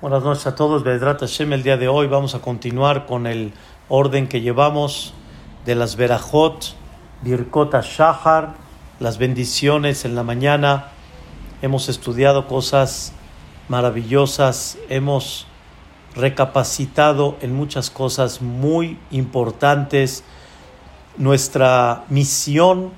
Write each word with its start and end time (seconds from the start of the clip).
Buenas 0.00 0.22
noches 0.22 0.46
a 0.46 0.54
todos, 0.54 0.82
Bedrat 0.82 1.20
Hashem. 1.20 1.52
El 1.52 1.62
día 1.62 1.76
de 1.76 1.86
hoy 1.86 2.06
vamos 2.06 2.34
a 2.34 2.40
continuar 2.40 3.04
con 3.04 3.26
el 3.26 3.52
orden 3.90 4.28
que 4.28 4.40
llevamos 4.40 5.12
de 5.66 5.74
las 5.74 5.96
Berajot, 5.96 6.74
Birkot 7.20 7.74
Shahar, 7.82 8.54
las 8.98 9.18
bendiciones 9.18 10.06
en 10.06 10.14
la 10.14 10.22
mañana. 10.22 10.86
Hemos 11.60 11.90
estudiado 11.90 12.46
cosas 12.46 13.12
maravillosas, 13.68 14.78
hemos 14.88 15.46
recapacitado 16.16 17.36
en 17.42 17.54
muchas 17.54 17.90
cosas 17.90 18.40
muy 18.40 18.98
importantes. 19.10 20.24
Nuestra 21.18 22.04
misión 22.08 22.92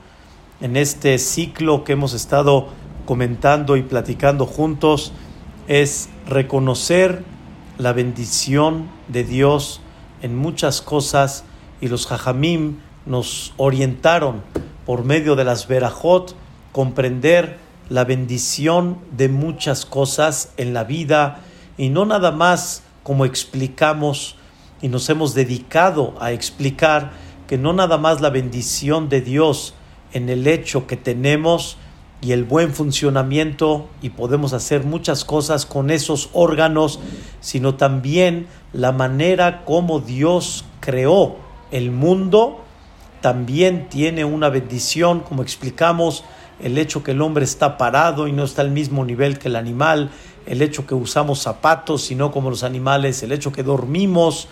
en 0.61 0.77
este 0.77 1.19
ciclo 1.19 1.83
que 1.83 1.95
hemos 1.95 2.15
estado 2.15 2.69
comentando 3.07 3.77
y 3.77 3.83
platicando 3.83 4.47
juntos 4.47 5.13
es 5.69 6.09
reconocer 6.29 7.25
la 7.79 7.93
bendición 7.93 8.89
de 9.09 9.25
Dios 9.25 9.81
en 10.23 10.37
muchas 10.37 10.83
cosas 10.83 11.45
y 11.81 11.89
los 11.89 12.07
jajamim 12.07 12.79
nos 13.07 13.55
orientaron 13.57 14.43
por 14.87 15.05
medio 15.05 15.37
de 15.37 15.45
las 15.45 15.69
verajot 15.69 16.35
comprender 16.73 17.59
la 17.89 18.05
bendición 18.05 18.99
de 19.11 19.29
muchas 19.29 19.85
cosas 19.85 20.53
en 20.57 20.75
la 20.75 20.85
vida 20.85 21.41
y 21.77 21.89
no 21.89 22.05
nada 22.05 22.33
más 22.33 22.83
como 23.03 23.25
explicamos 23.25 24.37
y 24.81 24.89
nos 24.89 25.09
hemos 25.11 25.35
dedicado 25.35 26.15
a 26.21 26.33
explicar 26.33 27.13
que 27.47 27.59
no 27.59 27.73
nada 27.73 27.99
más 27.99 28.21
la 28.21 28.31
bendición 28.31 29.09
de 29.09 29.21
Dios 29.21 29.75
en 30.13 30.29
el 30.29 30.47
hecho 30.47 30.87
que 30.87 30.97
tenemos 30.97 31.77
y 32.23 32.31
el 32.31 32.45
buen 32.45 32.73
funcionamiento 32.73 33.89
y 34.01 34.11
podemos 34.11 34.53
hacer 34.53 34.85
muchas 34.85 35.25
cosas 35.25 35.67
con 35.67 35.91
esos 35.91 36.31
órganos, 36.33 37.01
sino 37.41 37.75
también 37.75 38.47
la 38.73 38.93
manera 38.93 39.65
como 39.65 39.99
Dios 39.99 40.65
creó 40.81 41.37
el 41.73 41.91
mundo, 41.91 42.61
también 43.21 43.89
tiene 43.89 44.25
una 44.25 44.51
bendición, 44.51 45.21
como 45.21 45.43
explicamos, 45.43 46.23
el 46.63 46.79
hecho 46.79 47.03
que 47.03 47.11
el 47.11 47.21
hombre 47.21 47.45
está 47.45 47.77
parado 47.77 48.29
y 48.29 48.33
no 48.33 48.45
está 48.45 48.63
al 48.63 48.71
mismo 48.71 49.05
nivel 49.05 49.41
que 49.41 49.49
el 49.49 49.57
animal, 49.57 50.11
el 50.47 50.63
hecho 50.63 50.87
que 50.87 50.95
usamos 50.95 51.41
zapatos 51.41 52.11
y 52.13 52.15
no 52.15 52.31
como 52.31 52.51
los 52.51 52.63
animales, 52.63 53.23
el 53.25 53.33
hecho 53.33 53.51
que 53.51 53.65
dormimos, 53.65 54.47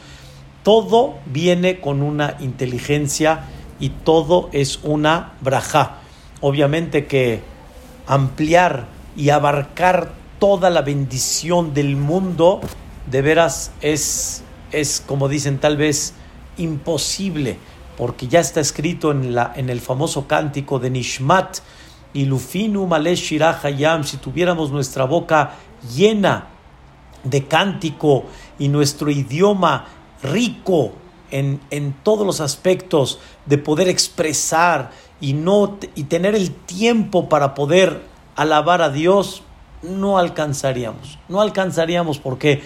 todo 0.65 1.15
viene 1.27 1.81
con 1.81 2.03
una 2.03 2.37
inteligencia 2.41 3.45
y 3.79 3.91
todo 3.91 4.51
es 4.53 4.81
una 4.83 5.35
braja. 5.41 5.99
Obviamente 6.41 7.07
que 7.07 7.43
ampliar 8.11 8.87
y 9.17 9.31
abarcar 9.31 10.11
toda 10.41 10.69
la 10.69 10.83
bendición 10.83 11.75
del 11.75 11.95
mundo, 11.95 12.61
de 13.09 13.23
veras 13.23 13.71
es, 13.81 14.43
es 14.73 15.01
como 15.07 15.29
dicen 15.29 15.59
tal 15.59 15.77
vez, 15.77 16.15
imposible, 16.57 17.57
porque 17.97 18.27
ya 18.27 18.41
está 18.41 18.61
escrito 18.61 19.13
en, 19.13 19.33
la, 19.33 19.53
en 19.55 19.71
el 19.71 19.81
famoso 19.81 20.27
cántico 20.27 20.81
de 20.81 20.91
Nishmat, 20.91 21.59
y 22.13 22.25
Lufinu 22.25 22.89
Malesh 22.89 23.41
Hayam, 23.41 24.03
si 24.03 24.17
tuviéramos 24.17 24.73
nuestra 24.73 25.05
boca 25.05 25.53
llena 25.97 26.49
de 27.23 27.45
cántico 27.45 28.25
y 28.59 28.67
nuestro 28.67 29.09
idioma 29.13 29.87
rico 30.25 30.95
en, 31.31 31.61
en 31.71 31.93
todos 32.03 32.27
los 32.27 32.41
aspectos 32.41 33.19
de 33.47 33.59
poder 33.59 33.89
expresar 33.89 34.91
y, 35.21 35.35
no, 35.35 35.79
y 35.95 36.05
tener 36.05 36.35
el 36.35 36.51
tiempo 36.51 37.29
para 37.29 37.55
poder 37.55 38.03
alabar 38.37 38.83
a 38.83 38.91
Dios, 38.91 39.43
no 39.83 40.19
alcanzaríamos. 40.19 41.19
No 41.29 41.41
alcanzaríamos 41.41 42.19
porque 42.19 42.63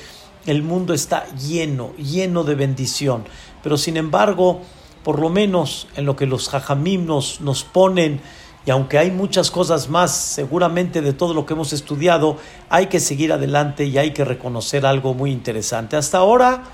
el 0.46 0.62
mundo 0.62 0.94
está 0.94 1.26
lleno, 1.36 1.92
lleno 1.96 2.44
de 2.44 2.54
bendición. 2.54 3.24
Pero 3.62 3.76
sin 3.76 3.96
embargo, 3.96 4.60
por 5.02 5.18
lo 5.18 5.30
menos 5.30 5.88
en 5.96 6.06
lo 6.06 6.16
que 6.16 6.26
los 6.26 6.48
jajamim 6.48 7.06
nos, 7.06 7.40
nos 7.40 7.64
ponen, 7.64 8.20
y 8.66 8.70
aunque 8.70 8.98
hay 8.98 9.10
muchas 9.10 9.50
cosas 9.50 9.88
más, 9.90 10.16
seguramente 10.16 11.02
de 11.02 11.12
todo 11.12 11.34
lo 11.34 11.44
que 11.44 11.52
hemos 11.52 11.72
estudiado, 11.72 12.38
hay 12.70 12.86
que 12.86 12.98
seguir 12.98 13.32
adelante 13.32 13.84
y 13.84 13.98
hay 13.98 14.12
que 14.12 14.24
reconocer 14.24 14.86
algo 14.86 15.12
muy 15.12 15.30
interesante. 15.30 15.96
Hasta 15.96 16.18
ahora, 16.18 16.64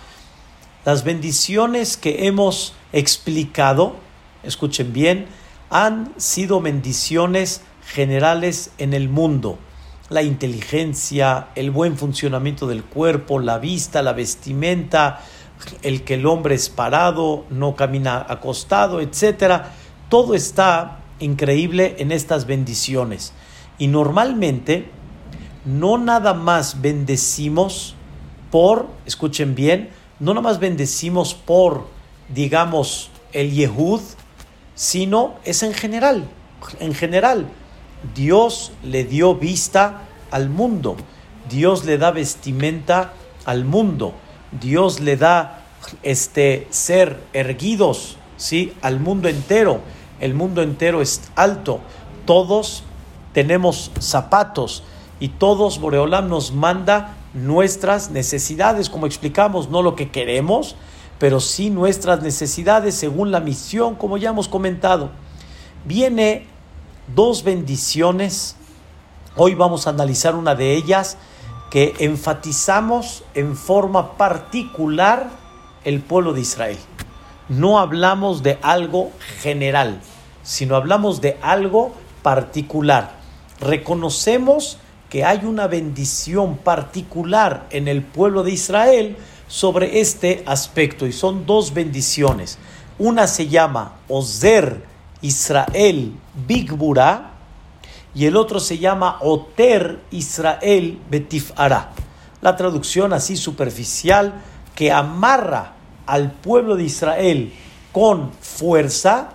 las 0.84 1.04
bendiciones 1.04 1.96
que 1.96 2.26
hemos 2.26 2.72
explicado, 2.92 3.96
escuchen 4.42 4.92
bien, 4.92 5.26
han 5.68 6.12
sido 6.16 6.60
bendiciones 6.60 7.62
generales 7.86 8.72
en 8.78 8.94
el 8.94 9.08
mundo. 9.08 9.58
La 10.08 10.22
inteligencia, 10.22 11.48
el 11.54 11.70
buen 11.70 11.96
funcionamiento 11.96 12.66
del 12.66 12.82
cuerpo, 12.82 13.38
la 13.38 13.58
vista, 13.58 14.02
la 14.02 14.12
vestimenta, 14.12 15.20
el 15.82 16.02
que 16.02 16.14
el 16.14 16.26
hombre 16.26 16.54
es 16.54 16.70
parado, 16.70 17.44
no 17.50 17.76
camina 17.76 18.24
acostado, 18.28 19.00
etc. 19.00 19.62
Todo 20.08 20.34
está 20.34 21.00
increíble 21.20 21.96
en 21.98 22.10
estas 22.10 22.46
bendiciones. 22.46 23.32
Y 23.78 23.86
normalmente 23.86 24.90
no 25.64 25.98
nada 25.98 26.34
más 26.34 26.80
bendecimos 26.80 27.94
por, 28.50 28.88
escuchen 29.06 29.54
bien, 29.54 29.90
no 30.20 30.34
nada 30.34 30.42
más 30.42 30.58
bendecimos 30.58 31.34
por, 31.34 31.86
digamos, 32.28 33.10
el 33.32 33.52
Yehud, 33.52 34.00
sino 34.74 35.34
es 35.44 35.62
en 35.62 35.72
general. 35.72 36.28
En 36.78 36.94
general, 36.94 37.48
Dios 38.14 38.72
le 38.84 39.04
dio 39.04 39.34
vista 39.34 40.02
al 40.30 40.50
mundo, 40.50 40.96
Dios 41.48 41.84
le 41.84 41.98
da 41.98 42.10
vestimenta 42.10 43.14
al 43.46 43.64
mundo, 43.64 44.12
Dios 44.60 45.00
le 45.00 45.16
da 45.16 45.64
este 46.02 46.66
ser 46.70 47.18
erguidos, 47.32 48.16
¿sí? 48.36 48.74
al 48.82 49.00
mundo 49.00 49.28
entero. 49.28 49.80
El 50.20 50.34
mundo 50.34 50.62
entero 50.62 51.00
es 51.00 51.22
alto. 51.34 51.80
Todos 52.26 52.82
tenemos 53.32 53.90
zapatos 53.98 54.82
y 55.18 55.28
todos 55.28 55.78
Boreolam 55.78 56.28
nos 56.28 56.52
manda 56.52 57.16
nuestras 57.34 58.10
necesidades, 58.10 58.90
como 58.90 59.06
explicamos, 59.06 59.68
no 59.70 59.82
lo 59.82 59.94
que 59.94 60.10
queremos, 60.10 60.76
pero 61.18 61.40
sí 61.40 61.70
nuestras 61.70 62.22
necesidades 62.22 62.94
según 62.94 63.30
la 63.30 63.40
misión, 63.40 63.94
como 63.94 64.16
ya 64.16 64.30
hemos 64.30 64.48
comentado. 64.48 65.10
Viene 65.84 66.46
dos 67.14 67.44
bendiciones, 67.44 68.56
hoy 69.36 69.54
vamos 69.54 69.86
a 69.86 69.90
analizar 69.90 70.34
una 70.34 70.54
de 70.54 70.74
ellas, 70.74 71.18
que 71.70 71.94
enfatizamos 72.00 73.22
en 73.34 73.56
forma 73.56 74.16
particular 74.16 75.30
el 75.84 76.00
pueblo 76.00 76.32
de 76.32 76.40
Israel. 76.40 76.78
No 77.48 77.78
hablamos 77.78 78.42
de 78.42 78.58
algo 78.62 79.10
general, 79.40 80.00
sino 80.42 80.74
hablamos 80.74 81.20
de 81.20 81.38
algo 81.42 81.92
particular. 82.22 83.18
Reconocemos 83.60 84.78
que 85.10 85.24
hay 85.24 85.44
una 85.44 85.66
bendición 85.66 86.56
particular 86.56 87.66
en 87.70 87.88
el 87.88 88.02
pueblo 88.02 88.42
de 88.42 88.52
Israel, 88.52 89.16
sobre 89.50 90.00
este 90.00 90.44
aspecto 90.46 91.06
y 91.06 91.12
son 91.12 91.44
dos 91.44 91.74
bendiciones. 91.74 92.56
Una 93.00 93.26
se 93.26 93.48
llama 93.48 93.96
Ozer 94.06 94.84
Israel 95.22 96.14
Bigbura 96.46 97.32
y 98.14 98.26
el 98.26 98.36
otro 98.36 98.60
se 98.60 98.78
llama 98.78 99.18
Oter 99.20 100.00
Israel 100.12 101.00
Betifara. 101.10 101.90
La 102.42 102.56
traducción 102.56 103.12
así 103.12 103.36
superficial 103.36 104.34
que 104.76 104.92
amarra 104.92 105.72
al 106.06 106.30
pueblo 106.30 106.76
de 106.76 106.84
Israel 106.84 107.52
con 107.90 108.32
fuerza 108.40 109.30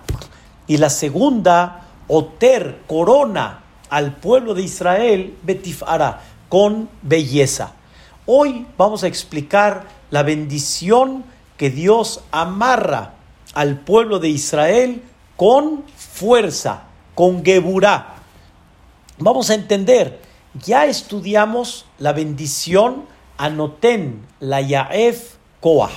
y 0.66 0.78
la 0.78 0.88
segunda 0.88 1.88
Oter 2.08 2.80
corona 2.86 3.65
al 3.90 4.16
pueblo 4.16 4.54
de 4.54 4.62
Israel 4.62 5.36
Betifara 5.42 6.22
con 6.48 6.88
belleza. 7.02 7.72
Hoy 8.26 8.66
vamos 8.76 9.04
a 9.04 9.06
explicar 9.06 9.86
la 10.10 10.22
bendición 10.22 11.24
que 11.56 11.70
Dios 11.70 12.20
amarra 12.30 13.14
al 13.54 13.78
pueblo 13.80 14.18
de 14.18 14.28
Israel 14.28 15.02
con 15.36 15.84
fuerza, 15.96 16.84
con 17.14 17.44
Geburá. 17.44 18.14
Vamos 19.18 19.50
a 19.50 19.54
entender, 19.54 20.20
ya 20.64 20.86
estudiamos 20.86 21.86
la 21.98 22.12
bendición 22.12 23.04
Anoten, 23.38 24.26
la 24.40 24.60
Yaef 24.60 25.34
Koah, 25.60 25.90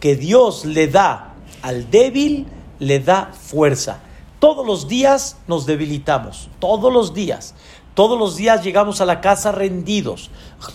que 0.00 0.14
Dios 0.14 0.64
le 0.64 0.88
da 0.88 1.34
al 1.62 1.90
débil, 1.90 2.46
le 2.78 3.00
da 3.00 3.32
fuerza. 3.32 4.00
Todos 4.46 4.64
los 4.64 4.86
días 4.86 5.38
nos 5.48 5.66
debilitamos, 5.66 6.48
todos 6.60 6.92
los 6.92 7.12
días. 7.12 7.56
Todos 7.94 8.16
los 8.16 8.36
días 8.36 8.62
llegamos 8.62 9.00
a 9.00 9.04
la 9.04 9.20
casa 9.20 9.50
rendidos, 9.50 10.30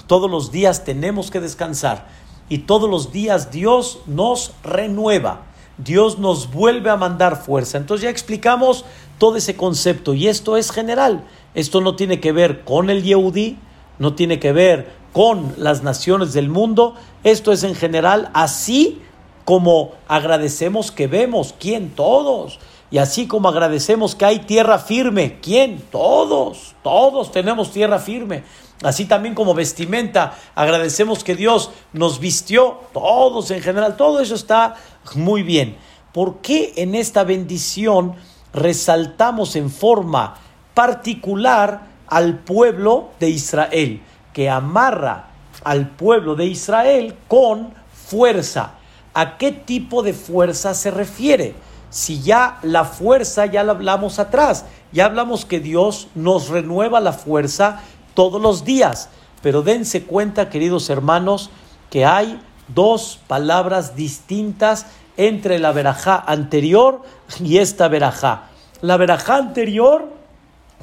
todos 0.07 0.29
los 0.29 0.51
días 0.51 0.83
tenemos 0.83 1.31
que 1.31 1.39
descansar 1.39 2.05
y 2.49 2.57
todos 2.57 2.89
los 2.89 3.13
días 3.13 3.49
Dios 3.49 3.99
nos 4.07 4.51
renueva, 4.61 5.43
Dios 5.77 6.19
nos 6.19 6.51
vuelve 6.51 6.89
a 6.89 6.97
mandar 6.97 7.41
fuerza. 7.41 7.77
Entonces 7.77 8.03
ya 8.03 8.09
explicamos 8.09 8.83
todo 9.17 9.37
ese 9.37 9.55
concepto 9.55 10.15
y 10.15 10.27
esto 10.27 10.57
es 10.57 10.69
general. 10.69 11.23
Esto 11.53 11.79
no 11.79 11.95
tiene 11.95 12.19
que 12.19 12.33
ver 12.33 12.65
con 12.65 12.89
el 12.89 13.03
Yehudi, 13.03 13.57
no 13.99 14.15
tiene 14.15 14.37
que 14.37 14.51
ver 14.51 14.91
con 15.13 15.53
las 15.55 15.81
naciones 15.81 16.33
del 16.33 16.49
mundo. 16.49 16.95
Esto 17.23 17.53
es 17.53 17.63
en 17.63 17.75
general 17.75 18.31
así 18.33 19.01
como 19.45 19.91
agradecemos 20.09 20.91
que 20.91 21.07
vemos. 21.07 21.55
¿Quién? 21.57 21.91
Todos. 21.91 22.59
Y 22.91 22.97
así 22.97 23.25
como 23.25 23.47
agradecemos 23.47 24.15
que 24.15 24.25
hay 24.25 24.39
tierra 24.39 24.77
firme. 24.77 25.39
¿Quién? 25.41 25.81
Todos. 25.91 26.75
Todos 26.83 27.31
tenemos 27.31 27.71
tierra 27.71 27.99
firme. 27.99 28.43
Así 28.83 29.05
también 29.05 29.33
como 29.35 29.53
vestimenta, 29.53 30.33
agradecemos 30.55 31.23
que 31.23 31.35
Dios 31.35 31.69
nos 31.93 32.19
vistió, 32.19 32.79
todos 32.93 33.51
en 33.51 33.61
general, 33.61 33.95
todo 33.95 34.19
eso 34.19 34.33
está 34.33 34.75
muy 35.13 35.43
bien. 35.43 35.77
¿Por 36.13 36.37
qué 36.37 36.73
en 36.77 36.95
esta 36.95 37.23
bendición 37.23 38.15
resaltamos 38.53 39.55
en 39.55 39.69
forma 39.69 40.35
particular 40.73 41.89
al 42.07 42.39
pueblo 42.39 43.09
de 43.19 43.29
Israel, 43.29 44.01
que 44.33 44.49
amarra 44.49 45.27
al 45.63 45.89
pueblo 45.89 46.35
de 46.35 46.47
Israel 46.47 47.15
con 47.27 47.73
fuerza? 47.93 48.73
¿A 49.13 49.37
qué 49.37 49.51
tipo 49.51 50.01
de 50.01 50.13
fuerza 50.13 50.73
se 50.73 50.89
refiere? 50.89 51.53
Si 51.91 52.21
ya 52.21 52.57
la 52.63 52.85
fuerza 52.85 53.45
ya 53.45 53.63
la 53.63 53.73
hablamos 53.73 54.17
atrás, 54.17 54.65
ya 54.93 55.05
hablamos 55.05 55.45
que 55.45 55.59
Dios 55.59 56.07
nos 56.15 56.47
renueva 56.47 57.01
la 57.01 57.11
fuerza 57.11 57.81
todos 58.13 58.41
los 58.41 58.63
días. 58.63 59.09
Pero 59.41 59.61
dense 59.61 60.05
cuenta, 60.05 60.49
queridos 60.49 60.89
hermanos, 60.89 61.49
que 61.89 62.05
hay 62.05 62.41
dos 62.69 63.19
palabras 63.27 63.95
distintas 63.95 64.85
entre 65.17 65.59
la 65.59 65.73
verajá 65.73 66.15
anterior 66.25 67.01
y 67.43 67.57
esta 67.57 67.89
verajá. 67.89 68.43
La 68.81 68.95
verajá 68.95 69.35
anterior 69.35 70.07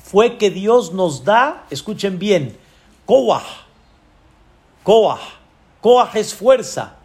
fue 0.03 0.37
que 0.37 0.51
Dios 0.51 0.93
nos 0.93 1.25
da, 1.25 1.65
escuchen 1.71 2.19
bien, 2.19 2.55
koah, 3.07 3.43
koah, 4.83 5.21
koah 5.81 6.11
es 6.15 6.35
fuerza. 6.35 6.97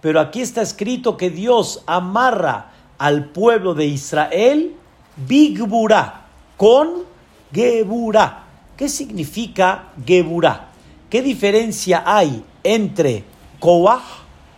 Pero 0.00 0.20
aquí 0.20 0.42
está 0.42 0.62
escrito 0.62 1.16
que 1.16 1.28
Dios 1.28 1.82
amarra 1.86 2.70
al 2.98 3.26
pueblo 3.26 3.74
de 3.74 3.86
Israel 3.86 4.74
bigbura 5.16 6.26
con 6.56 7.04
gebura. 7.52 8.44
¿Qué 8.76 8.88
significa 8.88 9.86
Geburah? 10.04 10.68
¿Qué 11.10 11.22
diferencia 11.22 12.02
hay 12.06 12.44
entre 12.62 13.24
Koah, 13.58 14.02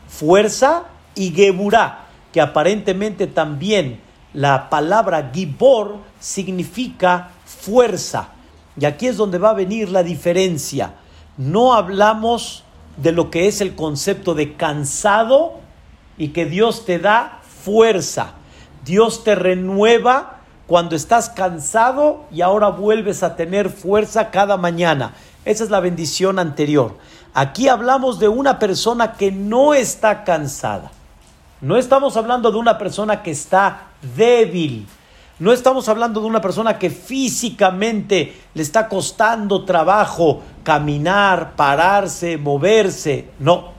fuerza, 0.08 0.84
y 1.14 1.30
Geburah? 1.30 2.06
Que 2.32 2.40
aparentemente 2.40 3.26
también 3.26 4.00
la 4.34 4.68
palabra 4.68 5.30
Gibor 5.32 5.98
significa 6.18 7.30
fuerza. 7.44 8.28
Y 8.78 8.84
aquí 8.84 9.06
es 9.06 9.16
donde 9.16 9.38
va 9.38 9.50
a 9.50 9.54
venir 9.54 9.90
la 9.90 10.02
diferencia. 10.02 10.94
No 11.36 11.74
hablamos 11.74 12.64
de 12.96 13.12
lo 13.12 13.30
que 13.30 13.48
es 13.48 13.60
el 13.60 13.74
concepto 13.74 14.34
de 14.34 14.54
cansado 14.54 15.60
y 16.18 16.28
que 16.28 16.44
Dios 16.44 16.84
te 16.84 16.98
da 16.98 17.39
fuerza. 17.64 18.32
Dios 18.84 19.24
te 19.24 19.34
renueva 19.34 20.40
cuando 20.66 20.94
estás 20.94 21.30
cansado 21.30 22.24
y 22.30 22.42
ahora 22.42 22.68
vuelves 22.68 23.22
a 23.22 23.36
tener 23.36 23.70
fuerza 23.70 24.30
cada 24.30 24.56
mañana. 24.56 25.14
Esa 25.44 25.64
es 25.64 25.70
la 25.70 25.80
bendición 25.80 26.38
anterior. 26.38 26.96
Aquí 27.34 27.68
hablamos 27.68 28.18
de 28.18 28.28
una 28.28 28.58
persona 28.58 29.14
que 29.14 29.32
no 29.32 29.74
está 29.74 30.24
cansada. 30.24 30.90
No 31.60 31.76
estamos 31.76 32.16
hablando 32.16 32.50
de 32.50 32.58
una 32.58 32.78
persona 32.78 33.22
que 33.22 33.32
está 33.32 33.88
débil. 34.16 34.86
No 35.38 35.52
estamos 35.52 35.88
hablando 35.88 36.20
de 36.20 36.26
una 36.26 36.40
persona 36.40 36.78
que 36.78 36.90
físicamente 36.90 38.40
le 38.54 38.62
está 38.62 38.88
costando 38.88 39.64
trabajo 39.64 40.42
caminar, 40.62 41.56
pararse, 41.56 42.36
moverse. 42.36 43.30
No, 43.38 43.72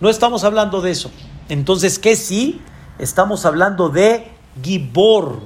no 0.00 0.10
estamos 0.10 0.44
hablando 0.44 0.80
de 0.80 0.90
eso. 0.90 1.10
Entonces, 1.48 1.98
¿qué 1.98 2.16
sí? 2.16 2.60
Estamos 3.00 3.46
hablando 3.46 3.88
de 3.88 4.26
Gibor 4.62 5.40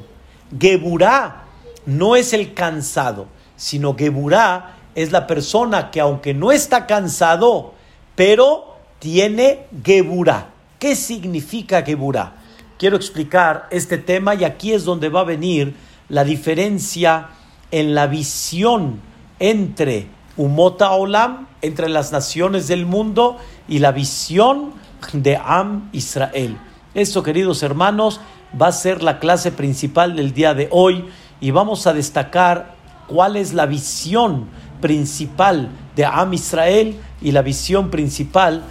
Geburá 0.59 1.45
no 1.87 2.17
es 2.17 2.33
el 2.33 2.53
cansado, 2.53 3.29
sino 3.55 3.95
Geburá 3.95 4.75
es 4.97 5.13
la 5.13 5.29
persona 5.29 5.93
que 5.93 6.01
aunque 6.01 6.35
no 6.35 6.51
está 6.51 6.87
cansado, 6.87 7.75
pero 8.17 8.75
tiene 8.99 9.67
Geburá. 9.85 10.51
¿Qué 10.81 10.97
significa 10.97 11.83
Geburá? 11.83 12.35
Quiero 12.77 12.97
explicar 12.97 13.69
este 13.71 13.99
tema 13.99 14.35
y 14.35 14.43
aquí 14.43 14.73
es 14.73 14.85
donde 14.85 15.09
va 15.09 15.21
a 15.21 15.25
venir 15.25 15.77
la 16.09 16.25
diferencia 16.25 17.29
en 17.71 17.95
la 17.95 18.09
visión 18.09 19.01
entre 19.39 20.09
Umota 20.37 20.91
Olam, 20.91 21.47
entre 21.63 21.89
las 21.89 22.11
naciones 22.11 22.67
del 22.67 22.85
mundo, 22.85 23.37
y 23.69 23.79
la 23.79 23.93
visión 23.93 24.73
de 25.13 25.37
Am 25.37 25.89
Israel. 25.93 26.59
Esto, 26.95 27.25
queridos 27.25 27.65
hermanos, 27.65 28.21
va 28.61 28.69
a 28.69 28.73
ser 28.73 29.03
la 29.03 29.19
clase 29.19 29.51
principal 29.51 30.15
del 30.15 30.33
día 30.33 30.55
de 30.55 30.69
hoy 30.71 31.07
y 31.41 31.51
vamos 31.51 31.89
a 31.89 31.93
destacar 31.93 32.77
cuál 33.09 33.35
es 33.35 33.53
la 33.53 33.67
visión 33.67 34.47
principal 34.81 35.71
de 35.97 36.05
Am 36.05 36.33
Israel 36.35 36.97
y 37.21 37.33
la 37.33 37.43
visión 37.43 37.91
principal 37.91 38.63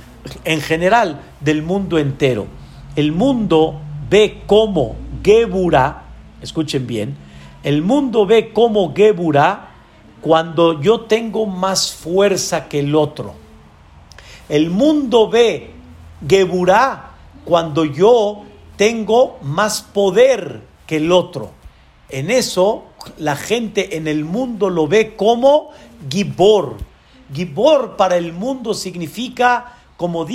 en 0.45 0.61
general 0.61 1.19
del 1.41 1.63
mundo 1.63 1.97
entero. 1.97 2.47
El 2.95 3.11
mundo 3.11 3.81
ve 4.09 4.43
como 4.47 4.95
Gebura, 5.21 6.03
escuchen 6.41 6.87
bien, 6.87 7.17
el 7.61 7.81
mundo 7.81 8.25
ve 8.25 8.53
como 8.53 8.95
Gebura 8.95 9.71
cuando 10.21 10.79
yo 10.81 11.01
tengo 11.01 11.45
más 11.45 11.91
fuerza 11.91 12.69
que 12.69 12.79
el 12.79 12.95
otro. 12.95 13.33
El 14.47 14.69
mundo 14.69 15.29
ve 15.29 15.71
Geburá 16.25 17.12
cuando 17.45 17.85
yo 17.85 18.43
tengo 18.77 19.37
más 19.41 19.81
poder 19.81 20.61
que 20.87 20.97
el 20.97 21.11
otro. 21.11 21.51
En 22.09 22.31
eso 22.31 22.85
la 23.17 23.35
gente 23.35 23.97
en 23.97 24.07
el 24.07 24.25
mundo 24.25 24.69
lo 24.69 24.87
ve 24.87 25.15
como 25.15 25.69
Gibor. 26.09 26.77
Gibor 27.33 27.95
para 27.95 28.17
el 28.17 28.33
mundo 28.33 28.73
significa, 28.73 29.77
como, 29.97 30.25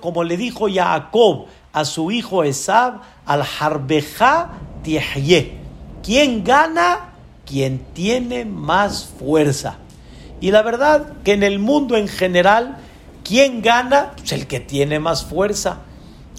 como 0.00 0.24
le 0.24 0.36
dijo 0.36 0.66
Jacob 0.72 1.46
a 1.72 1.84
su 1.84 2.10
hijo 2.10 2.44
Esab, 2.44 3.00
al 3.24 3.44
Harbeja 3.58 4.52
Tiehye. 4.82 5.58
¿Quién 6.02 6.42
gana? 6.42 7.12
Quien 7.46 7.78
tiene 7.94 8.44
más 8.44 9.12
fuerza. 9.18 9.78
Y 10.40 10.50
la 10.50 10.62
verdad 10.62 11.14
que 11.24 11.32
en 11.32 11.42
el 11.42 11.58
mundo 11.58 11.96
en 11.96 12.08
general, 12.08 12.78
¿quién 13.24 13.62
gana? 13.62 14.12
Pues 14.16 14.32
el 14.32 14.46
que 14.46 14.60
tiene 14.60 14.98
más 14.98 15.24
fuerza 15.24 15.82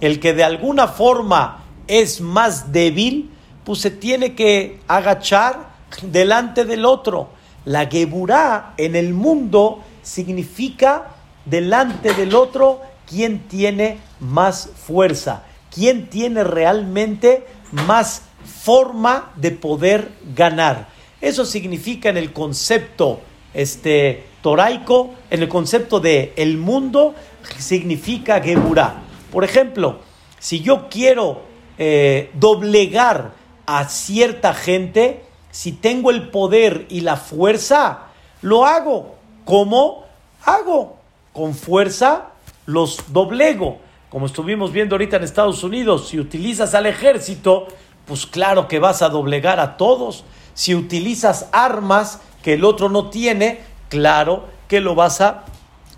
el 0.01 0.19
que 0.19 0.33
de 0.33 0.43
alguna 0.43 0.87
forma 0.87 1.63
es 1.87 2.21
más 2.21 2.71
débil, 2.71 3.31
pues 3.63 3.79
se 3.79 3.91
tiene 3.91 4.35
que 4.35 4.79
agachar 4.87 5.69
delante 6.01 6.65
del 6.65 6.85
otro. 6.85 7.29
La 7.65 7.87
geburá 7.87 8.73
en 8.77 8.95
el 8.95 9.13
mundo 9.13 9.83
significa 10.01 11.15
delante 11.45 12.13
del 12.13 12.35
otro 12.35 12.81
quien 13.05 13.47
tiene 13.47 13.97
más 14.19 14.69
fuerza, 14.75 15.43
quien 15.73 16.09
tiene 16.09 16.43
realmente 16.43 17.45
más 17.71 18.23
forma 18.63 19.31
de 19.35 19.51
poder 19.51 20.11
ganar. 20.35 20.87
Eso 21.21 21.43
significa 21.43 22.09
en 22.09 22.17
el 22.17 22.31
concepto 22.31 23.19
este, 23.53 24.25
toraico, 24.41 25.11
en 25.29 25.41
el 25.41 25.49
concepto 25.49 25.99
de 25.99 26.33
el 26.37 26.57
mundo, 26.57 27.15
significa 27.57 28.41
geburá. 28.41 29.03
Por 29.31 29.43
ejemplo, 29.43 30.00
si 30.39 30.62
yo 30.62 30.88
quiero 30.89 31.41
eh, 31.77 32.31
doblegar 32.33 33.33
a 33.65 33.88
cierta 33.88 34.53
gente, 34.53 35.24
si 35.51 35.71
tengo 35.71 36.12
el 36.12 36.29
poder 36.29 36.86
y 36.89 37.01
la 37.01 37.17
fuerza, 37.17 38.07
lo 38.41 38.65
hago. 38.65 39.15
¿Cómo 39.45 40.05
hago? 40.45 40.98
Con 41.33 41.53
fuerza 41.53 42.29
los 42.65 43.12
doblego. 43.13 43.79
Como 44.09 44.25
estuvimos 44.25 44.71
viendo 44.71 44.95
ahorita 44.95 45.17
en 45.17 45.24
Estados 45.24 45.63
Unidos, 45.63 46.07
si 46.09 46.19
utilizas 46.19 46.74
al 46.74 46.86
ejército, 46.86 47.67
pues 48.05 48.25
claro 48.25 48.67
que 48.67 48.79
vas 48.79 49.01
a 49.01 49.09
doblegar 49.09 49.59
a 49.59 49.77
todos. 49.77 50.24
Si 50.53 50.74
utilizas 50.74 51.48
armas 51.51 52.19
que 52.41 52.53
el 52.53 52.63
otro 52.63 52.89
no 52.89 53.09
tiene, 53.09 53.62
claro 53.88 54.45
que 54.67 54.79
lo 54.79 54.95
vas 54.95 55.21
a 55.21 55.45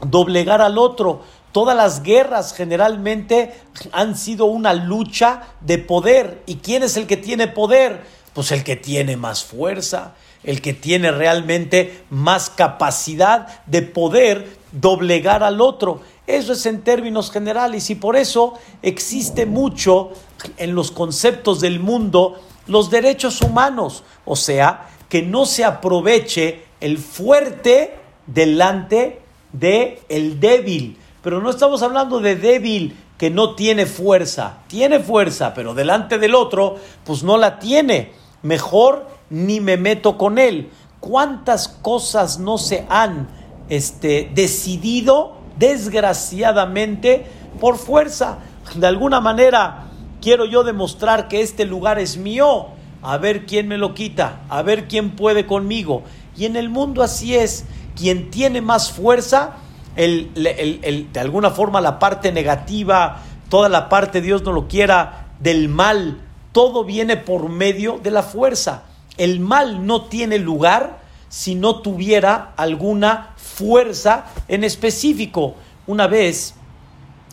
doblegar 0.05 0.61
al 0.61 0.77
otro. 0.77 1.21
Todas 1.51 1.75
las 1.75 2.03
guerras 2.03 2.53
generalmente 2.53 3.53
han 3.91 4.17
sido 4.17 4.45
una 4.45 4.73
lucha 4.73 5.43
de 5.61 5.77
poder. 5.77 6.43
¿Y 6.45 6.55
quién 6.55 6.83
es 6.83 6.95
el 6.97 7.07
que 7.07 7.17
tiene 7.17 7.47
poder? 7.47 8.03
Pues 8.33 8.51
el 8.51 8.63
que 8.63 8.77
tiene 8.77 9.17
más 9.17 9.43
fuerza, 9.43 10.13
el 10.43 10.61
que 10.61 10.73
tiene 10.73 11.11
realmente 11.11 12.03
más 12.09 12.49
capacidad 12.49 13.63
de 13.65 13.81
poder 13.81 14.57
doblegar 14.71 15.43
al 15.43 15.59
otro. 15.59 16.01
Eso 16.25 16.53
es 16.53 16.65
en 16.65 16.81
términos 16.81 17.31
generales 17.31 17.89
y 17.89 17.95
por 17.95 18.15
eso 18.15 18.53
existe 18.81 19.45
mucho 19.45 20.11
en 20.57 20.73
los 20.73 20.91
conceptos 20.91 21.59
del 21.59 21.79
mundo 21.81 22.39
los 22.67 22.89
derechos 22.89 23.41
humanos. 23.41 24.03
O 24.23 24.37
sea, 24.37 24.87
que 25.09 25.21
no 25.21 25.45
se 25.45 25.65
aproveche 25.65 26.63
el 26.79 26.97
fuerte 26.97 27.95
delante 28.27 29.19
de 29.51 30.01
el 30.07 30.39
débil. 30.39 30.97
Pero 31.21 31.41
no 31.41 31.49
estamos 31.49 31.83
hablando 31.83 32.19
de 32.19 32.35
débil 32.35 32.97
que 33.17 33.29
no 33.29 33.53
tiene 33.53 33.85
fuerza. 33.85 34.59
Tiene 34.67 34.99
fuerza, 34.99 35.53
pero 35.53 35.73
delante 35.73 36.17
del 36.17 36.33
otro, 36.33 36.77
pues 37.03 37.23
no 37.23 37.37
la 37.37 37.59
tiene. 37.59 38.13
Mejor 38.41 39.07
ni 39.29 39.59
me 39.59 39.77
meto 39.77 40.17
con 40.17 40.39
él. 40.39 40.71
¿Cuántas 40.99 41.67
cosas 41.67 42.39
no 42.39 42.57
se 42.57 42.85
han 42.89 43.27
este, 43.69 44.31
decidido, 44.33 45.37
desgraciadamente, 45.57 47.25
por 47.59 47.77
fuerza? 47.77 48.39
De 48.75 48.87
alguna 48.87 49.21
manera, 49.21 49.85
quiero 50.21 50.45
yo 50.45 50.63
demostrar 50.63 51.27
que 51.27 51.41
este 51.41 51.65
lugar 51.65 51.99
es 51.99 52.17
mío. 52.17 52.69
A 53.03 53.17
ver 53.17 53.45
quién 53.45 53.67
me 53.67 53.77
lo 53.77 53.93
quita, 53.93 54.41
a 54.49 54.61
ver 54.61 54.87
quién 54.87 55.15
puede 55.15 55.45
conmigo. 55.45 56.03
Y 56.35 56.45
en 56.45 56.55
el 56.55 56.69
mundo 56.69 57.03
así 57.03 57.35
es. 57.35 57.65
Quien 57.95 58.31
tiene 58.31 58.61
más 58.61 58.91
fuerza, 58.91 59.57
el, 59.95 61.09
de 61.11 61.19
alguna 61.19 61.51
forma 61.51 61.81
la 61.81 61.99
parte 61.99 62.31
negativa, 62.31 63.21
toda 63.49 63.69
la 63.69 63.89
parte, 63.89 64.21
Dios 64.21 64.43
no 64.43 64.51
lo 64.51 64.67
quiera, 64.67 65.27
del 65.39 65.69
mal, 65.69 66.21
todo 66.51 66.83
viene 66.83 67.17
por 67.17 67.49
medio 67.49 67.99
de 68.01 68.11
la 68.11 68.23
fuerza. 68.23 68.83
El 69.17 69.39
mal 69.39 69.85
no 69.85 70.05
tiene 70.05 70.37
lugar 70.37 70.99
si 71.29 71.55
no 71.55 71.81
tuviera 71.81 72.53
alguna 72.57 73.33
fuerza 73.37 74.25
en 74.47 74.63
específico. 74.63 75.55
Una 75.87 76.07
vez, 76.07 76.55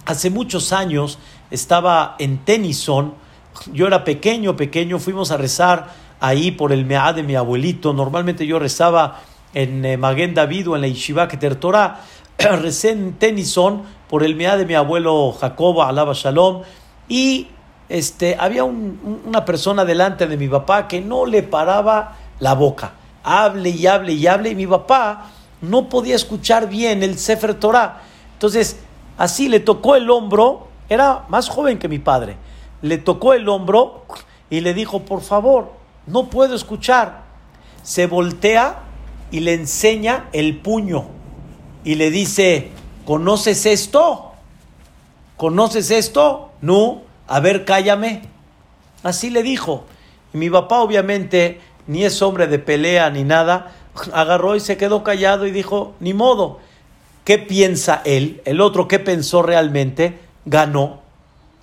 hace 0.06 0.30
muchos 0.30 0.72
años, 0.72 1.18
estaba 1.50 2.16
en 2.18 2.38
Tennyson, 2.38 3.14
yo 3.72 3.86
era 3.86 4.04
pequeño, 4.04 4.56
pequeño, 4.56 4.98
fuimos 4.98 5.30
a 5.30 5.36
rezar 5.36 5.92
ahí 6.20 6.50
por 6.50 6.72
el 6.72 6.84
Meá 6.84 7.12
de 7.12 7.22
mi 7.22 7.34
abuelito. 7.34 7.92
Normalmente 7.92 8.46
yo 8.46 8.58
rezaba 8.58 9.20
en 9.54 9.84
eh, 9.84 9.96
Maguen 9.96 10.34
David 10.34 10.70
o 10.70 10.76
en 10.76 10.82
la 10.82 10.88
Yeshiva 10.88 11.28
Keter 11.28 11.56
Torah. 11.56 12.00
recé 12.62 12.90
en 12.90 13.14
Tennyson 13.14 13.82
por 14.08 14.22
el 14.22 14.36
Meá 14.36 14.56
de 14.56 14.64
mi 14.64 14.74
abuelo 14.74 15.32
Jacobo, 15.32 15.82
alaba 15.82 16.12
Shalom. 16.14 16.62
Y 17.08 17.48
este, 17.88 18.36
había 18.38 18.62
una 18.62 19.44
persona 19.44 19.84
delante 19.84 20.26
de 20.28 20.36
mi 20.36 20.48
papá 20.48 20.86
que 20.86 21.00
no 21.00 21.26
le 21.26 21.42
paraba 21.42 22.16
la 22.38 22.54
boca. 22.54 22.92
Hable 23.24 23.70
y 23.70 23.86
hable 23.88 24.12
y 24.12 24.26
hable. 24.28 24.50
Y 24.50 24.54
mi 24.54 24.68
papá 24.68 25.30
no 25.62 25.88
podía 25.88 26.14
escuchar 26.14 26.68
bien 26.68 27.02
el 27.02 27.18
Sefer 27.18 27.54
Torah. 27.54 28.02
Entonces, 28.34 28.78
así 29.16 29.48
le 29.48 29.58
tocó 29.58 29.96
el 29.96 30.08
hombro. 30.08 30.68
Era 30.88 31.24
más 31.28 31.48
joven 31.48 31.78
que 31.78 31.88
mi 31.88 31.98
padre. 31.98 32.36
Le 32.82 32.98
tocó 32.98 33.34
el 33.34 33.48
hombro 33.48 34.04
y 34.48 34.60
le 34.60 34.74
dijo, 34.74 35.00
por 35.00 35.22
favor, 35.22 35.72
no 36.06 36.30
puedo 36.30 36.54
escuchar. 36.54 37.24
Se 37.82 38.06
voltea 38.06 38.82
y 39.32 39.40
le 39.40 39.54
enseña 39.54 40.28
el 40.32 40.58
puño 40.58 41.17
y 41.88 41.94
le 41.94 42.10
dice, 42.10 42.68
¿conoces 43.06 43.64
esto? 43.64 44.32
¿Conoces 45.38 45.90
esto? 45.90 46.50
No, 46.60 47.00
a 47.26 47.40
ver, 47.40 47.64
cállame. 47.64 48.24
Así 49.02 49.30
le 49.30 49.42
dijo. 49.42 49.86
Y 50.34 50.36
mi 50.36 50.50
papá 50.50 50.80
obviamente 50.80 51.62
ni 51.86 52.04
es 52.04 52.20
hombre 52.20 52.46
de 52.46 52.58
pelea 52.58 53.08
ni 53.08 53.24
nada, 53.24 53.72
agarró 54.12 54.54
y 54.54 54.60
se 54.60 54.76
quedó 54.76 55.02
callado 55.02 55.46
y 55.46 55.50
dijo, 55.50 55.94
ni 55.98 56.12
modo. 56.12 56.60
¿Qué 57.24 57.38
piensa 57.38 58.02
él? 58.04 58.42
El 58.44 58.60
otro, 58.60 58.86
¿qué 58.86 58.98
pensó 58.98 59.40
realmente? 59.40 60.18
Ganó. 60.44 61.00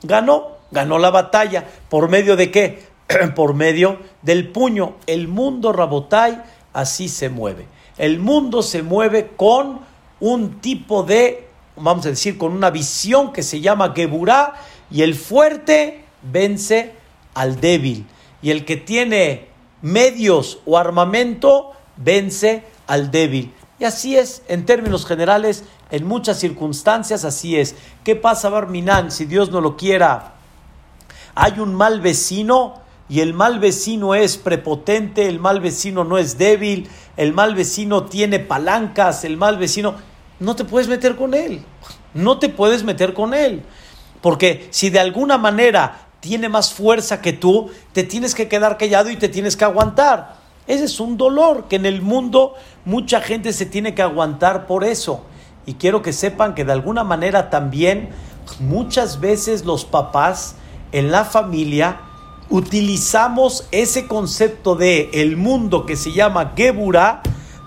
Ganó, 0.02 0.54
ganó 0.72 0.98
la 0.98 1.12
batalla. 1.12 1.66
¿Por 1.88 2.10
medio 2.10 2.36
de 2.36 2.50
qué? 2.50 2.88
Por 3.36 3.54
medio 3.54 4.00
del 4.24 4.48
puño. 4.48 4.96
El 5.06 5.28
mundo 5.28 5.72
Rabotai 5.72 6.42
así 6.74 7.10
se 7.10 7.30
mueve. 7.30 7.68
El 8.00 8.18
mundo 8.18 8.64
se 8.64 8.82
mueve 8.82 9.34
con 9.38 9.94
un 10.20 10.62
tipo 10.62 11.04
de, 11.04 11.48
vamos 11.76 12.06
a 12.06 12.10
decir, 12.10 12.38
con 12.38 12.54
una 12.54 12.70
visión 12.70 13.34
que 13.34 13.44
se 13.44 13.62
llama 13.62 13.94
Geburá, 13.96 14.56
y 14.92 15.02
el 15.02 15.16
fuerte 15.16 16.06
vence 16.22 16.94
al 17.34 17.60
débil. 17.60 18.06
Y 18.42 18.52
el 18.52 18.66
que 18.66 18.78
tiene 18.78 19.48
medios 19.82 20.60
o 20.66 20.78
armamento 20.78 21.72
vence 21.98 22.64
al 22.88 23.12
débil. 23.12 23.54
Y 23.80 23.84
así 23.84 24.18
es, 24.18 24.42
en 24.48 24.66
términos 24.66 25.06
generales, 25.06 25.64
en 25.92 26.06
muchas 26.06 26.40
circunstancias 26.40 27.26
así 27.26 27.58
es. 27.58 27.76
¿Qué 28.04 28.16
pasa, 28.16 28.50
Barminán, 28.50 29.12
si 29.12 29.26
Dios 29.26 29.52
no 29.52 29.62
lo 29.62 29.76
quiera? 29.76 30.36
Hay 31.36 31.60
un 31.60 31.76
mal 31.76 32.00
vecino 32.00 32.85
y 33.08 33.20
el 33.20 33.34
mal 33.34 33.60
vecino 33.60 34.16
es 34.16 34.38
prepotente, 34.38 35.28
el 35.28 35.40
mal 35.40 35.60
vecino 35.60 36.04
no 36.04 36.18
es 36.18 36.38
débil, 36.38 36.90
el 37.18 37.34
mal 37.34 37.56
vecino 37.56 38.06
tiene 38.06 38.40
palancas, 38.40 39.24
el 39.24 39.38
mal 39.38 39.58
vecino, 39.58 39.96
no 40.40 40.56
te 40.56 40.66
puedes 40.66 40.88
meter 40.88 41.16
con 41.16 41.34
él, 41.34 41.64
no 42.14 42.40
te 42.40 42.50
puedes 42.50 42.84
meter 42.84 43.14
con 43.14 43.34
él, 43.34 43.64
porque 44.22 44.68
si 44.72 44.90
de 44.90 45.00
alguna 45.00 45.38
manera 45.38 46.08
tiene 46.20 46.50
más 46.50 46.74
fuerza 46.74 47.22
que 47.22 47.34
tú, 47.34 47.70
te 47.94 48.04
tienes 48.04 48.34
que 48.34 48.48
quedar 48.48 48.78
callado 48.78 49.12
y 49.12 49.18
te 49.18 49.30
tienes 49.30 49.56
que 49.56 49.66
aguantar. 49.66 50.38
Ese 50.66 50.86
es 50.86 51.00
un 51.00 51.18
dolor 51.18 51.68
que 51.68 51.76
en 51.76 51.86
el 51.86 52.02
mundo 52.02 52.56
mucha 52.86 53.22
gente 53.22 53.54
se 53.54 53.68
tiene 53.68 53.94
que 53.94 54.02
aguantar 54.02 54.66
por 54.66 54.84
eso. 54.84 55.24
Y 55.68 55.76
quiero 55.76 56.02
que 56.02 56.14
sepan 56.14 56.56
que 56.56 56.66
de 56.66 56.72
alguna 56.72 57.04
manera 57.04 57.52
también 57.52 58.10
muchas 58.60 59.20
veces 59.20 59.66
los 59.66 59.86
papás 59.86 60.56
en 60.92 61.12
la 61.12 61.26
familia 61.26 62.00
utilizamos 62.50 63.68
ese 63.72 64.08
concepto 64.08 64.76
de 64.76 65.10
el 65.14 65.38
mundo 65.38 65.86
que 65.86 65.96
se 65.96 66.12
llama 66.12 66.54
Gebura 66.56 67.22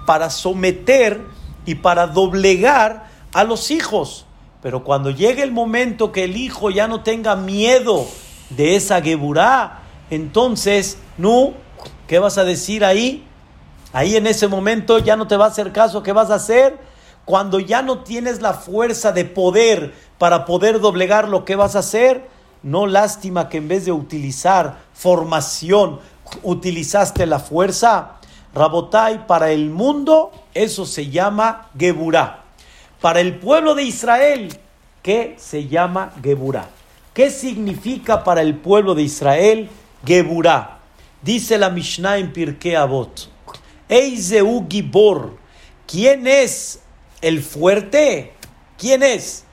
para 0.07 0.31
someter 0.31 1.23
y 1.67 1.77
para 1.77 2.07
doblegar 2.07 3.09
a 3.33 3.45
los 3.45 3.71
hijos. 3.71 4.27
Pero 4.63 4.85
cuando 4.85 5.11
llegue 5.11 5.43
el 5.43 5.53
momento 5.53 6.13
que 6.13 6.25
el 6.25 6.37
hijo 6.37 6.71
ya 6.71 6.89
no 6.89 7.03
tenga 7.03 7.37
miedo 7.37 8.07
de 8.51 8.77
esa 8.77 9.01
Geburá, 9.03 9.83
entonces, 10.11 10.99
no, 11.19 11.53
¿qué 12.07 12.19
vas 12.19 12.39
a 12.39 12.45
decir 12.45 12.85
ahí? 12.85 13.25
Ahí 13.93 14.17
en 14.17 14.27
ese 14.27 14.49
momento 14.49 14.99
ya 14.99 15.17
no 15.17 15.27
te 15.27 15.37
va 15.37 15.47
a 15.47 15.49
hacer 15.49 15.73
caso, 15.73 16.03
¿qué 16.03 16.13
vas 16.13 16.31
a 16.31 16.37
hacer? 16.37 16.79
Cuando 17.25 17.61
ya 17.61 17.83
no 17.83 18.03
tienes 18.03 18.41
la 18.41 18.55
fuerza 18.55 19.13
de 19.13 19.25
poder 19.25 19.95
para 20.19 20.45
poder 20.45 20.81
doblegar 20.81 21.29
lo 21.29 21.45
que 21.45 21.57
vas 21.57 21.77
a 21.77 21.81
hacer, 21.81 22.27
no 22.63 22.87
lástima 22.87 23.49
que 23.49 23.59
en 23.59 23.69
vez 23.69 23.85
de 23.85 23.93
utilizar 23.93 24.79
formación, 24.95 26.01
utilizaste 26.43 27.27
la 27.27 27.39
fuerza. 27.39 28.17
Rabotai, 28.55 29.27
para 29.27 29.51
el 29.51 29.71
mundo, 29.71 30.33
eso 30.55 30.87
se 30.87 31.11
llama 31.11 31.71
Geburá. 31.79 32.45
Para 33.01 33.21
el 33.21 33.39
pueblo 33.39 33.75
de 33.75 33.85
Israel, 33.85 34.59
¿qué 35.03 35.37
se 35.39 35.69
llama 35.69 36.13
Geburá? 36.23 36.69
¿Qué 37.15 37.31
significa 37.31 38.25
para 38.25 38.43
el 38.43 38.57
pueblo 38.57 38.95
de 38.95 39.03
Israel 39.03 39.69
Geburá? 40.05 40.79
Dice 41.23 41.59
la 41.59 41.71
Mishnah 41.71 42.19
en 42.19 42.33
Pirkei 42.33 42.75
Avot. 42.75 43.29
Eizeu 43.89 44.67
Gibor. 44.69 45.37
¿Quién 45.87 46.27
es 46.27 46.81
el 47.21 47.43
fuerte? 47.43 48.35
¿Quién 48.77 49.03
es? 49.03 49.45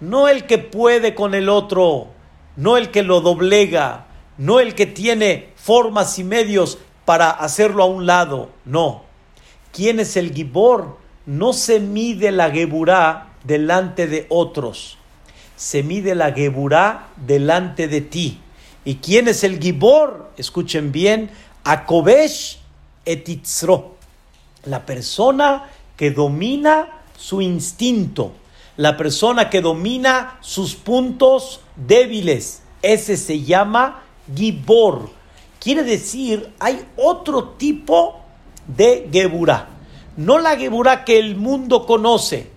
No 0.00 0.28
el 0.28 0.46
que 0.46 0.58
puede 0.58 1.14
con 1.14 1.34
el 1.34 1.48
otro 1.48 2.08
no 2.56 2.76
el 2.76 2.90
que 2.90 3.02
lo 3.02 3.20
doblega, 3.20 4.06
no 4.38 4.60
el 4.60 4.74
que 4.74 4.86
tiene 4.86 5.52
formas 5.56 6.18
y 6.18 6.24
medios 6.24 6.78
para 7.04 7.30
hacerlo 7.30 7.84
a 7.84 7.86
un 7.86 8.06
lado, 8.06 8.50
no. 8.64 9.04
¿Quién 9.72 10.00
es 10.00 10.16
el 10.16 10.32
gibor? 10.32 10.98
No 11.26 11.52
se 11.52 11.80
mide 11.80 12.32
la 12.32 12.50
geburá 12.50 13.28
delante 13.44 14.06
de 14.06 14.26
otros, 14.28 14.98
se 15.56 15.82
mide 15.82 16.14
la 16.14 16.32
geburá 16.32 17.08
delante 17.16 17.88
de 17.88 18.00
ti. 18.00 18.40
¿Y 18.84 18.96
quién 18.96 19.28
es 19.28 19.44
el 19.44 19.58
gibor? 19.58 20.30
Escuchen 20.36 20.92
bien, 20.92 21.30
Akobesh 21.64 22.58
etitzro, 23.04 23.96
la 24.64 24.86
persona 24.86 25.68
que 25.96 26.10
domina 26.10 27.02
su 27.16 27.40
instinto 27.40 28.32
la 28.76 28.96
persona 28.96 29.48
que 29.48 29.60
domina 29.60 30.38
sus 30.40 30.74
puntos 30.74 31.60
débiles. 31.76 32.62
Ese 32.82 33.16
se 33.16 33.42
llama 33.42 34.02
Gibor. 34.34 35.10
Quiere 35.60 35.82
decir, 35.82 36.52
hay 36.58 36.84
otro 36.96 37.50
tipo 37.50 38.20
de 38.66 39.08
Geburah. 39.12 39.68
No 40.16 40.38
la 40.38 40.56
Geburah 40.56 41.04
que 41.04 41.18
el 41.18 41.36
mundo 41.36 41.86
conoce, 41.86 42.48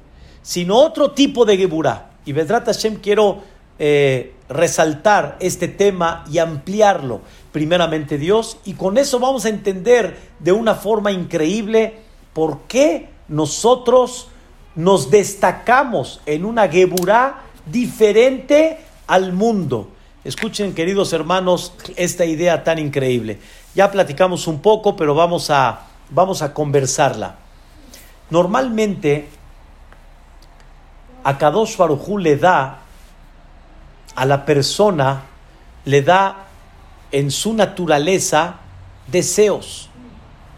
sino 0.42 0.78
otro 0.78 1.12
tipo 1.12 1.46
de 1.46 1.58
Geburah. 1.58 2.12
Y 2.26 2.34
Vedrat 2.34 2.66
Hashem 2.66 2.98
quiero 2.98 3.42
eh, 3.80 4.36
resaltar 4.48 5.38
este 5.40 5.68
tema 5.68 6.26
y 6.32 6.38
ampliarlo. 6.38 7.22
Primeramente 7.52 8.18
Dios, 8.18 8.58
y 8.66 8.74
con 8.74 8.98
eso 8.98 9.20
vamos 9.20 9.46
a 9.46 9.50
entender 9.50 10.18
de 10.40 10.52
una 10.52 10.76
forma 10.76 11.12
increíble 11.12 12.02
por 12.34 12.62
qué 12.68 13.10
nosotros 13.28 14.28
nos 14.76 15.10
destacamos 15.10 16.22
en 16.26 16.46
una 16.46 16.68
Geburá 16.68 17.42
diferente 17.66 18.80
al 19.10 19.34
mundo. 19.34 19.90
Escuchen, 20.24 20.74
queridos 20.74 21.12
hermanos, 21.14 21.74
esta 21.96 22.26
idea 22.26 22.64
tan 22.64 22.78
increíble. 22.78 23.40
Ya 23.74 23.92
platicamos 23.92 24.48
un 24.48 24.62
poco, 24.62 24.96
pero 24.96 25.16
vamos 25.16 25.50
a, 25.50 25.88
vamos 26.12 26.42
a 26.44 26.54
conversarla. 26.54 27.36
Normalmente, 28.30 29.28
a 31.24 31.38
Kadosh 31.38 31.76
Baruj 31.76 32.20
le 32.20 32.38
da 32.38 32.82
a 34.16 34.26
la 34.26 34.46
persona, 34.46 35.24
le 35.86 36.02
da 36.04 36.46
en 37.12 37.32
su 37.32 37.54
naturaleza 37.54 38.58
deseos, 39.08 39.90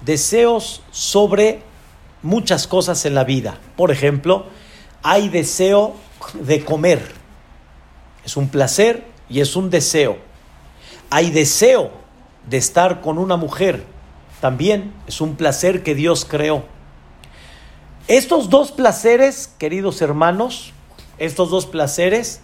deseos 0.01 0.81
sobre 0.91 1.63
muchas 2.21 2.67
cosas 2.67 3.05
en 3.05 3.15
la 3.15 3.23
vida. 3.23 3.57
Por 3.77 3.91
ejemplo, 3.91 4.47
hay 5.03 5.29
deseo 5.29 5.95
de 6.33 6.65
comer, 6.65 7.20
es 8.25 8.37
un 8.37 8.49
placer 8.49 9.05
y 9.29 9.39
es 9.41 9.55
un 9.55 9.69
deseo. 9.69 10.17
Hay 11.09 11.31
deseo 11.31 11.91
de 12.49 12.57
estar 12.57 13.01
con 13.01 13.17
una 13.17 13.37
mujer, 13.37 13.83
también 14.39 14.93
es 15.07 15.21
un 15.21 15.35
placer 15.35 15.83
que 15.83 15.95
Dios 15.95 16.25
creó. 16.25 16.63
Estos 18.07 18.49
dos 18.49 18.71
placeres, 18.71 19.53
queridos 19.57 20.01
hermanos, 20.01 20.73
estos 21.17 21.49
dos 21.49 21.65
placeres, 21.65 22.41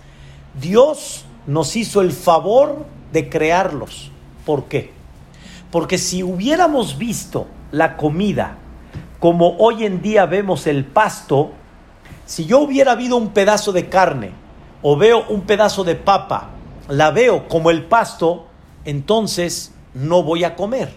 Dios 0.60 1.26
nos 1.48 1.76
hizo 1.76 2.02
el 2.02 2.12
favor 2.12 2.86
de 3.12 3.30
crearlos. 3.30 4.12
¿Por 4.46 4.66
qué? 4.66 4.92
Porque 5.72 5.98
si 5.98 6.24
hubiéramos 6.24 6.98
visto 6.98 7.48
la 7.72 7.98
comida 7.98 8.58
como 9.20 9.58
hoy 9.58 9.86
en 9.86 10.02
día 10.02 10.26
vemos 10.26 10.68
el 10.68 10.86
pasto, 10.86 11.52
si 12.26 12.46
yo 12.46 12.60
hubiera 12.60 12.92
habido 12.92 13.18
un 13.18 13.30
pedazo 13.30 13.72
de 13.72 13.90
carne 13.90 14.32
o 14.90 14.96
veo 14.96 15.26
un 15.28 15.42
pedazo 15.42 15.84
de 15.84 15.96
papa, 15.96 16.52
la 16.88 17.12
veo 17.12 17.50
como 17.50 17.72
el 17.72 17.84
pasto, 17.84 18.46
entonces 18.86 19.74
no 19.94 20.24
voy 20.24 20.46
a 20.46 20.56
comer. 20.56 20.94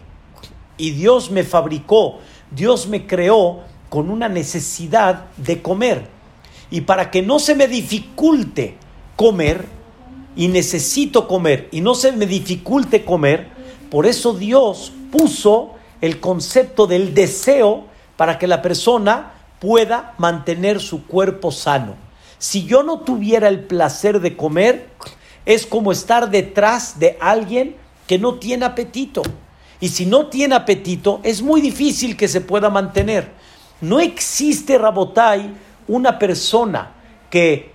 Y 0.76 0.92
Dios 0.92 1.32
me 1.32 1.42
fabricó, 1.42 2.20
Dios 2.52 2.86
me 2.86 3.08
creó 3.08 3.64
con 3.88 4.08
una 4.08 4.28
necesidad 4.28 5.24
de 5.36 5.60
comer. 5.60 6.06
Y 6.70 6.82
para 6.82 7.10
que 7.10 7.20
no 7.20 7.40
se 7.40 7.56
me 7.56 7.66
dificulte 7.66 8.76
comer, 9.16 9.66
y 10.36 10.46
necesito 10.46 11.26
comer, 11.26 11.68
y 11.72 11.80
no 11.80 11.96
se 11.96 12.12
me 12.12 12.26
dificulte 12.26 13.04
comer, 13.04 13.48
por 13.90 14.06
eso 14.06 14.34
Dios 14.34 14.92
puso 15.10 15.72
el 16.00 16.20
concepto 16.20 16.86
del 16.86 17.12
deseo 17.12 17.86
para 18.16 18.38
que 18.38 18.46
la 18.46 18.62
persona 18.62 19.32
pueda 19.58 20.14
mantener 20.16 20.78
su 20.78 21.08
cuerpo 21.08 21.50
sano. 21.50 22.09
Si 22.40 22.64
yo 22.64 22.82
no 22.82 23.00
tuviera 23.00 23.48
el 23.48 23.60
placer 23.60 24.18
de 24.18 24.34
comer, 24.34 24.88
es 25.44 25.66
como 25.66 25.92
estar 25.92 26.30
detrás 26.30 26.98
de 26.98 27.18
alguien 27.20 27.76
que 28.06 28.18
no 28.18 28.36
tiene 28.36 28.64
apetito. 28.64 29.20
Y 29.78 29.90
si 29.90 30.06
no 30.06 30.28
tiene 30.28 30.54
apetito, 30.54 31.20
es 31.22 31.42
muy 31.42 31.60
difícil 31.60 32.16
que 32.16 32.28
se 32.28 32.40
pueda 32.40 32.70
mantener. 32.70 33.30
No 33.82 34.00
existe, 34.00 34.78
Rabotai, 34.78 35.50
una 35.86 36.18
persona 36.18 36.92
que 37.28 37.72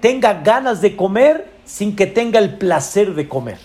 tenga 0.00 0.34
ganas 0.34 0.82
de 0.82 0.96
comer 0.96 1.50
sin 1.64 1.96
que 1.96 2.06
tenga 2.06 2.38
el 2.38 2.58
placer 2.58 3.14
de 3.14 3.26
comer. 3.26 3.58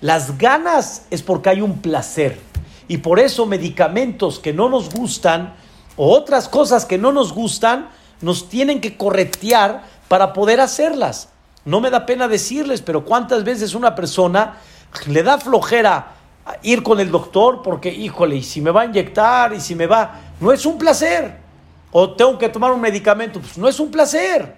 Las 0.00 0.36
ganas 0.36 1.06
es 1.10 1.22
porque 1.22 1.50
hay 1.50 1.60
un 1.60 1.78
placer. 1.78 2.40
Y 2.88 2.96
por 2.98 3.20
eso 3.20 3.46
medicamentos 3.46 4.40
que 4.40 4.52
no 4.52 4.68
nos 4.68 4.92
gustan 4.92 5.54
o 5.96 6.10
otras 6.10 6.48
cosas 6.48 6.84
que 6.84 6.98
no 6.98 7.12
nos 7.12 7.32
gustan, 7.32 7.88
nos 8.20 8.48
tienen 8.48 8.80
que 8.80 8.96
corretear 8.96 9.84
para 10.08 10.32
poder 10.32 10.60
hacerlas. 10.60 11.28
No 11.64 11.80
me 11.80 11.90
da 11.90 12.06
pena 12.06 12.28
decirles, 12.28 12.80
pero 12.80 13.04
¿cuántas 13.04 13.44
veces 13.44 13.74
una 13.74 13.94
persona 13.94 14.56
le 15.06 15.22
da 15.22 15.38
flojera 15.38 16.12
ir 16.62 16.82
con 16.82 17.00
el 17.00 17.10
doctor 17.10 17.62
porque, 17.62 17.92
híjole, 17.92 18.36
y 18.36 18.42
si 18.42 18.60
me 18.60 18.70
va 18.70 18.82
a 18.82 18.84
inyectar 18.86 19.52
y 19.52 19.60
si 19.60 19.74
me 19.74 19.86
va, 19.86 20.20
no 20.40 20.52
es 20.52 20.64
un 20.64 20.78
placer. 20.78 21.36
O 21.92 22.12
tengo 22.12 22.38
que 22.38 22.48
tomar 22.48 22.72
un 22.72 22.80
medicamento, 22.80 23.40
pues 23.40 23.58
no 23.58 23.68
es 23.68 23.80
un 23.80 23.90
placer. 23.90 24.54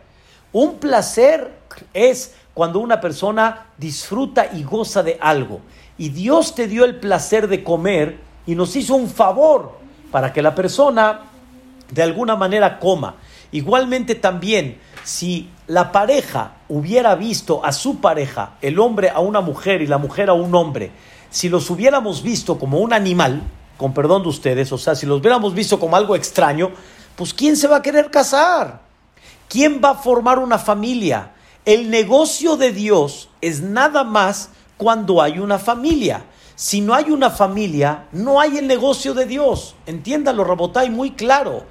Un 0.53 0.75
placer 0.75 1.59
es 1.93 2.35
cuando 2.55 2.81
una 2.81 3.01
persona 3.01 3.67
disfruta 3.77 4.49
y 4.53 4.63
goza 4.65 5.03
de 5.03 5.19
algo. 5.21 5.61
Y 5.97 6.11
Dios 6.11 6.55
te 6.55 6.67
dio 6.67 6.85
el 6.85 6.97
placer 6.97 7.49
de 7.49 7.63
comer 7.63 8.19
y 8.47 8.55
nos 8.55 8.75
hizo 8.77 8.95
un 8.95 9.09
favor 9.09 9.79
para 10.11 10.33
que 10.33 10.43
la 10.43 10.55
persona 10.55 11.21
de 11.91 12.03
alguna 12.03 12.37
manera 12.37 12.79
coma. 12.79 13.17
Igualmente 13.53 14.15
también, 14.15 14.79
si 15.05 15.49
la 15.67 15.91
pareja 15.93 16.57
hubiera 16.69 17.15
visto 17.15 17.65
a 17.65 17.73
su 17.73 18.01
pareja, 18.01 18.57
el 18.61 18.79
hombre 18.79 19.11
a 19.11 19.21
una 19.21 19.41
mujer 19.41 19.81
y 19.81 19.87
la 19.87 19.99
mujer 19.99 20.29
a 20.29 20.35
un 20.35 20.55
hombre, 20.55 20.91
si 21.31 21.49
los 21.49 21.71
hubiéramos 21.71 22.23
visto 22.23 22.59
como 22.59 22.79
un 22.79 22.93
animal, 22.93 23.43
con 23.77 23.95
perdón 23.95 24.23
de 24.23 24.29
ustedes, 24.29 24.73
o 24.73 24.79
sea, 24.79 24.95
si 24.95 25.07
los 25.07 25.21
hubiéramos 25.21 25.55
visto 25.55 25.79
como 25.79 25.97
algo 25.97 26.17
extraño, 26.17 26.71
pues 27.17 27.33
¿quién 27.33 27.57
se 27.57 27.69
va 27.69 27.77
a 27.77 27.83
querer 27.83 28.11
casar? 28.11 28.81
¿Quién 29.49 29.81
va 29.83 29.91
a 29.91 29.95
formar 29.95 30.39
una 30.39 30.59
familia? 30.59 31.33
El 31.65 31.91
negocio 31.91 32.57
de 32.57 32.73
Dios 32.73 33.31
es 33.41 33.61
nada 33.61 34.05
más 34.05 34.51
cuando 34.77 35.23
hay 35.23 35.39
una 35.39 35.59
familia. 35.59 36.25
Si 36.55 36.81
no 36.81 36.95
hay 36.95 37.11
una 37.11 37.31
familia, 37.31 38.07
no 38.13 38.41
hay 38.41 38.59
el 38.59 38.67
negocio 38.67 39.15
de 39.15 39.27
Dios. 39.27 39.75
Entiéndalo, 39.87 40.45
Rabotay, 40.45 40.91
muy 40.91 41.13
claro. 41.13 41.65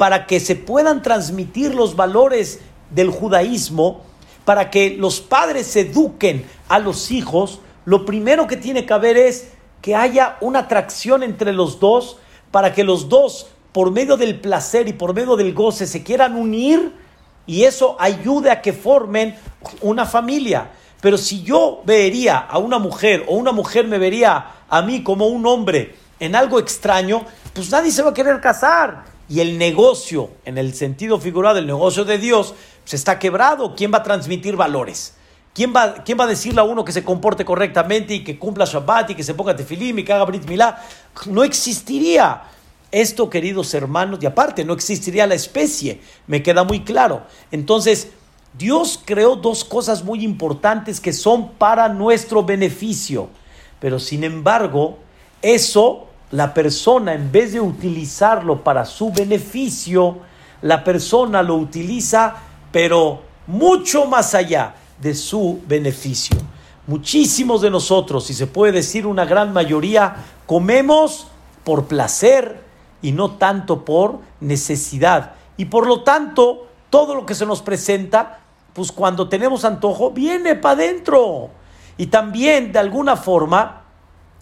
Para 0.00 0.26
que 0.26 0.40
se 0.40 0.56
puedan 0.56 1.02
transmitir 1.02 1.74
los 1.74 1.94
valores 1.94 2.60
del 2.88 3.10
judaísmo, 3.10 4.00
para 4.46 4.70
que 4.70 4.96
los 4.96 5.20
padres 5.20 5.76
eduquen 5.76 6.46
a 6.70 6.78
los 6.78 7.10
hijos, 7.10 7.60
lo 7.84 8.06
primero 8.06 8.46
que 8.46 8.56
tiene 8.56 8.86
que 8.86 8.94
haber 8.94 9.18
es 9.18 9.52
que 9.82 9.94
haya 9.94 10.38
una 10.40 10.60
atracción 10.60 11.22
entre 11.22 11.52
los 11.52 11.80
dos, 11.80 12.16
para 12.50 12.72
que 12.72 12.82
los 12.82 13.10
dos, 13.10 13.48
por 13.72 13.90
medio 13.90 14.16
del 14.16 14.40
placer 14.40 14.88
y 14.88 14.94
por 14.94 15.12
medio 15.12 15.36
del 15.36 15.52
goce, 15.52 15.86
se 15.86 16.02
quieran 16.02 16.34
unir 16.34 16.94
y 17.46 17.64
eso 17.64 17.98
ayude 18.00 18.50
a 18.50 18.62
que 18.62 18.72
formen 18.72 19.36
una 19.82 20.06
familia. 20.06 20.70
Pero 21.02 21.18
si 21.18 21.42
yo 21.42 21.82
vería 21.84 22.38
a 22.38 22.56
una 22.56 22.78
mujer 22.78 23.26
o 23.28 23.34
una 23.34 23.52
mujer 23.52 23.86
me 23.86 23.98
vería 23.98 24.46
a 24.66 24.80
mí 24.80 25.02
como 25.02 25.26
un 25.26 25.44
hombre 25.44 25.94
en 26.18 26.34
algo 26.34 26.58
extraño, 26.58 27.26
pues 27.52 27.70
nadie 27.70 27.90
se 27.90 28.00
va 28.00 28.12
a 28.12 28.14
querer 28.14 28.40
casar. 28.40 29.19
Y 29.30 29.38
el 29.38 29.58
negocio, 29.58 30.30
en 30.44 30.58
el 30.58 30.74
sentido 30.74 31.20
figurado, 31.20 31.60
el 31.60 31.66
negocio 31.66 32.04
de 32.04 32.18
Dios, 32.18 32.48
se 32.48 32.54
pues 32.82 32.94
está 32.94 33.20
quebrado. 33.20 33.76
¿Quién 33.76 33.92
va 33.94 33.98
a 33.98 34.02
transmitir 34.02 34.56
valores? 34.56 35.14
¿Quién 35.54 35.72
va, 35.72 36.02
¿Quién 36.02 36.18
va 36.18 36.24
a 36.24 36.26
decirle 36.26 36.60
a 36.60 36.64
uno 36.64 36.84
que 36.84 36.90
se 36.90 37.04
comporte 37.04 37.44
correctamente 37.44 38.12
y 38.12 38.24
que 38.24 38.40
cumpla 38.40 38.64
Shabbat 38.64 39.10
y 39.10 39.14
que 39.14 39.22
se 39.22 39.34
ponga 39.34 39.54
tefilim 39.54 40.00
y 40.00 40.04
que 40.04 40.12
haga 40.12 40.24
Brit 40.24 40.48
Milá? 40.48 40.84
No 41.26 41.44
existiría. 41.44 42.42
Esto, 42.90 43.30
queridos 43.30 43.72
hermanos, 43.72 44.18
y 44.20 44.26
aparte 44.26 44.64
no 44.64 44.72
existiría 44.72 45.28
la 45.28 45.36
especie, 45.36 46.00
me 46.26 46.42
queda 46.42 46.64
muy 46.64 46.80
claro. 46.82 47.22
Entonces, 47.52 48.08
Dios 48.58 49.00
creó 49.04 49.36
dos 49.36 49.64
cosas 49.64 50.02
muy 50.02 50.24
importantes 50.24 51.00
que 51.00 51.12
son 51.12 51.52
para 51.52 51.88
nuestro 51.88 52.42
beneficio, 52.42 53.28
pero 53.78 54.00
sin 54.00 54.24
embargo, 54.24 54.98
eso 55.40 56.09
la 56.30 56.54
persona 56.54 57.14
en 57.14 57.32
vez 57.32 57.52
de 57.52 57.60
utilizarlo 57.60 58.62
para 58.62 58.84
su 58.84 59.12
beneficio, 59.12 60.18
la 60.62 60.84
persona 60.84 61.42
lo 61.42 61.56
utiliza, 61.56 62.36
pero 62.70 63.22
mucho 63.46 64.06
más 64.06 64.34
allá 64.34 64.74
de 65.00 65.14
su 65.14 65.60
beneficio. 65.66 66.36
Muchísimos 66.86 67.62
de 67.62 67.70
nosotros, 67.70 68.30
y 68.30 68.34
se 68.34 68.46
puede 68.46 68.72
decir 68.72 69.06
una 69.06 69.24
gran 69.24 69.52
mayoría, 69.52 70.16
comemos 70.46 71.28
por 71.64 71.86
placer 71.86 72.62
y 73.02 73.12
no 73.12 73.32
tanto 73.32 73.84
por 73.84 74.18
necesidad. 74.40 75.32
Y 75.56 75.66
por 75.66 75.86
lo 75.86 76.02
tanto, 76.02 76.66
todo 76.90 77.14
lo 77.14 77.26
que 77.26 77.34
se 77.34 77.46
nos 77.46 77.62
presenta 77.62 78.40
pues 78.72 78.92
cuando 78.92 79.28
tenemos 79.28 79.64
antojo, 79.64 80.10
viene 80.10 80.54
para 80.54 80.74
adentro. 80.74 81.50
Y 81.96 82.06
también, 82.06 82.72
de 82.72 82.78
alguna 82.78 83.16
forma, 83.16 83.82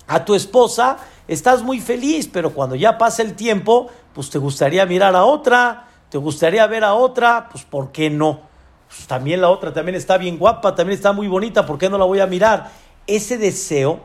a 0.07 0.25
tu 0.25 0.35
esposa 0.35 0.99
estás 1.29 1.63
muy 1.63 1.81
feliz, 1.81 2.29
pero 2.33 2.53
cuando 2.53 2.75
ya 2.75 2.99
pasa 2.99 3.23
el 3.23 3.35
tiempo, 3.35 3.89
pues 4.13 4.31
te 4.31 4.39
gustaría 4.39 4.85
mirar 4.87 5.15
a 5.15 5.25
otra, 5.25 5.89
te 6.11 6.19
gustaría 6.19 6.67
ver 6.67 6.85
a 6.85 6.95
otra, 6.95 7.49
pues 7.53 7.65
¿por 7.65 7.93
qué 7.93 8.11
no? 8.11 8.41
Pues 8.89 9.07
también 9.07 9.41
la 9.41 9.51
otra 9.51 9.73
también 9.73 9.95
está 9.95 10.19
bien 10.19 10.39
guapa, 10.39 10.75
también 10.75 10.97
está 10.97 11.13
muy 11.13 11.29
bonita, 11.29 11.67
¿por 11.67 11.79
qué 11.79 11.89
no 11.89 11.99
la 11.99 12.05
voy 12.05 12.21
a 12.21 12.27
mirar? 12.27 12.71
Ese 13.07 13.39
deseo, 13.39 14.01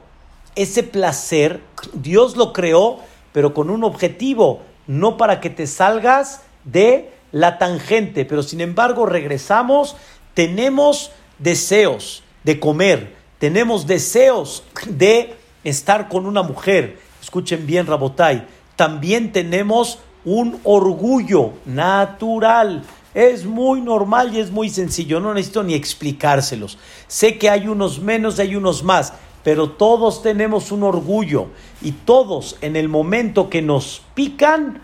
ese 0.55 0.83
placer, 0.83 1.61
Dios 1.93 2.35
lo 2.35 2.53
creó, 2.53 2.99
pero 3.31 3.53
con 3.53 3.69
un 3.69 3.83
objetivo, 3.83 4.61
no 4.85 5.17
para 5.17 5.39
que 5.39 5.49
te 5.49 5.65
salgas 5.65 6.41
de 6.65 7.13
la 7.31 7.57
tangente, 7.57 8.25
pero 8.25 8.43
sin 8.43 8.61
embargo 8.61 9.05
regresamos 9.05 9.95
tenemos 10.33 11.11
deseos 11.39 12.23
de 12.43 12.59
comer, 12.59 13.15
tenemos 13.39 13.87
deseos 13.87 14.63
de 14.87 15.35
estar 15.63 16.09
con 16.09 16.25
una 16.25 16.43
mujer. 16.43 16.97
Escuchen 17.33 17.65
bien, 17.65 17.87
Rabotai. 17.87 18.45
También 18.75 19.31
tenemos 19.31 19.97
un 20.23 20.59
orgullo 20.63 21.53
natural. 21.65 22.83
Es 23.15 23.43
muy 23.43 23.81
normal 23.81 24.35
y 24.35 24.39
es 24.39 24.51
muy 24.51 24.69
sencillo. 24.69 25.19
No 25.19 25.33
necesito 25.33 25.63
ni 25.63 25.73
explicárselos. 25.73 26.77
Sé 27.07 27.39
que 27.39 27.49
hay 27.49 27.67
unos 27.67 27.99
menos 28.01 28.37
y 28.37 28.43
hay 28.43 28.55
unos 28.55 28.83
más, 28.83 29.13
pero 29.43 29.71
todos 29.71 30.21
tenemos 30.21 30.71
un 30.71 30.83
orgullo. 30.83 31.47
Y 31.81 31.93
todos 31.93 32.55
en 32.61 32.75
el 32.75 32.87
momento 32.87 33.49
que 33.49 33.63
nos 33.63 34.03
pican, 34.13 34.83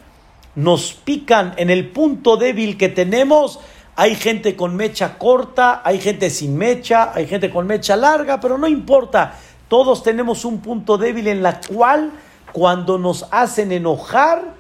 nos 0.56 0.94
pican 0.94 1.54
en 1.58 1.70
el 1.70 1.90
punto 1.90 2.36
débil 2.36 2.78
que 2.78 2.90
tenemos 2.90 3.60
hay 3.96 4.16
gente 4.16 4.56
con 4.56 4.76
mecha 4.76 5.20
corta, 5.20 5.82
hay 5.84 6.00
gente 6.00 6.32
sin 6.32 6.58
mecha, 6.58 7.12
hay 7.14 7.28
gente 7.28 7.52
con 7.52 7.68
mecha 7.68 7.96
larga, 7.96 8.40
pero 8.40 8.58
no 8.58 8.68
importa. 8.68 9.36
Todos 9.68 10.02
tenemos 10.02 10.46
un 10.46 10.62
punto 10.62 10.98
débil 10.98 11.28
en 11.28 11.44
la 11.44 11.60
cual 11.60 12.14
cuando 12.54 12.98
nos 12.98 13.26
hacen 13.32 13.72
enojar 13.72 14.56